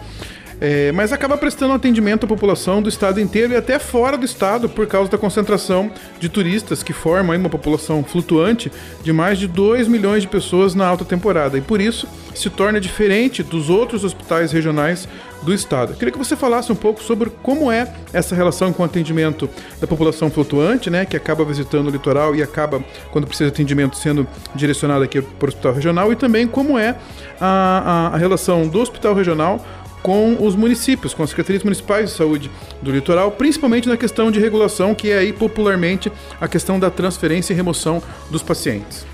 É, 0.61 0.91
mas 0.91 1.13
acaba 1.13 1.37
prestando 1.37 1.73
atendimento 1.73 2.25
à 2.25 2.27
população 2.27 2.81
do 2.81 2.89
estado 2.89 3.21
inteiro 3.21 3.53
e 3.53 3.55
até 3.55 3.79
fora 3.79 4.17
do 4.17 4.25
estado 4.25 4.67
por 4.67 4.85
causa 4.87 5.09
da 5.09 5.17
concentração 5.17 5.89
de 6.19 6.27
turistas 6.27 6.83
que 6.83 6.91
formam 6.91 7.33
uma 7.37 7.47
população 7.49 8.03
flutuante 8.03 8.69
de 9.01 9.13
mais 9.13 9.37
de 9.39 9.47
2 9.47 9.87
milhões 9.87 10.23
de 10.23 10.27
pessoas 10.27 10.75
na 10.75 10.85
alta 10.85 11.05
temporada 11.05 11.57
e 11.57 11.61
por 11.61 11.79
isso 11.79 12.05
se 12.35 12.49
torna 12.49 12.79
diferente 12.81 13.41
dos 13.41 13.69
outros 13.69 14.03
hospitais 14.03 14.51
regionais 14.51 15.07
do 15.43 15.53
estado. 15.53 15.93
Eu 15.93 15.95
queria 15.95 16.11
que 16.11 16.17
você 16.17 16.35
falasse 16.35 16.69
um 16.69 16.75
pouco 16.75 17.01
sobre 17.01 17.29
como 17.41 17.71
é 17.71 17.87
essa 18.11 18.35
relação 18.35 18.73
com 18.73 18.83
o 18.83 18.85
atendimento 18.85 19.49
da 19.79 19.87
população 19.87 20.29
flutuante, 20.29 20.89
né, 20.89 21.05
que 21.05 21.15
acaba 21.15 21.45
visitando 21.45 21.87
o 21.87 21.89
litoral 21.89 22.35
e 22.35 22.43
acaba, 22.43 22.83
quando 23.11 23.25
precisa 23.25 23.49
de 23.49 23.53
atendimento, 23.55 23.95
sendo 23.95 24.27
direcionado 24.53 25.03
aqui 25.05 25.21
para 25.21 25.45
o 25.45 25.47
hospital 25.47 25.73
regional, 25.73 26.11
e 26.11 26.17
também 26.17 26.45
como 26.45 26.77
é 26.77 26.97
a, 27.39 28.09
a- 28.11 28.15
a 28.15 28.17
relação 28.17 28.67
do 28.67 28.81
hospital 28.81 29.13
regional 29.15 29.65
com 30.01 30.37
os 30.39 30.55
municípios, 30.55 31.13
com 31.13 31.23
as 31.23 31.29
secretarias 31.29 31.63
municipais 31.63 32.09
de 32.09 32.15
saúde 32.15 32.49
do 32.81 32.91
litoral, 32.91 33.31
principalmente 33.31 33.87
na 33.89 33.97
questão 33.97 34.31
de 34.31 34.39
regulação, 34.39 34.95
que 34.95 35.11
é 35.11 35.17
aí 35.17 35.33
popularmente 35.33 36.11
a 36.39 36.47
questão 36.47 36.79
da 36.79 36.89
transferência 36.89 37.53
e 37.53 37.55
remoção 37.55 38.01
dos 38.31 38.41
pacientes. 38.41 39.05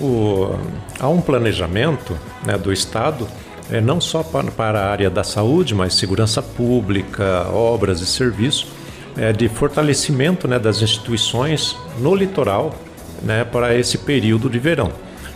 O- 0.00 0.54
há 0.98 1.08
um 1.08 1.20
planejamento 1.20 2.18
né, 2.44 2.56
do 2.56 2.72
Estado, 2.72 3.28
eh, 3.70 3.80
não 3.80 4.00
só 4.00 4.22
para, 4.22 4.50
para 4.50 4.80
a 4.80 4.90
área 4.90 5.10
da 5.10 5.22
saúde, 5.22 5.74
mas 5.74 5.94
segurança 5.94 6.40
pública, 6.42 7.46
obras 7.52 8.00
e 8.00 8.06
serviços, 8.06 8.66
eh, 9.16 9.32
de 9.32 9.48
fortalecimento 9.48 10.48
né, 10.48 10.58
das 10.58 10.80
instituições 10.80 11.76
no 11.98 12.14
litoral 12.14 12.74
né, 13.22 13.44
para 13.44 13.76
esse 13.76 13.98
período 13.98 14.48
de 14.48 14.58
verão. 14.58 14.90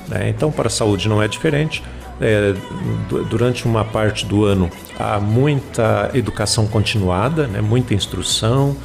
né. 0.09 0.29
Então, 0.31 0.51
para 0.51 0.69
a 0.69 0.71
saúde 0.71 1.07
não 1.09 1.23
é 1.23 1.29
diferente. 1.29 1.83
É, 2.21 2.55
du- 3.09 3.25
durante 3.25 3.67
uma 3.67 3.85
parte 3.85 4.25
do 4.27 4.45
ano 4.45 4.71
há 4.99 5.19
muita 5.21 6.11
educação 6.15 6.67
continuada, 6.67 7.47
né, 7.47 7.61
muita 7.61 7.95
instrução 7.95 8.77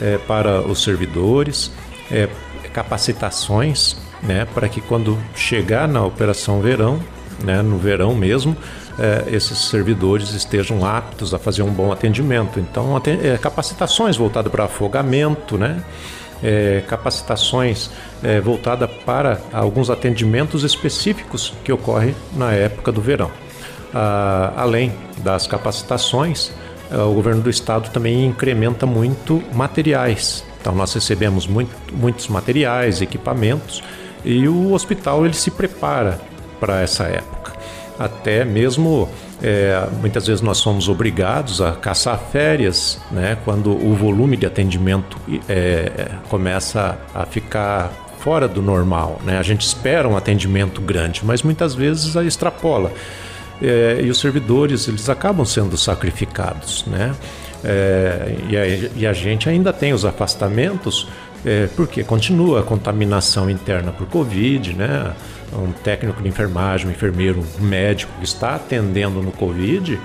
é, 0.00 0.18
para 0.18 0.60
os 0.60 0.82
servidores, 0.82 1.70
é, 2.10 2.28
capacitações 2.72 3.96
né, 4.22 4.46
para 4.54 4.68
que 4.68 4.80
quando 4.80 5.18
chegar 5.34 5.86
na 5.86 6.04
operação 6.04 6.60
verão, 6.60 7.00
né, 7.44 7.62
no 7.62 7.78
verão 7.78 8.14
mesmo, 8.14 8.56
é, 8.98 9.24
esses 9.34 9.58
servidores 9.58 10.32
estejam 10.34 10.84
aptos 10.84 11.32
a 11.32 11.38
fazer 11.38 11.62
um 11.62 11.70
bom 11.70 11.92
atendimento. 11.92 12.58
Então, 12.58 13.00
é, 13.22 13.38
capacitações 13.38 14.16
voltadas 14.16 14.50
para 14.50 14.64
afogamento, 14.64 15.56
né? 15.56 15.82
é, 16.42 16.82
capacitações 16.86 17.90
é, 18.22 18.40
voltadas 18.40 18.90
para 19.04 19.40
alguns 19.52 19.90
atendimentos 19.90 20.64
específicos 20.64 21.52
que 21.64 21.72
ocorrem 21.72 22.14
na 22.36 22.52
época 22.52 22.90
do 22.92 23.00
verão. 23.00 23.30
Ah, 23.94 24.52
além 24.56 24.92
das 25.18 25.46
capacitações, 25.46 26.52
ah, 26.90 27.04
o 27.04 27.14
governo 27.14 27.42
do 27.42 27.50
estado 27.50 27.90
também 27.90 28.26
incrementa 28.26 28.86
muito 28.86 29.42
materiais. 29.52 30.44
Então 30.60 30.74
nós 30.74 30.92
recebemos 30.92 31.46
muito- 31.46 31.74
muitos 31.92 32.28
materiais, 32.28 33.00
equipamentos 33.00 33.82
e 34.24 34.48
o 34.48 34.72
hospital 34.72 35.24
ele 35.24 35.34
se 35.34 35.50
prepara 35.50 36.20
para 36.60 36.80
essa 36.82 37.04
época. 37.04 37.52
Até 37.98 38.44
mesmo 38.44 39.08
é, 39.42 39.86
muitas 40.00 40.26
vezes 40.26 40.42
nós 40.42 40.58
somos 40.58 40.88
obrigados 40.88 41.60
a 41.60 41.72
caçar 41.72 42.18
férias, 42.18 43.00
né, 43.10 43.38
quando 43.44 43.70
o 43.70 43.94
volume 43.94 44.36
de 44.36 44.46
atendimento 44.46 45.16
é, 45.48 46.10
começa 46.28 46.98
a 47.14 47.24
ficar 47.24 48.07
fora 48.20 48.48
do 48.48 48.60
normal. 48.60 49.20
Né? 49.24 49.38
A 49.38 49.42
gente 49.42 49.62
espera 49.62 50.08
um 50.08 50.16
atendimento 50.16 50.80
grande, 50.80 51.22
mas 51.24 51.42
muitas 51.42 51.74
vezes 51.74 52.16
a 52.16 52.24
extrapola. 52.24 52.92
É, 53.60 54.00
e 54.02 54.10
os 54.10 54.20
servidores 54.20 54.86
eles 54.86 55.08
acabam 55.08 55.44
sendo 55.44 55.76
sacrificados, 55.76 56.84
né? 56.86 57.12
É, 57.64 58.36
e, 58.48 58.56
a, 58.56 58.66
e 59.00 59.04
a 59.04 59.12
gente 59.12 59.48
ainda 59.48 59.72
tem 59.72 59.92
os 59.92 60.04
afastamentos 60.04 61.08
é, 61.44 61.68
porque 61.74 62.04
continua 62.04 62.60
a 62.60 62.62
contaminação 62.62 63.50
interna 63.50 63.92
por 63.92 64.06
Covid, 64.06 64.74
né? 64.74 65.12
Um 65.52 65.72
técnico 65.72 66.22
de 66.22 66.28
enfermagem, 66.28 66.88
um 66.88 66.90
enfermeiro, 66.90 67.44
um 67.58 67.64
médico 67.64 68.12
que 68.18 68.24
está 68.24 68.54
atendendo 68.54 69.22
no 69.22 69.32
Covid, 69.32 69.98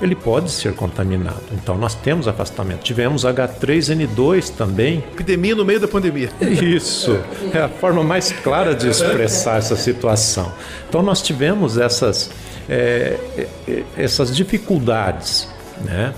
ele 0.00 0.14
pode 0.14 0.50
ser 0.50 0.74
contaminado. 0.74 1.42
Então 1.52 1.76
nós 1.76 1.94
temos 1.94 2.28
afastamento. 2.28 2.82
Tivemos 2.82 3.24
H3N2 3.24 4.50
também. 4.50 4.98
Epidemia 5.12 5.54
no 5.54 5.64
meio 5.64 5.80
da 5.80 5.88
pandemia. 5.88 6.30
Isso 6.40 7.18
é 7.52 7.60
a 7.60 7.68
forma 7.68 8.02
mais 8.02 8.32
clara 8.32 8.74
de 8.74 8.88
expressar 8.88 9.58
essa 9.58 9.76
situação. 9.76 10.52
Então 10.88 11.02
nós 11.02 11.20
tivemos 11.20 11.76
essas, 11.78 12.30
é, 12.68 13.18
é, 13.66 13.82
essas 13.96 14.34
dificuldades, 14.34 15.48
né? 15.84 16.14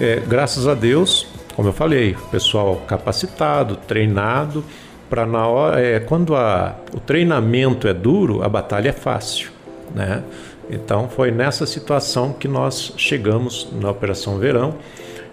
É, 0.00 0.22
graças 0.26 0.68
a 0.68 0.74
Deus, 0.74 1.26
como 1.56 1.68
eu 1.68 1.72
falei, 1.72 2.16
pessoal 2.30 2.76
capacitado, 2.86 3.74
treinado, 3.76 4.64
para 5.10 5.26
na 5.26 5.46
hora, 5.46 5.80
é, 5.80 5.98
quando 5.98 6.36
a, 6.36 6.76
o 6.94 7.00
treinamento 7.00 7.88
é 7.88 7.94
duro, 7.94 8.42
a 8.42 8.48
batalha 8.48 8.90
é 8.90 8.92
fácil, 8.92 9.50
né? 9.94 10.22
Então 10.70 11.08
foi 11.08 11.30
nessa 11.30 11.66
situação 11.66 12.32
que 12.32 12.46
nós 12.46 12.92
chegamos 12.96 13.68
na 13.72 13.90
Operação 13.90 14.38
Verão. 14.38 14.76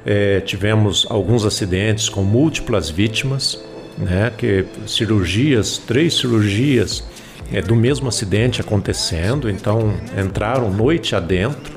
É, 0.05 0.39
tivemos 0.41 1.05
alguns 1.09 1.45
acidentes 1.45 2.09
com 2.09 2.23
múltiplas 2.23 2.89
vítimas, 2.89 3.59
né? 3.97 4.31
Que 4.38 4.65
cirurgias, 4.88 5.77
três 5.77 6.15
cirurgias 6.15 7.03
é, 7.51 7.61
do 7.61 7.75
mesmo 7.75 8.07
acidente 8.07 8.61
acontecendo, 8.61 9.49
então 9.49 9.93
entraram 10.17 10.71
noite 10.71 11.15
adentro. 11.15 11.73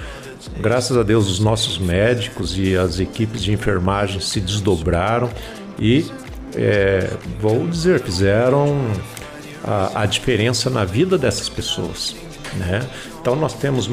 Graças 0.60 0.96
a 0.96 1.02
Deus 1.02 1.28
os 1.28 1.40
nossos 1.40 1.78
médicos 1.78 2.56
e 2.58 2.76
as 2.76 3.00
equipes 3.00 3.42
de 3.42 3.52
enfermagem 3.52 4.20
se 4.20 4.40
desdobraram 4.40 5.30
e 5.78 6.06
é, 6.56 7.10
vou 7.40 7.66
dizer 7.66 8.00
fizeram 8.00 8.90
a, 9.64 10.02
a 10.02 10.06
diferença 10.06 10.70
na 10.70 10.84
vida 10.84 11.18
dessas 11.18 11.48
pessoas, 11.48 12.16
né? 12.56 12.88
Então 13.20 13.36
nós 13.36 13.54
temos 13.54 13.90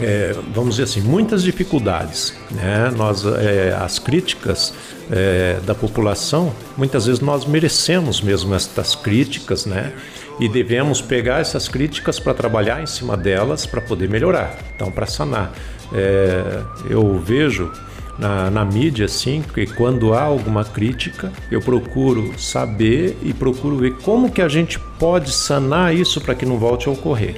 é, 0.00 0.32
vamos 0.54 0.76
dizer 0.76 0.84
assim, 0.84 1.00
muitas 1.00 1.42
dificuldades. 1.42 2.34
Né? 2.50 2.92
Nós, 2.96 3.24
é, 3.24 3.76
as 3.78 3.98
críticas 3.98 4.72
é, 5.10 5.58
da 5.66 5.74
população, 5.74 6.54
muitas 6.76 7.06
vezes 7.06 7.20
nós 7.20 7.44
merecemos 7.44 8.20
mesmo 8.20 8.54
estas 8.54 8.94
críticas, 8.94 9.66
né? 9.66 9.92
E 10.38 10.48
devemos 10.48 11.00
pegar 11.00 11.40
essas 11.40 11.66
críticas 11.66 12.20
para 12.20 12.32
trabalhar 12.32 12.80
em 12.80 12.86
cima 12.86 13.16
delas 13.16 13.66
para 13.66 13.80
poder 13.80 14.08
melhorar, 14.08 14.56
então 14.74 14.88
para 14.90 15.04
sanar. 15.04 15.52
É, 15.92 16.62
eu 16.88 17.18
vejo 17.18 17.72
na, 18.18 18.50
na 18.50 18.64
mídia 18.64 19.06
assim 19.06 19.42
que 19.42 19.66
quando 19.66 20.12
há 20.12 20.22
alguma 20.22 20.64
crítica, 20.64 21.32
eu 21.50 21.60
procuro 21.60 22.38
saber 22.38 23.16
e 23.22 23.32
procuro 23.32 23.76
ver 23.76 23.94
como 23.98 24.30
que 24.30 24.42
a 24.42 24.48
gente 24.48 24.78
pode 24.98 25.32
sanar 25.32 25.94
isso 25.94 26.20
para 26.20 26.34
que 26.34 26.44
não 26.44 26.58
volte 26.58 26.88
a 26.88 26.92
ocorrer. 26.92 27.36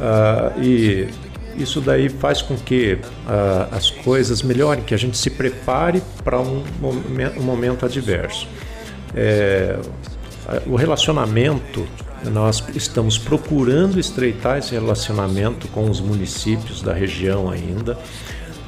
Ah, 0.00 0.52
e 0.58 1.06
isso 1.56 1.80
daí 1.80 2.08
faz 2.08 2.42
com 2.42 2.56
que 2.56 2.98
ah, 3.28 3.68
as 3.70 3.90
coisas 3.90 4.42
melhorem, 4.42 4.82
que 4.82 4.94
a 4.94 4.98
gente 4.98 5.16
se 5.16 5.30
prepare 5.30 6.02
para 6.24 6.40
um, 6.40 6.64
um 7.38 7.42
momento 7.42 7.86
adverso. 7.86 8.48
É, 9.14 9.78
o 10.66 10.74
relacionamento, 10.74 11.86
nós 12.24 12.62
estamos 12.74 13.16
procurando 13.16 13.98
estreitar 13.98 14.58
esse 14.58 14.72
relacionamento 14.72 15.68
com 15.68 15.88
os 15.88 16.00
municípios 16.00 16.82
da 16.82 16.92
região 16.92 17.48
ainda. 17.50 17.96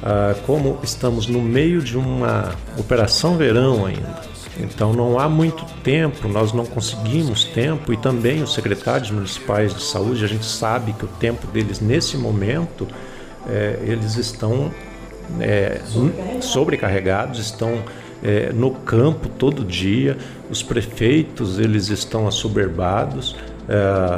Ah, 0.03 0.35
como 0.45 0.79
estamos 0.83 1.27
no 1.27 1.41
meio 1.41 1.81
de 1.81 1.97
uma 1.97 2.53
operação 2.77 3.35
verão 3.35 3.85
ainda, 3.85 4.21
então 4.59 4.93
não 4.93 5.19
há 5.19 5.27
muito 5.27 5.65
tempo, 5.83 6.27
nós 6.27 6.53
não 6.53 6.65
conseguimos 6.65 7.43
tempo 7.45 7.91
e 7.91 7.97
também 7.97 8.43
os 8.43 8.53
secretários 8.53 9.09
municipais 9.09 9.73
de 9.73 9.81
saúde, 9.81 10.23
a 10.23 10.27
gente 10.27 10.45
sabe 10.45 10.93
que 10.93 11.05
o 11.05 11.07
tempo 11.07 11.47
deles 11.47 11.79
nesse 11.79 12.15
momento, 12.15 12.87
eh, 13.49 13.79
eles 13.81 14.17
estão 14.17 14.71
eh, 15.39 15.81
sobrecarregados, 16.41 17.39
estão 17.39 17.83
eh, 18.23 18.51
no 18.53 18.71
campo 18.71 19.27
todo 19.29 19.65
dia, 19.65 20.15
os 20.49 20.61
prefeitos 20.61 21.57
eles 21.57 21.89
estão 21.89 22.27
assoberbados, 22.27 23.35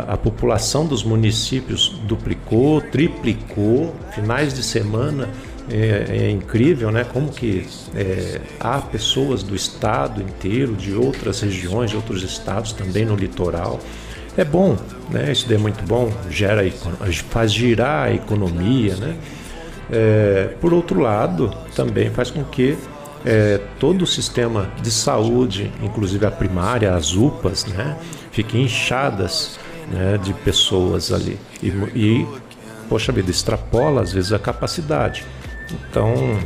a 0.07 0.15
população 0.15 0.85
dos 0.85 1.03
municípios 1.03 1.99
duplicou, 2.03 2.81
triplicou, 2.81 3.95
finais 4.13 4.53
de 4.53 4.61
semana 4.61 5.27
é, 5.69 6.25
é 6.25 6.29
incrível, 6.29 6.91
né? 6.91 7.03
Como 7.03 7.31
que 7.31 7.65
é, 7.95 8.41
há 8.59 8.79
pessoas 8.79 9.43
do 9.43 9.55
estado 9.55 10.21
inteiro, 10.21 10.75
de 10.75 10.93
outras 10.93 11.41
regiões, 11.41 11.91
de 11.91 11.95
outros 11.95 12.23
estados 12.23 12.73
também 12.73 13.05
no 13.05 13.15
litoral. 13.15 13.79
É 14.37 14.43
bom, 14.43 14.77
né? 15.09 15.31
Isso 15.31 15.51
é 15.51 15.57
muito 15.57 15.83
bom, 15.85 16.11
gera, 16.29 16.69
faz 17.29 17.53
girar 17.53 18.07
a 18.07 18.13
economia, 18.13 18.95
né? 18.95 19.15
É, 19.91 20.49
por 20.61 20.73
outro 20.73 20.99
lado, 20.99 21.53
também 21.75 22.09
faz 22.11 22.29
com 22.29 22.43
que 22.43 22.77
é, 23.25 23.59
todo 23.79 24.03
o 24.03 24.07
sistema 24.07 24.71
de 24.81 24.91
saúde, 24.91 25.71
inclusive 25.81 26.25
a 26.25 26.31
primária, 26.31 26.93
as 26.95 27.15
UPAs, 27.15 27.65
né? 27.65 27.97
Fiquem 28.31 28.63
inchadas 28.63 29.59
né, 29.91 30.17
de 30.23 30.33
pessoas 30.33 31.11
ali. 31.11 31.39
E, 31.61 31.67
e, 31.95 32.27
poxa 32.87 33.11
vida, 33.11 33.29
extrapola 33.29 34.01
às 34.01 34.11
vezes 34.11 34.31
a 34.31 34.39
capacidade. 34.39 35.25
Então, 35.71 36.37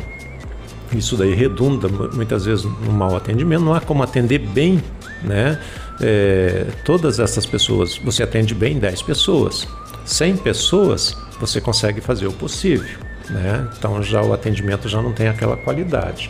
isso 0.95 1.15
daí 1.17 1.33
redunda 1.33 1.87
mu- 1.87 2.09
muitas 2.13 2.45
vezes 2.45 2.65
no 2.65 2.91
mau 2.91 3.15
atendimento. 3.15 3.61
Não 3.63 3.73
há 3.73 3.81
como 3.81 4.03
atender 4.03 4.39
bem, 4.39 4.81
né? 5.23 5.59
É, 6.01 6.65
todas 6.85 7.19
essas 7.19 7.45
pessoas. 7.45 7.97
Você 7.97 8.23
atende 8.23 8.53
bem 8.53 8.77
10 8.79 9.01
pessoas. 9.01 9.67
100 10.05 10.37
pessoas, 10.37 11.15
você 11.39 11.61
consegue 11.61 12.01
fazer 12.01 12.27
o 12.27 12.33
possível, 12.33 12.99
né? 13.29 13.67
Então, 13.77 14.03
já 14.03 14.21
o 14.21 14.33
atendimento 14.33 14.89
já 14.89 15.01
não 15.01 15.13
tem 15.13 15.27
aquela 15.27 15.55
qualidade. 15.55 16.29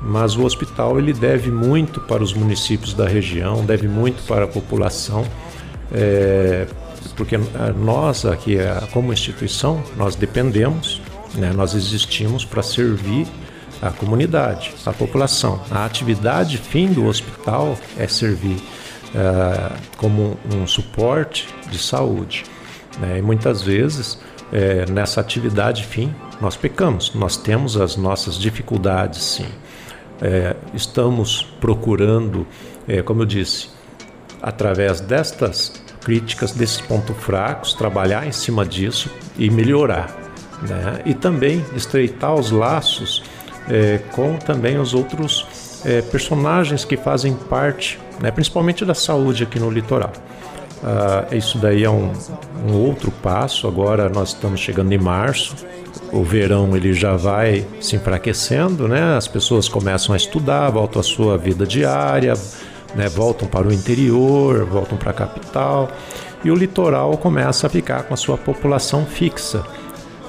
Mas 0.00 0.36
o 0.36 0.44
hospital 0.44 0.98
ele 0.98 1.12
deve 1.12 1.50
muito 1.50 2.00
para 2.00 2.22
os 2.22 2.32
municípios 2.32 2.94
da 2.94 3.08
região, 3.08 3.64
deve 3.64 3.88
muito 3.88 4.22
para 4.26 4.44
a 4.44 4.48
população. 4.48 5.24
É, 5.92 6.66
porque 7.16 7.34
ah, 7.36 7.72
nós 7.76 8.24
aqui, 8.24 8.60
ah, 8.60 8.86
como 8.92 9.12
instituição, 9.12 9.82
nós 9.96 10.14
dependemos, 10.14 11.00
né, 11.34 11.52
nós 11.52 11.74
existimos 11.74 12.44
para 12.44 12.62
servir 12.62 13.26
a 13.80 13.90
comunidade, 13.90 14.74
a 14.84 14.92
população. 14.92 15.60
A 15.70 15.84
atividade 15.84 16.58
fim 16.58 16.92
do 16.92 17.06
hospital 17.06 17.78
é 17.96 18.08
servir 18.08 18.60
ah, 19.14 19.76
como 19.96 20.36
um 20.52 20.66
suporte 20.66 21.48
de 21.70 21.78
saúde. 21.78 22.44
né, 23.00 23.18
e 23.18 23.22
muitas 23.22 23.62
vezes, 23.62 24.18
eh, 24.52 24.84
nessa 24.90 25.20
atividade 25.20 25.84
fim, 25.84 26.12
nós 26.40 26.56
pecamos, 26.56 27.14
nós 27.14 27.36
temos 27.36 27.76
as 27.76 27.96
nossas 27.96 28.36
dificuldades, 28.36 29.22
sim. 29.22 29.46
Eh, 30.20 30.56
estamos 30.74 31.42
procurando, 31.60 32.44
eh, 32.88 33.02
como 33.02 33.22
eu 33.22 33.26
disse, 33.26 33.68
através 34.42 35.00
destas 35.00 35.80
críticas 36.00 36.52
desses 36.52 36.80
pontos 36.80 37.16
fracos, 37.18 37.74
trabalhar 37.74 38.26
em 38.26 38.32
cima 38.32 38.64
disso 38.64 39.10
e 39.38 39.48
melhorar. 39.50 40.27
Né? 40.62 41.02
E 41.04 41.14
também 41.14 41.64
estreitar 41.74 42.34
os 42.34 42.50
laços 42.50 43.22
é, 43.68 43.98
com 44.12 44.36
também 44.36 44.78
os 44.78 44.94
outros 44.94 45.80
é, 45.84 46.02
personagens 46.02 46.84
que 46.84 46.96
fazem 46.96 47.34
parte, 47.34 47.98
né, 48.20 48.30
principalmente 48.30 48.84
da 48.84 48.94
saúde 48.94 49.44
aqui 49.44 49.60
no 49.60 49.70
litoral. 49.70 50.12
Ah, 50.82 51.26
isso 51.32 51.58
daí 51.58 51.84
é 51.84 51.90
um, 51.90 52.12
um 52.66 52.74
outro 52.74 53.10
passo. 53.10 53.66
Agora 53.66 54.08
nós 54.08 54.28
estamos 54.28 54.60
chegando 54.60 54.92
em 54.92 54.98
março. 54.98 55.56
O 56.12 56.22
verão 56.22 56.76
ele 56.76 56.92
já 56.92 57.16
vai 57.16 57.66
se 57.80 57.96
enfraquecendo, 57.96 58.88
né? 58.88 59.16
As 59.16 59.28
pessoas 59.28 59.68
começam 59.68 60.14
a 60.14 60.16
estudar, 60.16 60.70
voltam 60.70 61.00
à 61.00 61.02
sua 61.02 61.36
vida 61.36 61.66
diária, 61.66 62.34
né? 62.94 63.08
voltam 63.08 63.48
para 63.48 63.66
o 63.66 63.72
interior, 63.72 64.64
voltam 64.64 64.96
para 64.96 65.10
a 65.10 65.14
capital 65.14 65.90
e 66.44 66.50
o 66.50 66.54
litoral 66.54 67.16
começa 67.18 67.66
a 67.66 67.70
ficar 67.70 68.04
com 68.04 68.14
a 68.14 68.16
sua 68.16 68.38
população 68.38 69.04
fixa. 69.04 69.64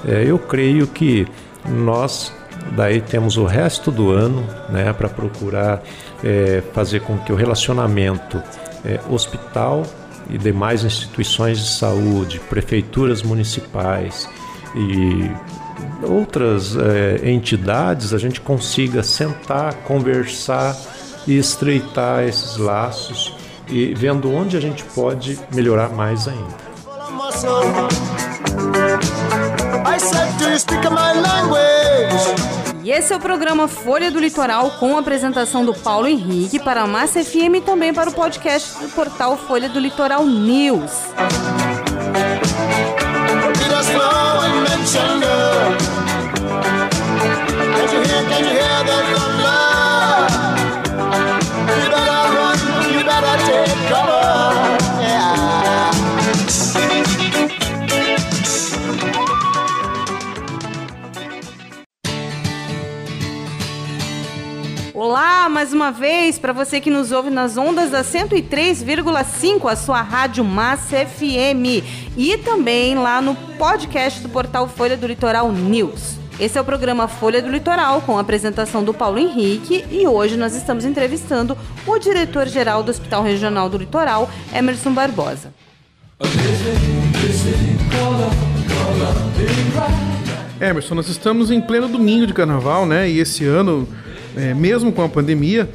É, 0.06 0.24
eu 0.24 0.38
creio 0.38 0.86
que 0.86 1.26
nós 1.68 2.32
daí 2.76 3.00
temos 3.00 3.36
o 3.36 3.44
resto 3.44 3.90
do 3.90 4.10
ano 4.10 4.46
né, 4.68 4.92
para 4.92 5.08
procurar 5.08 5.82
é, 6.22 6.62
fazer 6.72 7.00
com 7.00 7.18
que 7.18 7.32
o 7.32 7.36
relacionamento 7.36 8.42
é, 8.84 9.00
hospital 9.08 9.84
e 10.28 10.38
demais 10.38 10.84
instituições 10.84 11.58
de 11.58 11.68
saúde, 11.68 12.40
prefeituras 12.48 13.22
municipais 13.22 14.28
e 14.74 15.30
outras 16.02 16.76
é, 16.76 17.30
entidades, 17.30 18.14
a 18.14 18.18
gente 18.18 18.40
consiga 18.40 19.02
sentar, 19.02 19.74
conversar 19.84 20.76
e 21.26 21.36
estreitar 21.36 22.24
esses 22.24 22.56
laços 22.56 23.34
e 23.68 23.94
vendo 23.94 24.32
onde 24.32 24.56
a 24.56 24.60
gente 24.60 24.84
pode 24.84 25.38
melhorar 25.52 25.90
mais 25.90 26.26
ainda. 26.28 26.70
Esse 33.00 33.14
é 33.14 33.16
o 33.16 33.20
programa 33.20 33.66
Folha 33.66 34.10
do 34.10 34.20
Litoral 34.20 34.72
com 34.72 34.94
a 34.94 35.00
apresentação 35.00 35.64
do 35.64 35.72
Paulo 35.72 36.06
Henrique 36.06 36.60
para 36.60 36.82
a 36.82 36.86
Massa 36.86 37.24
FM 37.24 37.56
e 37.56 37.60
também 37.62 37.94
para 37.94 38.10
o 38.10 38.12
podcast 38.12 38.78
do 38.78 38.90
portal 38.90 39.38
Folha 39.38 39.70
do 39.70 39.80
Litoral 39.80 40.26
News. 40.26 40.90
Mais 65.60 65.74
uma 65.74 65.92
vez, 65.92 66.38
para 66.38 66.54
você 66.54 66.80
que 66.80 66.90
nos 66.90 67.12
ouve 67.12 67.28
nas 67.28 67.58
ondas 67.58 67.90
da 67.90 68.02
103,5, 68.02 69.70
a 69.70 69.76
sua 69.76 70.00
rádio 70.00 70.42
Massa 70.42 71.04
FM, 71.04 71.84
e 72.16 72.38
também 72.38 72.94
lá 72.94 73.20
no 73.20 73.34
podcast 73.58 74.22
do 74.22 74.30
portal 74.30 74.66
Folha 74.66 74.96
do 74.96 75.06
Litoral 75.06 75.52
News. 75.52 76.14
Esse 76.40 76.56
é 76.56 76.60
o 76.62 76.64
programa 76.64 77.06
Folha 77.08 77.42
do 77.42 77.50
Litoral, 77.50 78.00
com 78.00 78.16
a 78.16 78.22
apresentação 78.22 78.82
do 78.82 78.94
Paulo 78.94 79.18
Henrique, 79.18 79.84
e 79.90 80.06
hoje 80.06 80.34
nós 80.34 80.54
estamos 80.54 80.86
entrevistando 80.86 81.58
o 81.86 81.98
diretor-geral 81.98 82.82
do 82.82 82.90
Hospital 82.90 83.22
Regional 83.22 83.68
do 83.68 83.76
Litoral, 83.76 84.30
Emerson 84.54 84.94
Barbosa. 84.94 85.52
Emerson, 90.58 90.94
nós 90.94 91.08
estamos 91.10 91.50
em 91.50 91.60
pleno 91.60 91.86
domingo 91.86 92.26
de 92.26 92.32
carnaval, 92.32 92.86
né? 92.86 93.10
E 93.10 93.18
esse 93.18 93.44
ano, 93.44 93.86
é, 94.36 94.54
mesmo 94.54 94.92
com 94.92 95.02
a 95.02 95.08
pandemia, 95.08 95.68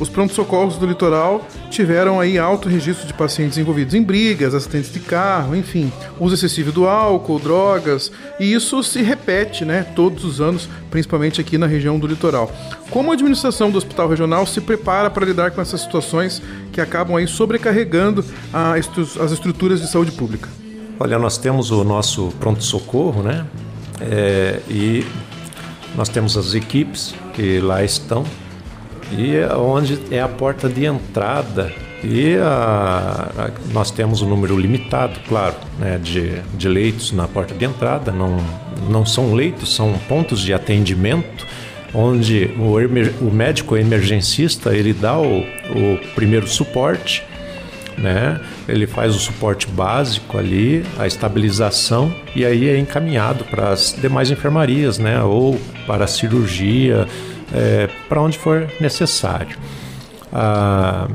os 0.00 0.08
prontos-socorros 0.08 0.78
do 0.78 0.86
litoral 0.86 1.46
tiveram 1.70 2.18
aí 2.18 2.36
alto 2.36 2.68
registro 2.68 3.06
de 3.06 3.14
pacientes 3.14 3.56
envolvidos 3.58 3.94
em 3.94 4.02
brigas, 4.02 4.52
acidentes 4.54 4.92
de 4.92 4.98
carro, 4.98 5.54
enfim, 5.54 5.92
uso 6.18 6.34
excessivo 6.34 6.72
do 6.72 6.88
álcool, 6.88 7.38
drogas, 7.38 8.10
e 8.40 8.52
isso 8.52 8.82
se 8.82 9.00
repete, 9.02 9.64
né, 9.64 9.86
todos 9.94 10.24
os 10.24 10.40
anos, 10.40 10.68
principalmente 10.90 11.40
aqui 11.40 11.56
na 11.56 11.66
região 11.66 11.98
do 12.00 12.06
litoral. 12.06 12.50
Como 12.90 13.10
a 13.10 13.14
administração 13.14 13.70
do 13.70 13.78
hospital 13.78 14.08
regional 14.08 14.44
se 14.44 14.60
prepara 14.60 15.08
para 15.08 15.26
lidar 15.26 15.50
com 15.52 15.60
essas 15.60 15.82
situações 15.82 16.42
que 16.72 16.80
acabam 16.80 17.16
aí 17.16 17.28
sobrecarregando 17.28 18.24
estru- 18.78 19.22
as 19.22 19.30
estruturas 19.30 19.80
de 19.80 19.88
saúde 19.88 20.10
pública? 20.12 20.48
Olha, 20.98 21.18
nós 21.18 21.38
temos 21.38 21.70
o 21.70 21.84
nosso 21.84 22.32
pronto-socorro, 22.40 23.22
né? 23.22 23.46
É, 24.00 24.60
e 24.68 25.04
nós 25.94 26.08
temos 26.08 26.36
as 26.36 26.54
equipes 26.54 27.14
que 27.32 27.58
lá 27.60 27.82
estão 27.82 28.24
e 29.16 29.36
é 29.36 29.52
onde 29.54 29.98
é 30.10 30.20
a 30.20 30.28
porta 30.28 30.68
de 30.68 30.84
entrada 30.86 31.72
e 32.04 32.36
a- 32.36 33.30
a- 33.38 33.50
nós 33.72 33.90
temos 33.90 34.22
um 34.22 34.28
número 34.28 34.58
limitado, 34.58 35.20
claro, 35.28 35.54
né, 35.78 35.98
de, 36.02 36.40
de 36.56 36.68
leitos 36.68 37.12
na 37.12 37.28
porta 37.28 37.54
de 37.54 37.64
entrada. 37.64 38.10
Não, 38.10 38.38
não 38.88 39.06
são 39.06 39.34
leitos, 39.34 39.74
são 39.74 39.92
pontos 40.08 40.40
de 40.40 40.52
atendimento 40.52 41.46
onde 41.94 42.50
o, 42.58 42.80
emer- 42.80 43.12
o 43.20 43.30
médico 43.30 43.76
emergencista 43.76 44.74
ele 44.74 44.92
dá 44.92 45.18
o, 45.18 45.40
o 45.40 45.98
primeiro 46.14 46.48
suporte 46.48 47.22
né? 47.98 48.40
Ele 48.68 48.86
faz 48.86 49.14
o 49.14 49.18
suporte 49.18 49.66
básico 49.66 50.38
ali, 50.38 50.84
a 50.98 51.06
estabilização 51.06 52.14
e 52.34 52.44
aí 52.44 52.68
é 52.68 52.78
encaminhado 52.78 53.44
para 53.44 53.70
as 53.70 53.96
demais 54.00 54.30
enfermarias, 54.30 54.98
né? 54.98 55.22
Ou 55.22 55.58
para 55.86 56.04
a 56.04 56.06
cirurgia, 56.06 57.06
é, 57.52 57.88
para 58.08 58.20
onde 58.20 58.38
for 58.38 58.68
necessário. 58.80 59.56
Ah, 60.32 61.08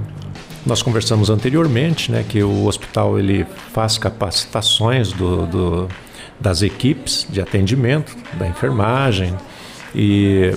nós 0.66 0.82
conversamos 0.82 1.30
anteriormente, 1.30 2.12
né? 2.12 2.24
Que 2.28 2.44
o 2.44 2.66
hospital 2.66 3.18
ele 3.18 3.46
faz 3.74 3.98
capacitações 3.98 5.12
do, 5.14 5.46
do- 5.46 5.88
das 6.40 6.62
equipes 6.62 7.26
de 7.30 7.42
atendimento, 7.42 8.16
da 8.38 8.48
enfermagem 8.48 9.34
e 9.96 10.54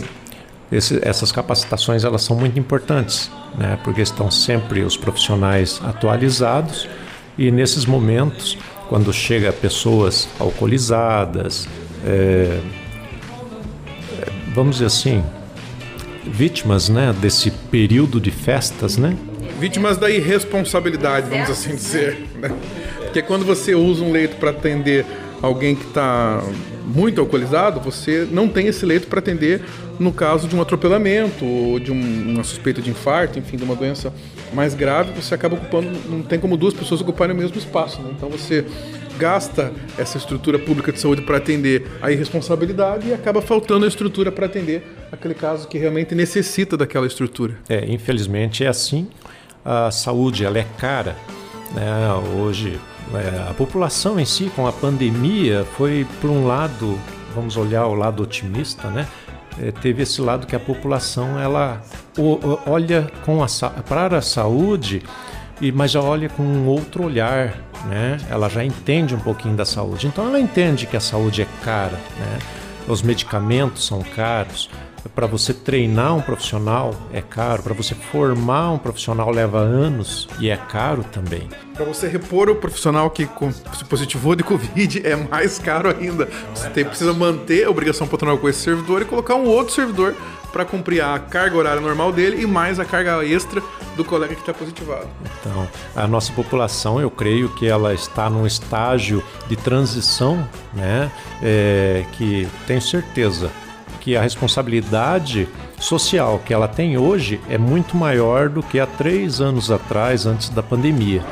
esse- 0.71 0.99
essas 1.03 1.33
capacitações 1.33 2.05
elas 2.05 2.23
são 2.23 2.37
muito 2.37 2.59
importantes, 2.59 3.31
né? 3.57 3.79
Porque 3.85 4.01
estão 4.01 4.31
sempre 4.31 4.83
os 4.83 4.97
profissionais 4.97 5.81
atualizados 5.85 6.89
e 7.39 7.51
nesses 7.51 7.87
momentos, 7.87 8.59
quando 8.89 9.13
chega 9.13 9.53
pessoas 9.53 10.29
alcoolizadas, 10.39 11.67
é, 12.05 12.61
é, 14.21 14.29
vamos 14.55 14.77
dizer 14.77 14.87
assim, 14.87 15.25
vítimas, 16.27 16.89
né? 16.89 17.15
Desse 17.19 17.51
período 17.51 18.21
de 18.21 18.31
festas, 18.31 18.97
né? 18.97 19.17
Vítimas 19.59 19.97
da 19.97 20.11
irresponsabilidade, 20.11 21.31
vamos 21.31 21.51
assim 21.51 21.75
dizer. 21.75 22.27
Né? 22.37 22.51
Porque 22.99 23.23
quando 23.23 23.45
você 23.45 23.75
usa 23.75 24.05
um 24.05 24.13
leito 24.13 24.37
para 24.37 24.51
atender 24.51 25.05
alguém 25.43 25.75
que 25.75 25.87
está 25.87 26.43
muito 26.85 27.21
alcoolizado, 27.21 27.81
você 27.81 28.27
não 28.31 28.49
tem 28.49 28.67
esse 28.67 28.85
leito 28.85 29.07
para 29.07 29.19
atender 29.19 29.63
no 30.01 30.13
caso 30.13 30.49
de 30.49 30.57
um 30.57 30.63
atropelamento 30.63 31.45
ou 31.45 31.79
de 31.79 31.93
um- 31.93 32.33
uma 32.33 32.43
suspeita 32.43 32.81
de 32.81 32.89
infarto, 32.91 33.39
enfim, 33.39 33.57
de 33.59 33.63
uma 33.63 33.77
doença 33.77 34.13
mais 34.53 34.75
grave, 34.75 35.13
você 35.13 35.35
acaba 35.35 35.55
ocupando, 35.55 35.91
não 36.09 36.23
tem 36.23 36.41
como 36.41 36.57
duas 36.57 36.73
pessoas 36.73 37.03
ocuparem 37.03 37.37
o 37.37 37.39
mesmo 37.39 37.57
espaço. 37.59 38.01
Né? 38.01 38.11
Então 38.17 38.31
você 38.31 38.65
gasta 39.19 39.71
essa 39.99 40.17
estrutura 40.17 40.59
pública 40.59 40.91
de 40.91 40.99
saúde 40.99 41.21
para 41.21 41.37
atender 41.37 41.87
a 42.01 42.11
irresponsabilidade 42.11 43.09
e 43.09 43.13
acaba 43.15 43.43
faltando 43.43 43.85
a 43.85 43.89
estrutura 43.89 44.33
para 44.33 44.47
atender 44.47 44.83
aquele 45.13 45.35
caso 45.35 45.69
que 45.69 45.77
realmente 45.77 46.15
necessita 46.15 46.77
daquela 46.77 47.07
estrutura. 47.07 47.59
É, 47.69 47.85
infelizmente 47.87 48.65
é 48.65 48.69
assim. 48.69 49.07
A 49.63 49.91
saúde 49.91 50.45
ela 50.47 50.59
é 50.59 50.67
cara. 50.79 51.15
Né? 51.75 51.85
Hoje 52.41 52.81
é, 53.15 53.51
a 53.51 53.55
população 53.55 54.19
em 54.19 54.25
si, 54.25 54.51
com 54.57 54.67
a 54.67 54.73
pandemia, 54.73 55.67
foi 55.77 56.07
por 56.21 56.31
um 56.31 56.47
lado, 56.47 56.99
vamos 57.35 57.57
olhar 57.59 57.87
o 57.87 57.95
lado 57.95 58.23
otimista, 58.23 58.89
né? 58.89 59.07
É, 59.59 59.71
teve 59.71 60.03
esse 60.03 60.21
lado 60.21 60.47
que 60.47 60.55
a 60.55 60.61
população 60.61 61.39
ela 61.39 61.83
olha 62.67 63.11
com 63.25 63.43
a, 63.43 63.47
para 63.89 64.19
a 64.19 64.23
saúde 64.23 65.03
e 65.61 65.71
mas 65.71 65.91
já 65.91 66.01
olha 66.01 66.29
com 66.29 66.43
um 66.43 66.67
outro 66.67 67.05
olhar, 67.05 67.55
né? 67.87 68.17
Ela 68.31 68.49
já 68.49 68.65
entende 68.65 69.15
um 69.15 69.19
pouquinho 69.19 69.57
da 69.57 69.65
saúde. 69.65 70.07
Então 70.07 70.27
ela 70.27 70.41
entende 70.41 70.87
que 70.87 70.97
a 70.97 71.01
saúde 71.01 71.43
é 71.43 71.47
cara, 71.63 71.99
né? 72.19 72.39
Os 72.89 73.03
medicamentos 73.03 73.87
são 73.87 74.01
caros. 74.01 74.71
Para 75.15 75.27
você 75.27 75.53
treinar 75.55 76.15
um 76.15 76.21
profissional 76.21 76.95
é 77.13 77.21
caro, 77.23 77.63
para 77.63 77.75
você 77.75 77.95
formar 77.95 78.71
um 78.73 78.79
profissional 78.79 79.31
leva 79.31 79.59
anos 79.59 80.29
e 80.39 80.51
é 80.51 80.57
caro 80.57 81.05
também. 81.05 81.49
Para 81.75 81.85
você 81.85 82.07
repor 82.09 82.49
o 82.51 82.55
profissional 82.55 83.11
que 83.11 83.29
se 83.77 83.85
positivou 83.85 84.35
de 84.37 84.43
Covid 84.45 85.07
é 85.07 85.17
mais 85.17 85.59
caro 85.59 85.89
ainda. 85.91 86.29
Você 86.55 86.69
tem- 86.71 86.85
precisa 86.85 87.13
manter 87.13 87.65
a 87.65 87.71
obrigação 87.71 88.07
patronal 88.07 88.37
com 88.39 88.49
esse 88.49 88.61
servidor 88.61 89.03
e 89.03 89.05
colocar 89.05 89.35
um 89.37 89.47
outro 89.47 89.75
servidor 89.75 90.15
para 90.53 90.65
cumprir 90.65 91.01
a 91.01 91.19
carga 91.19 91.57
horária 91.57 91.81
normal 91.81 92.13
dele 92.13 92.43
e 92.43 92.47
mais 92.47 92.79
a 92.81 92.85
carga 92.85 93.25
extra 93.25 93.63
do 93.97 94.05
colega 94.05 94.35
que 94.35 94.41
está 94.41 94.53
positivado. 94.53 95.07
Então, 95.41 95.67
a 95.95 96.07
nossa 96.09 96.33
população, 96.33 97.01
eu 97.01 97.11
creio 97.11 97.49
que 97.51 97.67
ela 97.67 97.95
está 97.95 98.29
num 98.29 98.47
estágio 98.47 99.23
de 99.49 99.57
transição, 99.57 100.47
né? 100.75 101.11
é, 101.43 102.05
que 102.13 102.47
tenho 102.67 102.83
certeza 102.83 103.51
que 104.01 104.17
a 104.17 104.23
responsabilidade 104.23 105.49
social 105.79 106.41
que 106.45 106.53
ela 106.53 106.67
tem 106.67 106.97
hoje 106.97 107.41
é 107.49 107.57
muito 107.57 107.97
maior 107.97 108.49
do 108.49 108.63
que 108.63 108.81
há 108.81 108.87
três 108.87 109.41
anos 109.41 109.71
atrás, 109.71 110.27
antes 110.27 110.49
da 110.49 110.63
pandemia. 110.63 111.23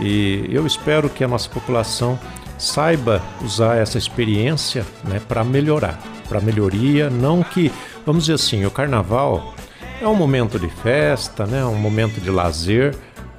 E 0.00 0.46
eu 0.50 0.66
espero 0.66 1.08
que 1.08 1.22
a 1.22 1.28
nossa 1.28 1.48
população 1.48 2.18
saiba 2.58 3.22
usar 3.42 3.76
essa 3.76 3.98
experiência 3.98 4.84
né, 5.04 5.20
para 5.26 5.44
melhorar, 5.44 6.00
para 6.28 6.40
melhoria, 6.40 7.10
não 7.10 7.42
que, 7.42 7.70
vamos 8.04 8.24
dizer 8.24 8.34
assim, 8.34 8.64
o 8.64 8.70
carnaval 8.70 9.54
é 10.00 10.06
um 10.06 10.14
momento 10.14 10.58
de 10.58 10.68
festa, 10.68 11.46
né, 11.46 11.64
um 11.64 11.76
momento 11.76 12.20
de 12.20 12.30
lazer, 12.30 12.94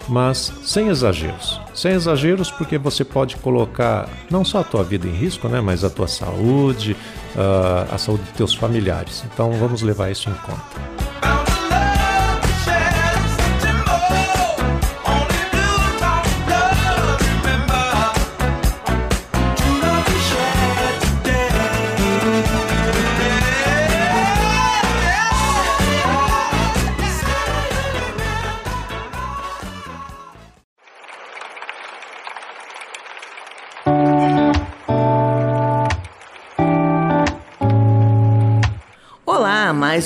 mas 0.08 0.52
sem 0.64 0.88
exageros. 0.88 1.60
Sem 1.74 1.94
exageros, 1.94 2.52
porque 2.52 2.78
você 2.78 3.04
pode 3.04 3.36
colocar 3.38 4.10
não 4.30 4.44
só 4.44 4.60
a 4.60 4.64
tua 4.64 4.84
vida 4.84 5.08
em 5.08 5.12
risco, 5.12 5.48
né, 5.48 5.62
mas 5.62 5.84
a 5.84 5.90
tua 5.90 6.08
saúde, 6.08 6.96
ah, 7.36 7.88
a 7.92 7.98
saúde 7.98 8.24
dos 8.24 8.34
teus 8.34 8.54
familiares. 8.54 9.24
Então 9.32 9.52
vamos 9.54 9.82
levar 9.82 10.12
isso 10.12 10.30
em 10.30 10.34
conta. 10.34 11.07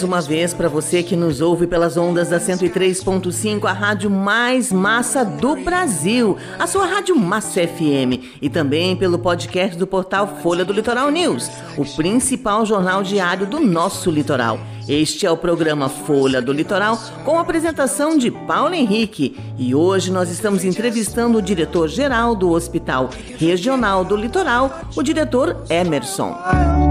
Mais 0.02 0.04
uma 0.04 0.22
vez 0.22 0.54
para 0.54 0.68
você 0.68 1.04
que 1.04 1.16
nos 1.16 1.42
ouve 1.42 1.68
pelas 1.68 1.96
ondas 1.96 2.30
da 2.30 2.40
103.5, 2.40 3.66
a 3.66 3.74
rádio 3.74 4.10
mais 4.10 4.72
massa 4.72 5.24
do 5.24 5.56
Brasil, 5.58 6.38
a 6.58 6.66
sua 6.66 6.86
rádio 6.86 7.16
Massa 7.16 7.68
FM, 7.68 8.38
e 8.42 8.50
também 8.50 8.96
pelo 8.96 9.20
podcast 9.20 9.78
do 9.78 9.86
portal 9.86 10.40
Folha 10.42 10.66
do 10.66 10.74
Litoral 10.74 11.12
News, 11.12 11.50
o 11.78 11.86
principal 11.86 12.66
jornal 12.66 13.04
diário 13.04 13.46
do 13.46 13.60
nosso 13.60 14.10
litoral. 14.10 14.60
Este 14.88 15.26
é 15.26 15.32
o 15.32 15.38
programa 15.38 15.88
Folha 15.88 16.42
do 16.42 16.52
Litoral, 16.52 16.98
com 17.24 17.38
a 17.38 17.42
apresentação 17.42 18.18
de 18.18 18.32
Paulo 18.32 18.74
Henrique. 18.74 19.38
E 19.58 19.76
hoje 19.76 20.12
nós 20.12 20.30
estamos 20.30 20.64
entrevistando 20.64 21.38
o 21.38 21.42
diretor-geral 21.42 22.36
do 22.36 22.52
Hospital 22.52 23.10
Regional 23.38 24.04
do 24.04 24.16
Litoral, 24.16 24.82
o 24.96 25.04
diretor 25.04 25.64
Emerson. 25.70 26.91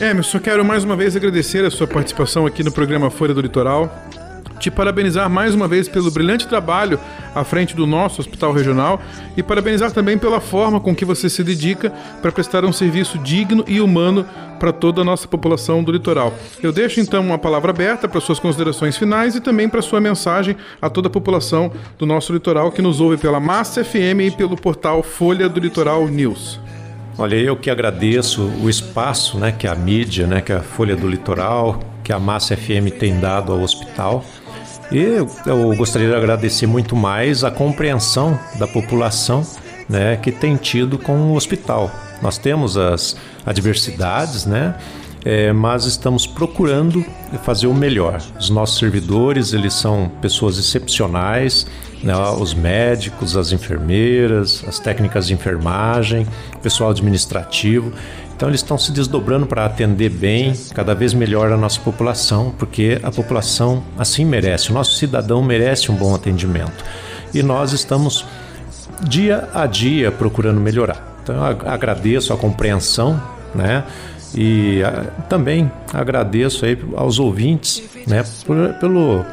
Emerson, 0.00 0.40
quero 0.40 0.64
mais 0.64 0.82
uma 0.82 0.96
vez 0.96 1.14
agradecer 1.14 1.62
a 1.62 1.70
sua 1.70 1.86
participação 1.86 2.46
aqui 2.46 2.64
no 2.64 2.72
programa 2.72 3.10
Folha 3.10 3.34
do 3.34 3.42
Litoral. 3.42 3.94
Te 4.58 4.70
parabenizar 4.70 5.28
mais 5.28 5.54
uma 5.54 5.68
vez 5.68 5.86
pelo 5.86 6.10
brilhante 6.10 6.48
trabalho 6.48 6.98
à 7.34 7.44
frente 7.44 7.76
do 7.76 7.86
nosso 7.86 8.22
hospital 8.22 8.50
regional 8.50 8.98
e 9.36 9.42
parabenizar 9.42 9.92
também 9.92 10.16
pela 10.16 10.40
forma 10.40 10.80
com 10.80 10.94
que 10.94 11.04
você 11.04 11.28
se 11.28 11.44
dedica 11.44 11.90
para 12.22 12.32
prestar 12.32 12.64
um 12.64 12.72
serviço 12.72 13.18
digno 13.18 13.62
e 13.68 13.78
humano 13.78 14.24
para 14.58 14.72
toda 14.72 15.02
a 15.02 15.04
nossa 15.04 15.28
população 15.28 15.84
do 15.84 15.92
litoral. 15.92 16.32
Eu 16.62 16.72
deixo 16.72 16.98
então 16.98 17.22
uma 17.22 17.36
palavra 17.36 17.72
aberta 17.72 18.08
para 18.08 18.22
suas 18.22 18.38
considerações 18.38 18.96
finais 18.96 19.34
e 19.34 19.40
também 19.40 19.68
para 19.68 19.82
sua 19.82 20.00
mensagem 20.00 20.56
a 20.80 20.88
toda 20.88 21.08
a 21.08 21.10
população 21.10 21.70
do 21.98 22.06
nosso 22.06 22.32
litoral 22.32 22.72
que 22.72 22.80
nos 22.80 23.02
ouve 23.02 23.18
pela 23.18 23.38
Massa 23.38 23.84
FM 23.84 24.20
e 24.28 24.30
pelo 24.30 24.56
portal 24.56 25.02
Folha 25.02 25.46
do 25.46 25.60
Litoral 25.60 26.08
News. 26.08 26.64
Olha, 27.16 27.36
eu 27.36 27.56
que 27.56 27.70
agradeço 27.70 28.42
o 28.60 28.68
espaço 28.68 29.38
né, 29.38 29.52
que 29.52 29.68
a 29.68 29.74
mídia, 29.74 30.26
né, 30.26 30.40
que 30.40 30.52
a 30.52 30.60
Folha 30.60 30.96
do 30.96 31.08
Litoral, 31.08 31.78
que 32.02 32.12
a 32.12 32.18
Massa 32.18 32.56
FM 32.56 32.90
tem 32.98 33.20
dado 33.20 33.52
ao 33.52 33.60
hospital. 33.60 34.24
E 34.90 34.98
eu, 34.98 35.74
gostaria 35.76 36.08
de 36.08 36.14
agradecer 36.14 36.66
muito 36.66 36.96
mais 36.96 37.44
a 37.44 37.52
compreensão 37.52 38.38
da 38.58 38.66
população 38.66 39.46
né, 39.88 40.16
que 40.16 40.32
tem 40.32 40.56
tido 40.56 40.98
com 40.98 41.30
o 41.30 41.36
hospital. 41.36 41.88
Nós 42.20 42.36
temos 42.36 42.76
as 42.76 43.16
adversidades, 43.46 44.44
né? 44.44 44.74
É, 45.24 45.54
mas 45.54 45.86
estamos 45.86 46.26
procurando 46.26 47.02
fazer 47.44 47.66
o 47.66 47.72
melhor. 47.72 48.20
Os 48.38 48.50
nossos 48.50 48.78
servidores, 48.78 49.54
eles 49.54 49.72
são 49.72 50.10
pessoas 50.20 50.58
excepcionais, 50.58 51.66
né, 52.04 52.14
os 52.38 52.54
médicos, 52.54 53.36
as 53.36 53.50
enfermeiras, 53.52 54.62
as 54.68 54.78
técnicas 54.78 55.26
de 55.26 55.34
enfermagem, 55.34 56.26
o 56.54 56.58
pessoal 56.58 56.90
administrativo. 56.90 57.92
Então 58.36 58.48
eles 58.48 58.60
estão 58.60 58.76
se 58.76 58.90
desdobrando 58.92 59.46
para 59.46 59.64
atender 59.64 60.10
bem, 60.10 60.52
cada 60.74 60.94
vez 60.94 61.14
melhor 61.14 61.52
a 61.52 61.56
nossa 61.56 61.80
população, 61.80 62.52
porque 62.58 62.98
a 63.02 63.10
população 63.10 63.82
assim 63.96 64.24
merece, 64.24 64.70
o 64.70 64.74
nosso 64.74 64.96
cidadão 64.96 65.42
merece 65.42 65.90
um 65.90 65.94
bom 65.94 66.14
atendimento. 66.14 66.84
E 67.32 67.42
nós 67.42 67.72
estamos 67.72 68.24
dia 69.08 69.48
a 69.54 69.66
dia 69.66 70.10
procurando 70.12 70.60
melhorar. 70.60 71.16
Então 71.22 71.36
eu 71.36 71.44
ag- 71.44 71.66
agradeço 71.66 72.32
a 72.32 72.36
compreensão, 72.36 73.20
né? 73.54 73.84
E 74.34 74.82
ah, 74.82 75.04
também 75.28 75.70
agradeço 75.92 76.64
aí 76.66 76.76
aos 76.96 77.18
ouvintes, 77.20 77.82
né, 78.06 78.24
por- 78.44 78.74
pelo 78.80 79.24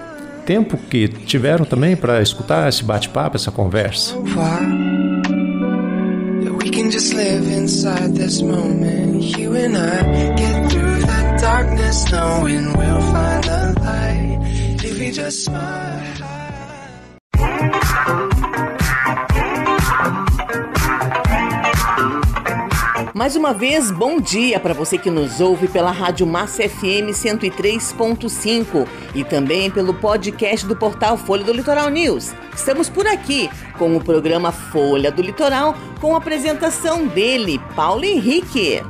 tempo 0.45 0.77
que 0.77 1.07
tiveram 1.07 1.65
também 1.65 1.95
para 1.95 2.21
escutar 2.21 2.67
esse 2.67 2.83
bate-papo, 2.83 3.37
essa 3.37 3.51
conversa. 3.51 4.15
Mais 23.21 23.35
uma 23.35 23.53
vez, 23.53 23.91
bom 23.91 24.19
dia 24.19 24.59
para 24.59 24.73
você 24.73 24.97
que 24.97 25.11
nos 25.11 25.39
ouve 25.39 25.67
pela 25.67 25.91
Rádio 25.91 26.25
Massa 26.25 26.67
FM 26.67 27.13
103.5 27.13 28.87
e 29.13 29.23
também 29.23 29.69
pelo 29.69 29.93
podcast 29.93 30.65
do 30.65 30.75
portal 30.75 31.15
Folha 31.15 31.43
do 31.43 31.53
Litoral 31.53 31.87
News. 31.89 32.33
Estamos 32.51 32.89
por 32.89 33.05
aqui 33.05 33.47
com 33.77 33.95
o 33.95 34.03
programa 34.03 34.51
Folha 34.51 35.11
do 35.11 35.21
Litoral 35.21 35.75
com 35.99 36.15
a 36.15 36.17
apresentação 36.17 37.05
dele, 37.05 37.61
Paulo 37.75 38.03
Henrique. 38.03 38.81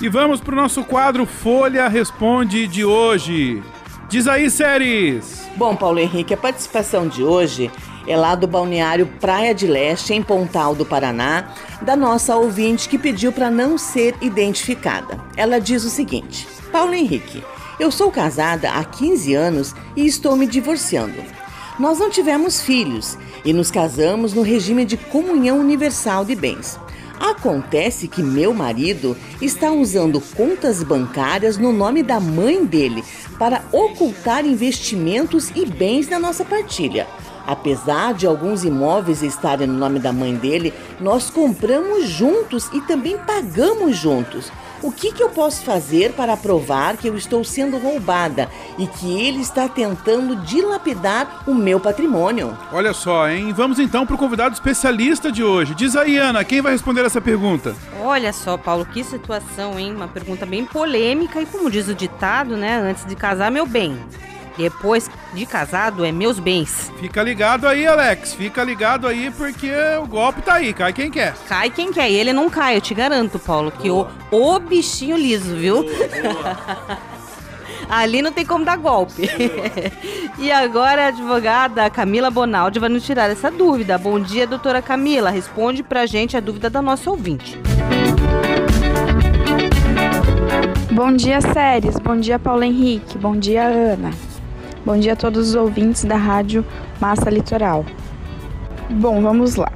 E 0.00 0.08
vamos 0.08 0.40
para 0.40 0.52
o 0.52 0.56
nosso 0.56 0.84
quadro 0.84 1.26
Folha 1.26 1.88
Responde 1.88 2.68
de 2.68 2.84
hoje. 2.84 3.60
Diz 4.08 4.28
aí, 4.28 4.48
séries! 4.48 5.42
Bom, 5.56 5.74
Paulo 5.74 5.98
Henrique, 5.98 6.34
a 6.34 6.36
participação 6.36 7.08
de 7.08 7.24
hoje 7.24 7.68
é 8.06 8.16
lá 8.16 8.34
do 8.34 8.46
balneário 8.46 9.06
Praia 9.20 9.54
de 9.54 9.66
Leste, 9.66 10.12
em 10.12 10.22
Pontal 10.22 10.74
do 10.74 10.84
Paraná, 10.84 11.50
da 11.80 11.96
nossa 11.96 12.36
ouvinte 12.36 12.88
que 12.88 12.98
pediu 12.98 13.32
para 13.32 13.50
não 13.50 13.78
ser 13.78 14.14
identificada. 14.20 15.18
Ela 15.36 15.60
diz 15.60 15.84
o 15.84 15.90
seguinte: 15.90 16.46
Paulo 16.70 16.94
Henrique, 16.94 17.42
eu 17.78 17.90
sou 17.90 18.10
casada 18.10 18.70
há 18.70 18.84
15 18.84 19.34
anos 19.34 19.74
e 19.96 20.06
estou 20.06 20.36
me 20.36 20.46
divorciando. 20.46 21.22
Nós 21.78 21.98
não 21.98 22.10
tivemos 22.10 22.60
filhos 22.60 23.18
e 23.44 23.52
nos 23.52 23.70
casamos 23.70 24.34
no 24.34 24.42
regime 24.42 24.84
de 24.84 24.96
comunhão 24.96 25.58
universal 25.58 26.24
de 26.24 26.34
bens. 26.34 26.78
Acontece 27.18 28.08
que 28.08 28.22
meu 28.22 28.52
marido 28.52 29.16
está 29.40 29.70
usando 29.70 30.20
contas 30.20 30.82
bancárias 30.82 31.56
no 31.56 31.72
nome 31.72 32.02
da 32.02 32.18
mãe 32.18 32.64
dele 32.64 33.04
para 33.38 33.62
ocultar 33.70 34.44
investimentos 34.44 35.50
e 35.54 35.64
bens 35.64 36.08
na 36.08 36.18
nossa 36.18 36.44
partilha. 36.44 37.06
Apesar 37.46 38.14
de 38.14 38.26
alguns 38.26 38.64
imóveis 38.64 39.22
estarem 39.22 39.66
no 39.66 39.74
nome 39.74 39.98
da 39.98 40.12
mãe 40.12 40.34
dele, 40.34 40.72
nós 41.00 41.30
compramos 41.30 42.08
juntos 42.08 42.68
e 42.72 42.80
também 42.82 43.18
pagamos 43.18 43.96
juntos. 43.96 44.50
O 44.82 44.90
que, 44.90 45.12
que 45.12 45.22
eu 45.22 45.28
posso 45.28 45.62
fazer 45.64 46.12
para 46.12 46.36
provar 46.36 46.96
que 46.96 47.06
eu 47.06 47.16
estou 47.16 47.44
sendo 47.44 47.78
roubada 47.78 48.48
e 48.76 48.88
que 48.88 49.20
ele 49.20 49.40
está 49.40 49.68
tentando 49.68 50.34
dilapidar 50.34 51.44
o 51.46 51.54
meu 51.54 51.78
patrimônio? 51.78 52.58
Olha 52.72 52.92
só, 52.92 53.28
hein? 53.28 53.52
Vamos 53.52 53.78
então 53.78 54.04
para 54.04 54.16
o 54.16 54.18
convidado 54.18 54.54
especialista 54.54 55.30
de 55.30 55.44
hoje. 55.44 55.72
Diz 55.76 55.94
aí, 55.94 56.16
Ana, 56.16 56.42
quem 56.42 56.60
vai 56.60 56.72
responder 56.72 57.04
essa 57.04 57.20
pergunta? 57.20 57.76
Olha 58.02 58.32
só, 58.32 58.56
Paulo, 58.56 58.84
que 58.84 59.04
situação, 59.04 59.78
hein? 59.78 59.94
Uma 59.94 60.08
pergunta 60.08 60.44
bem 60.44 60.64
polêmica 60.64 61.40
e 61.40 61.46
como 61.46 61.70
diz 61.70 61.86
o 61.86 61.94
ditado, 61.94 62.56
né? 62.56 62.78
Antes 62.78 63.04
de 63.04 63.14
casar, 63.14 63.52
meu 63.52 63.64
bem. 63.64 63.96
Depois 64.56 65.10
de 65.32 65.46
casado, 65.46 66.04
é 66.04 66.12
meus 66.12 66.38
bens. 66.38 66.92
Fica 66.98 67.22
ligado 67.22 67.66
aí, 67.66 67.86
Alex. 67.86 68.34
Fica 68.34 68.62
ligado 68.62 69.06
aí, 69.06 69.30
porque 69.30 69.70
o 70.02 70.06
golpe 70.06 70.42
tá 70.42 70.54
aí. 70.54 70.72
Cai 70.72 70.92
quem 70.92 71.10
quer. 71.10 71.34
Cai 71.48 71.70
quem 71.70 71.92
quer. 71.92 72.10
E 72.10 72.14
ele 72.14 72.32
não 72.32 72.50
cai, 72.50 72.76
eu 72.76 72.80
te 72.80 72.94
garanto, 72.94 73.38
Paulo, 73.38 73.70
que 73.70 73.90
o, 73.90 74.06
o 74.30 74.58
bichinho 74.58 75.16
liso, 75.16 75.54
viu? 75.56 75.84
Ali 77.88 78.22
não 78.22 78.32
tem 78.32 78.46
como 78.46 78.64
dar 78.64 78.78
golpe. 78.78 79.28
e 80.38 80.50
agora 80.50 81.04
a 81.04 81.08
advogada 81.08 81.90
Camila 81.90 82.30
Bonaldi 82.30 82.78
vai 82.78 82.88
nos 82.88 83.04
tirar 83.04 83.30
essa 83.30 83.50
dúvida. 83.50 83.98
Bom 83.98 84.18
dia, 84.18 84.46
doutora 84.46 84.80
Camila. 84.80 85.28
Responde 85.28 85.82
pra 85.82 86.06
gente 86.06 86.34
a 86.34 86.40
dúvida 86.40 86.70
da 86.70 86.80
nossa 86.80 87.10
ouvinte. 87.10 87.58
Bom 90.90 91.12
dia, 91.12 91.40
Séries. 91.40 91.98
Bom 91.98 92.16
dia, 92.16 92.38
Paulo 92.38 92.62
Henrique. 92.62 93.18
Bom 93.18 93.36
dia, 93.36 93.64
Ana. 93.64 94.10
Bom 94.84 94.98
dia 94.98 95.12
a 95.12 95.16
todos 95.16 95.50
os 95.50 95.54
ouvintes 95.54 96.04
da 96.04 96.16
Rádio 96.16 96.64
Massa 97.00 97.30
Litoral. 97.30 97.84
Bom, 98.90 99.22
vamos 99.22 99.54
lá. 99.54 99.70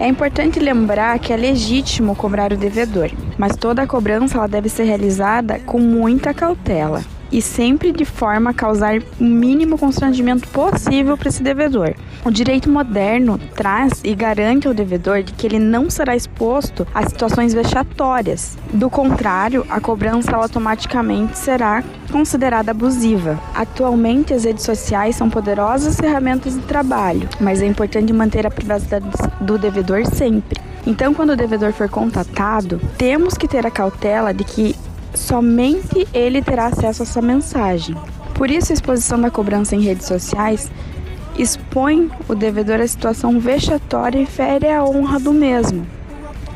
É 0.00 0.06
importante 0.08 0.58
lembrar 0.58 1.18
que 1.20 1.32
é 1.32 1.36
legítimo 1.36 2.16
cobrar 2.16 2.52
o 2.52 2.56
devedor, 2.56 3.10
mas 3.38 3.56
toda 3.56 3.82
a 3.82 3.86
cobrança 3.86 4.36
ela 4.36 4.48
deve 4.48 4.68
ser 4.68 4.82
realizada 4.82 5.60
com 5.60 5.78
muita 5.78 6.34
cautela 6.34 7.02
e 7.30 7.42
sempre 7.42 7.92
de 7.92 8.04
forma 8.04 8.50
a 8.50 8.54
causar 8.54 9.00
o 9.20 9.24
mínimo 9.24 9.78
constrangimento 9.78 10.48
possível 10.48 11.16
para 11.16 11.28
esse 11.28 11.42
devedor. 11.42 11.94
O 12.24 12.30
direito 12.30 12.70
moderno 12.70 13.38
traz 13.54 14.00
e 14.04 14.14
garante 14.14 14.66
ao 14.66 14.74
devedor 14.74 15.22
de 15.22 15.32
que 15.32 15.46
ele 15.46 15.58
não 15.58 15.88
será 15.90 16.16
exposto 16.16 16.86
a 16.94 17.06
situações 17.08 17.54
vexatórias. 17.54 18.56
Do 18.72 18.90
contrário, 18.90 19.64
a 19.68 19.80
cobrança 19.80 20.36
automaticamente 20.36 21.38
será 21.38 21.82
considerada 22.10 22.70
abusiva. 22.70 23.38
Atualmente, 23.54 24.32
as 24.32 24.44
redes 24.44 24.64
sociais 24.64 25.16
são 25.16 25.28
poderosas 25.28 25.96
ferramentas 25.96 26.54
de 26.54 26.60
trabalho, 26.60 27.28
mas 27.40 27.62
é 27.62 27.66
importante 27.66 28.12
manter 28.12 28.46
a 28.46 28.50
privacidade 28.50 29.06
do 29.40 29.58
devedor 29.58 30.06
sempre. 30.06 30.60
Então, 30.86 31.12
quando 31.12 31.30
o 31.30 31.36
devedor 31.36 31.72
for 31.72 31.88
contatado, 31.88 32.80
temos 32.96 33.34
que 33.34 33.46
ter 33.46 33.66
a 33.66 33.70
cautela 33.70 34.32
de 34.32 34.42
que 34.44 34.74
somente 35.14 36.06
ele 36.12 36.42
terá 36.42 36.66
acesso 36.66 37.02
a 37.02 37.04
essa 37.04 37.22
mensagem. 37.22 37.96
Por 38.34 38.50
isso, 38.50 38.72
a 38.72 38.74
exposição 38.74 39.20
da 39.20 39.30
cobrança 39.30 39.74
em 39.74 39.80
redes 39.80 40.06
sociais 40.06 40.70
expõe 41.36 42.10
o 42.28 42.34
devedor 42.34 42.80
à 42.80 42.86
situação 42.86 43.38
vexatória 43.38 44.20
e 44.20 44.26
fere 44.26 44.68
a 44.68 44.84
honra 44.84 45.18
do 45.18 45.32
mesmo. 45.32 45.86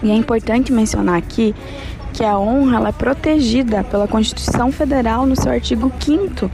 E 0.02 0.10
é 0.10 0.14
importante 0.14 0.72
mencionar 0.72 1.16
aqui 1.16 1.54
que 2.12 2.24
a 2.24 2.38
honra 2.38 2.88
é 2.88 2.92
protegida 2.92 3.82
pela 3.84 4.06
Constituição 4.06 4.70
Federal 4.70 5.24
no 5.26 5.34
seu 5.34 5.50
artigo 5.50 5.90
5 5.98 6.50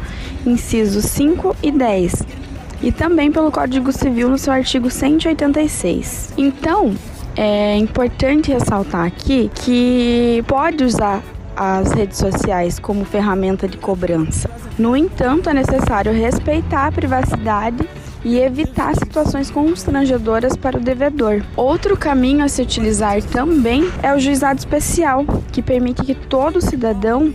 incisos 0.46 1.04
5 1.06 1.56
e 1.62 1.72
10, 1.72 2.24
e 2.82 2.92
também 2.92 3.32
pelo 3.32 3.50
Código 3.50 3.90
Civil 3.90 4.28
no 4.28 4.38
seu 4.38 4.52
artigo 4.52 4.90
186. 4.90 6.34
Então, 6.36 6.94
é 7.36 7.76
importante 7.76 8.52
ressaltar 8.52 9.06
aqui 9.06 9.50
que 9.54 10.44
pode 10.46 10.84
usar 10.84 11.22
as 11.58 11.90
redes 11.92 12.18
sociais 12.18 12.78
como 12.78 13.04
ferramenta 13.04 13.66
de 13.66 13.76
cobrança. 13.76 14.48
No 14.78 14.96
entanto, 14.96 15.50
é 15.50 15.54
necessário 15.54 16.12
respeitar 16.12 16.86
a 16.86 16.92
privacidade 16.92 17.88
e 18.24 18.38
evitar 18.38 18.94
situações 18.94 19.50
constrangedoras 19.50 20.56
para 20.56 20.76
o 20.76 20.80
devedor. 20.80 21.42
Outro 21.56 21.96
caminho 21.96 22.44
a 22.44 22.48
se 22.48 22.62
utilizar 22.62 23.22
também 23.22 23.90
é 24.02 24.14
o 24.14 24.20
juizado 24.20 24.58
especial, 24.58 25.24
que 25.52 25.62
permite 25.62 26.02
que 26.04 26.14
todo 26.14 26.60
cidadão 26.60 27.32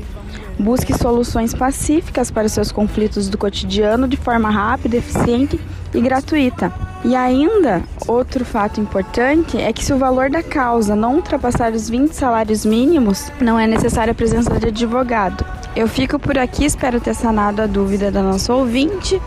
busque 0.64 0.98
soluções 0.98 1.54
pacíficas 1.54 2.32
para 2.32 2.48
seus 2.48 2.72
conflitos 2.72 3.28
do 3.28 3.38
cotidiano 3.38 4.08
de 4.08 4.16
forma 4.16 4.50
rápida, 4.50 4.96
eficiente 4.96 5.60
e 5.94 6.00
gratuita. 6.00 6.72
E 7.04 7.16
ainda, 7.16 7.84
outro 8.08 8.46
fato 8.46 8.80
importante 8.80 9.58
é 9.58 9.74
que 9.74 9.84
se 9.84 9.92
o 9.92 9.98
valor 9.98 10.30
da 10.30 10.42
causa 10.42 10.96
não 10.96 11.18
ultrapassar 11.18 11.74
os 11.74 11.90
20 11.90 12.14
salários 12.14 12.66
mínimos, 12.66 13.30
não 13.42 13.60
é 13.60 13.68
necessária 13.68 14.12
a 14.12 14.16
presença 14.16 14.58
de 14.58 14.68
advogado. 14.68 15.46
Eu 15.76 15.88
fico 15.88 16.18
por 16.18 16.38
aqui, 16.38 16.64
espero 16.64 17.02
ter 17.02 17.14
sanado 17.14 17.62
a 17.62 17.68
dúvida 17.68 18.10
da 18.10 18.24
nossa 18.24 18.54
ouvinte. 18.54 19.22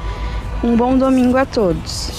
Um 0.63 0.75
bom 0.75 0.97
domingo 0.97 1.37
a 1.37 1.45
todos. 1.45 2.11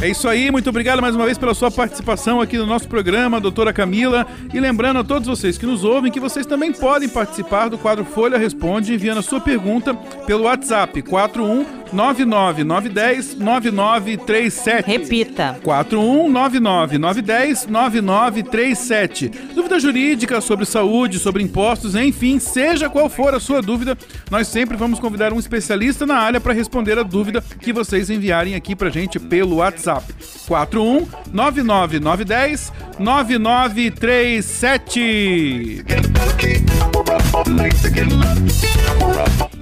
É 0.00 0.08
isso 0.08 0.28
aí, 0.28 0.50
muito 0.50 0.70
obrigado 0.70 1.02
mais 1.02 1.14
uma 1.14 1.24
vez 1.24 1.36
pela 1.36 1.54
sua 1.54 1.70
participação 1.70 2.40
aqui 2.40 2.56
no 2.56 2.66
nosso 2.66 2.88
programa, 2.88 3.40
doutora 3.40 3.72
Camila. 3.72 4.26
E 4.54 4.60
lembrando 4.60 5.00
a 5.00 5.04
todos 5.04 5.26
vocês 5.26 5.58
que 5.58 5.66
nos 5.66 5.84
ouvem 5.84 6.12
que 6.12 6.20
vocês 6.20 6.46
também 6.46 6.72
podem 6.72 7.08
participar 7.08 7.68
do 7.68 7.76
quadro 7.76 8.04
Folha 8.04 8.38
Responde 8.38 8.94
enviando 8.94 9.18
a 9.18 9.22
sua 9.22 9.40
pergunta 9.40 9.92
pelo 10.26 10.44
WhatsApp 10.44 11.02
41 11.02 11.66
99910 11.92 13.34
9937. 13.36 14.86
Repita. 14.86 15.58
41 15.62 16.28
99910 16.30 17.66
9937. 17.66 19.28
Dúvida 19.54 19.80
jurídica 19.80 20.40
sobre 20.40 20.64
saúde, 20.64 21.18
sobre 21.18 21.42
impostos, 21.42 21.94
enfim, 21.94 22.38
seja 22.38 22.90
qual 22.90 23.08
for 23.08 23.34
a 23.34 23.40
sua 23.40 23.62
dúvida, 23.62 23.96
nós 24.30 24.48
sempre 24.48 24.76
vamos 24.76 25.00
convidar 25.00 25.32
um 25.32 25.38
especialista 25.38 25.87
na 26.06 26.16
área 26.16 26.40
para 26.40 26.52
responder 26.52 26.98
a 26.98 27.02
dúvida 27.02 27.42
que 27.60 27.72
vocês 27.72 28.10
enviarem 28.10 28.54
aqui 28.54 28.76
pra 28.76 28.90
gente 28.90 29.18
pelo 29.18 29.56
WhatsApp. 29.56 30.14
41 30.46 31.08
99910 31.32 32.72
9937. 32.98 35.84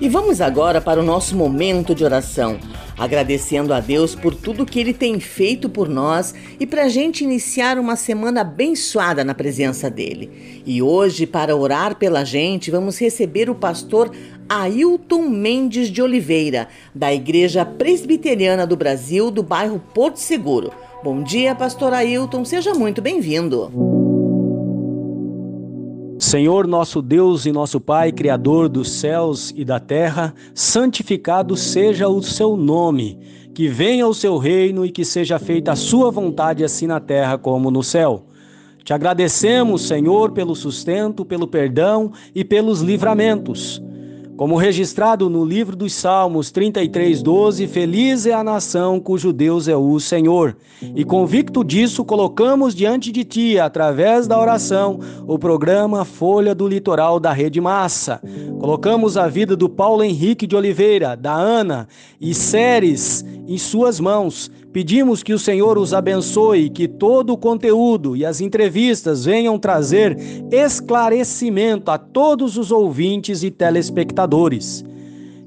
E 0.01 0.09
vamos 0.09 0.41
agora 0.41 0.81
para 0.81 1.01
o 1.01 1.03
nosso 1.03 1.37
momento 1.37 1.95
de 1.95 2.05
oração, 2.05 2.59
agradecendo 2.99 3.73
a 3.73 3.81
Deus 3.81 4.15
por 4.15 4.35
tudo 4.35 4.67
que 4.67 4.79
Ele 4.79 4.93
tem 4.93 5.19
feito 5.19 5.69
por 5.69 5.89
nós 5.89 6.35
e 6.61 6.67
para 6.67 6.85
a 6.85 6.89
gente 6.89 7.25
iniciar 7.25 7.79
uma 7.79 7.97
semana 7.97 8.43
abençoada 8.43 9.25
na 9.25 9.35
presença 9.35 9.91
dEle. 9.91 10.63
E 10.67 10.83
hoje, 10.83 11.27
para 11.27 11.57
orar 11.57 11.97
pela 11.97 12.25
gente, 12.25 12.71
vamos 12.71 12.99
receber 12.99 13.51
o 13.51 13.55
pastor 13.55 14.11
Ailton 14.49 15.29
Mendes 15.29 15.89
de 15.89 16.01
Oliveira, 16.01 16.69
da 16.95 17.13
Igreja 17.13 17.65
Presbiteriana 17.65 18.65
do 18.65 18.77
Brasil, 18.77 19.31
do 19.31 19.43
bairro 19.43 19.83
Porto 19.93 20.19
Seguro. 20.19 20.71
Bom 21.03 21.23
dia, 21.23 21.55
pastor 21.55 21.93
Ailton, 21.93 22.45
seja 22.45 22.73
muito 22.73 23.03
bem-vindo. 23.03 23.73
Senhor 26.19 26.67
nosso 26.67 27.03
Deus 27.03 27.45
e 27.45 27.53
nosso 27.53 27.81
Pai, 27.81 28.13
Criador 28.13 28.69
dos 28.69 28.91
céus 28.91 29.53
e 29.57 29.65
da 29.65 29.81
terra, 29.81 30.33
santificado 30.55 31.57
seja 31.57 32.09
o 32.09 32.23
seu 32.23 32.57
nome, 32.57 33.19
que 33.53 33.69
venha 33.69 34.07
o 34.07 34.15
seu 34.15 34.39
reino 34.39 34.87
e 34.87 34.91
que 34.91 35.05
seja 35.05 35.39
feita 35.41 35.73
a 35.73 35.77
sua 35.77 36.11
vontade, 36.11 36.65
assim 36.65 36.87
na 36.87 37.01
terra 37.01 37.37
como 37.37 37.71
no 37.71 37.83
céu. 37.83 38.27
Te 38.85 38.95
agradecemos, 38.95 39.89
Senhor, 39.89 40.31
pelo 40.31 40.55
sustento, 40.55 41.25
pelo 41.25 41.49
perdão 41.49 42.13
e 42.33 42.45
pelos 42.45 42.81
livramentos. 42.81 43.83
Como 44.37 44.57
registrado 44.57 45.31
no 45.31 45.47
livro 45.47 45.75
dos 45.75 45.95
Salmos 45.95 46.53
33:12, 46.53 47.67
feliz 47.67 48.27
é 48.27 48.35
a 48.35 48.45
nação 48.45 49.01
cujo 49.01 49.33
Deus 49.33 49.67
é 49.67 49.75
o 49.75 49.99
Senhor. 49.99 50.55
E 50.95 51.07
convicto 51.07 51.65
disso, 51.65 52.05
colocamos 52.05 52.75
diante 52.75 53.11
de 53.11 53.25
ti, 53.25 53.59
através 53.59 54.27
da 54.27 54.39
oração, 54.39 55.01
o 55.27 55.39
programa 55.39 56.05
Folha 56.05 56.55
do 56.55 56.69
Litoral 56.69 57.19
da 57.19 57.33
Rede 57.33 57.63
Massa. 57.63 58.21
Colocamos 58.61 59.17
a 59.17 59.27
vida 59.27 59.57
do 59.57 59.71
Paulo 59.71 60.05
Henrique 60.05 60.47
de 60.47 60.55
Oliveira, 60.55 61.17
da 61.17 61.33
Ana 61.33 61.89
e 62.21 62.35
Séries 62.35 63.25
em 63.49 63.57
suas 63.57 63.99
mãos. 63.99 64.51
Pedimos 64.77 65.23
que 65.23 65.33
o 65.33 65.39
Senhor 65.39 65.79
os 65.79 65.95
abençoe, 65.95 66.69
que 66.69 66.87
todo 66.87 67.33
o 67.33 67.39
conteúdo 67.39 68.15
e 68.15 68.27
as 68.27 68.43
entrevistas 68.43 69.25
venham 69.25 69.59
trazer 69.59 70.19
esclarecimento 70.53 71.91
a 71.91 71.97
todos 71.97 72.59
os 72.59 72.71
ouvintes 72.71 73.43
e 73.43 73.51
telespectadores. 73.51 74.85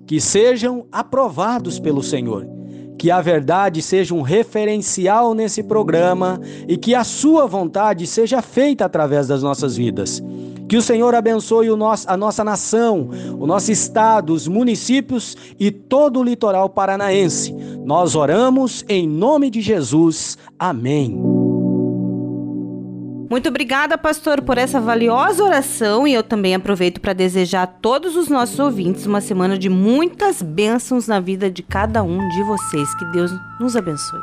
Que 0.08 0.20
sejam 0.20 0.88
aprovados 0.92 1.80
pelo 1.80 2.02
Senhor. 2.02 2.59
Que 3.00 3.10
a 3.10 3.22
verdade 3.22 3.82
seja 3.82 4.14
um 4.14 4.22
referencial 4.22 5.34
nesse 5.34 5.64
programa 5.64 6.40
e 6.68 6.76
que 6.76 6.94
a 6.94 7.06
sua 7.06 7.48
vontade 7.48 8.06
seja 8.06 8.42
feita 8.42 8.84
através 8.84 9.28
das 9.30 9.42
nossas 9.42 9.78
vidas. 9.78 10.22
Que 10.68 10.78
o 10.78 10.82
Senhor 10.82 11.16
abençoe 11.16 11.72
o 11.72 11.78
nosso, 11.78 12.08
a 12.08 12.18
nossa 12.18 12.44
nação, 12.44 13.10
o 13.40 13.48
nosso 13.48 13.72
estado, 13.72 14.34
os 14.34 14.48
municípios 14.48 15.36
e 15.58 15.72
todo 15.72 16.20
o 16.20 16.24
litoral 16.24 16.70
paranaense. 16.70 17.56
Nós 17.84 18.16
oramos 18.16 18.86
em 18.88 19.08
nome 19.08 19.50
de 19.50 19.62
Jesus. 19.62 20.38
Amém. 20.60 21.39
Muito 23.30 23.48
obrigada, 23.48 23.96
pastor, 23.96 24.42
por 24.42 24.58
essa 24.58 24.82
valiosa 24.82 25.44
oração 25.44 26.08
e 26.08 26.14
eu 26.14 26.24
também 26.24 26.56
aproveito 26.56 27.00
para 27.00 27.14
desejar 27.14 27.64
a 27.64 27.68
todos 27.68 28.16
os 28.16 28.28
nossos 28.28 28.58
ouvintes 28.58 29.06
uma 29.06 29.22
semana 29.22 29.56
de 29.56 29.70
muitas 29.70 30.42
bênçãos 30.42 31.08
na 31.08 31.20
vida 31.20 31.50
de 31.50 31.62
cada 31.62 32.02
um 32.02 32.28
de 32.30 32.44
vocês. 32.44 32.92
Que 32.96 33.06
Deus 33.06 33.32
nos 33.60 33.76
abençoe. 33.76 34.22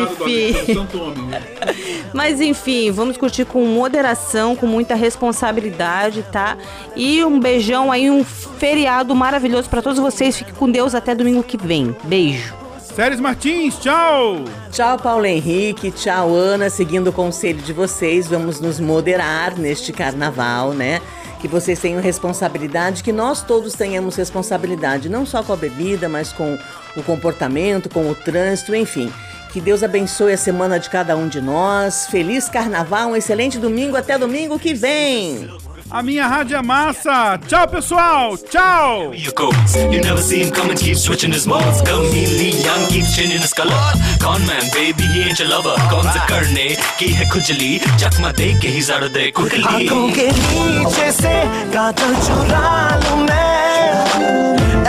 Homem, 0.97 1.25
né? 1.27 1.41
Mas 2.13 2.39
enfim, 2.39 2.91
vamos 2.91 3.17
curtir 3.17 3.45
com 3.45 3.65
moderação, 3.65 4.55
com 4.55 4.65
muita 4.67 4.95
responsabilidade, 4.95 6.23
tá? 6.31 6.57
E 6.95 7.23
um 7.23 7.39
beijão 7.39 7.91
aí, 7.91 8.09
um 8.09 8.23
feriado 8.23 9.15
maravilhoso 9.15 9.69
para 9.69 9.81
todos 9.81 9.99
vocês. 9.99 10.37
Fique 10.37 10.53
com 10.53 10.69
Deus 10.69 10.93
até 10.95 11.15
domingo 11.15 11.43
que 11.43 11.57
vem. 11.57 11.95
Beijo. 12.03 12.53
Séries 12.95 13.21
Martins, 13.21 13.77
tchau! 13.79 14.43
Tchau, 14.69 14.97
Paulo 14.99 15.25
Henrique. 15.25 15.91
Tchau, 15.91 16.33
Ana. 16.35 16.69
Seguindo 16.69 17.07
o 17.07 17.13
conselho 17.13 17.59
de 17.61 17.71
vocês, 17.71 18.27
vamos 18.27 18.59
nos 18.59 18.79
moderar 18.81 19.57
neste 19.57 19.93
carnaval, 19.93 20.71
né? 20.73 20.99
Que 21.41 21.47
vocês 21.47 21.79
tenham 21.79 22.01
responsabilidade, 22.01 23.03
que 23.03 23.11
nós 23.11 23.41
todos 23.41 23.73
tenhamos 23.73 24.15
responsabilidade, 24.15 25.09
não 25.09 25.25
só 25.25 25.41
com 25.41 25.51
a 25.51 25.57
bebida, 25.57 26.07
mas 26.07 26.31
com 26.31 26.57
o 26.95 27.03
comportamento, 27.03 27.89
com 27.89 28.09
o 28.09 28.15
trânsito, 28.15 28.75
enfim. 28.75 29.11
Que 29.51 29.59
Deus 29.59 29.83
abençoe 29.83 30.33
a 30.33 30.37
semana 30.37 30.79
de 30.79 30.89
cada 30.89 31.17
um 31.17 31.27
de 31.27 31.41
nós. 31.41 32.07
Feliz 32.07 32.47
carnaval, 32.47 33.09
um 33.09 33.15
excelente 33.15 33.57
domingo. 33.57 33.97
Até 33.97 34.17
domingo 34.17 34.57
que 34.57 34.73
vem. 34.73 35.49
A 35.93 36.01
minha 36.01 36.25
rádio 36.25 36.55
é 36.55 36.61
massa. 36.61 37.37
Tchau, 37.47 37.67
pessoal. 37.67 38.37
Tchau. 38.37 39.13
you 39.13 39.99
never 40.01 40.21
see 40.21 40.41
him 40.43 40.49
coming, 40.51 40.77
keep 40.77 40.95
switching 40.95 41.33
his 41.33 41.45
modes. 41.45 41.81
Chameleon 41.81 42.55
young, 42.63 42.87
changing 42.87 43.41
his 43.41 43.51
color. 43.53 43.75
Con 44.21 44.39
man, 44.47 44.63
baby, 44.73 45.03
he 45.03 45.23
ain't 45.23 45.37
your 45.37 45.49
lover. 45.49 45.75
कौन 45.91 46.07
से 46.13 46.19
करने 46.29 46.67
की 46.99 47.07
है 47.17 47.27
खुजली 47.29 47.71
चकमा 47.99 48.31
दे 48.39 48.47
के 48.61 48.67
ही 48.75 48.81
जड़ 48.81 49.07
दे 49.15 49.31
quickly. 49.35 49.65
आँखों 49.67 50.07
के 50.15 50.27
नीचे 50.31 51.11
से 51.11 51.35
कातल 51.75 52.15
चुरा 52.25 52.67
लूँ 53.03 53.17
मैं 53.27 53.51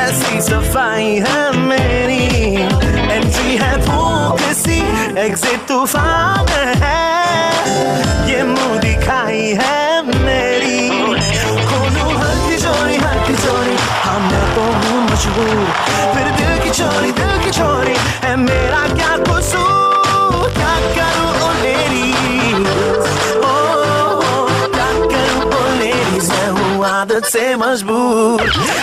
ऐसी 0.07 0.41
सफ़ाई 0.51 1.11
है 1.27 1.41
मेरी 1.67 2.25
एंट्री 3.11 3.57
है 3.63 3.77
भूख 3.87 4.41
सी 4.63 4.79
एग्जिट 5.27 5.67
तूफ़ान 5.69 6.42
चोरी, 16.73 17.11
दिल 17.13 17.33
की 17.43 17.51
चोरी 17.51 17.95
है 18.25 18.35
मेरा 18.37 18.83
क्या 18.95 19.17
कसूर? 19.29 20.47
क्या 20.57 20.75
करूँ 20.97 21.33
ओ 21.39 21.51
ladies 21.63 22.57
ओ, 23.37 23.53
क्या 24.75 24.89
करूँ 25.13 25.45
ओ 25.53 25.65
ladies 25.81 26.31
मैं 26.31 26.49
हूँ 26.49 26.85
आदत 26.87 27.25
से 27.33 27.45
मजबूर। 27.63 28.41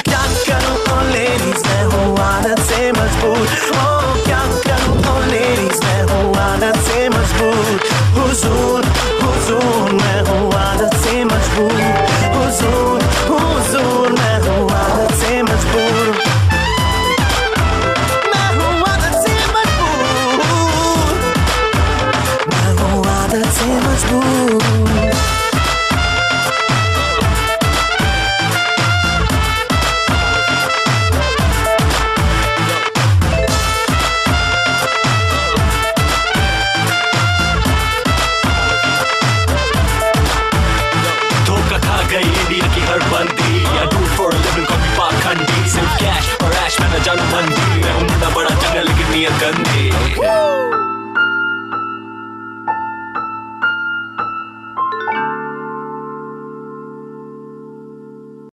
क्या 0.09 0.23
करूँ 0.47 0.77
ओ 0.93 0.99
ladies 1.13 1.65
मैं 1.67 1.83
हूँ 1.85 2.17
आदत 2.25 2.59
से 2.69 2.91
मजबूर। 2.91 3.37
ओ, 3.37 3.87
क्या 4.25 4.43
करूँ 4.67 4.97
ओ 4.97 5.17
ladies 5.31 5.83
मैं 5.85 6.01
हूँ 6.11 6.35
आदत 6.45 6.77
से 6.89 7.09
मजबूर। 7.09 7.79
हुजूर 8.19 8.85
हुजूर, 9.23 9.91
मैं 10.01 10.21
हूँ 10.29 10.53
आदत 10.59 10.95
से 11.05 11.23
मजबूर। 11.23 11.98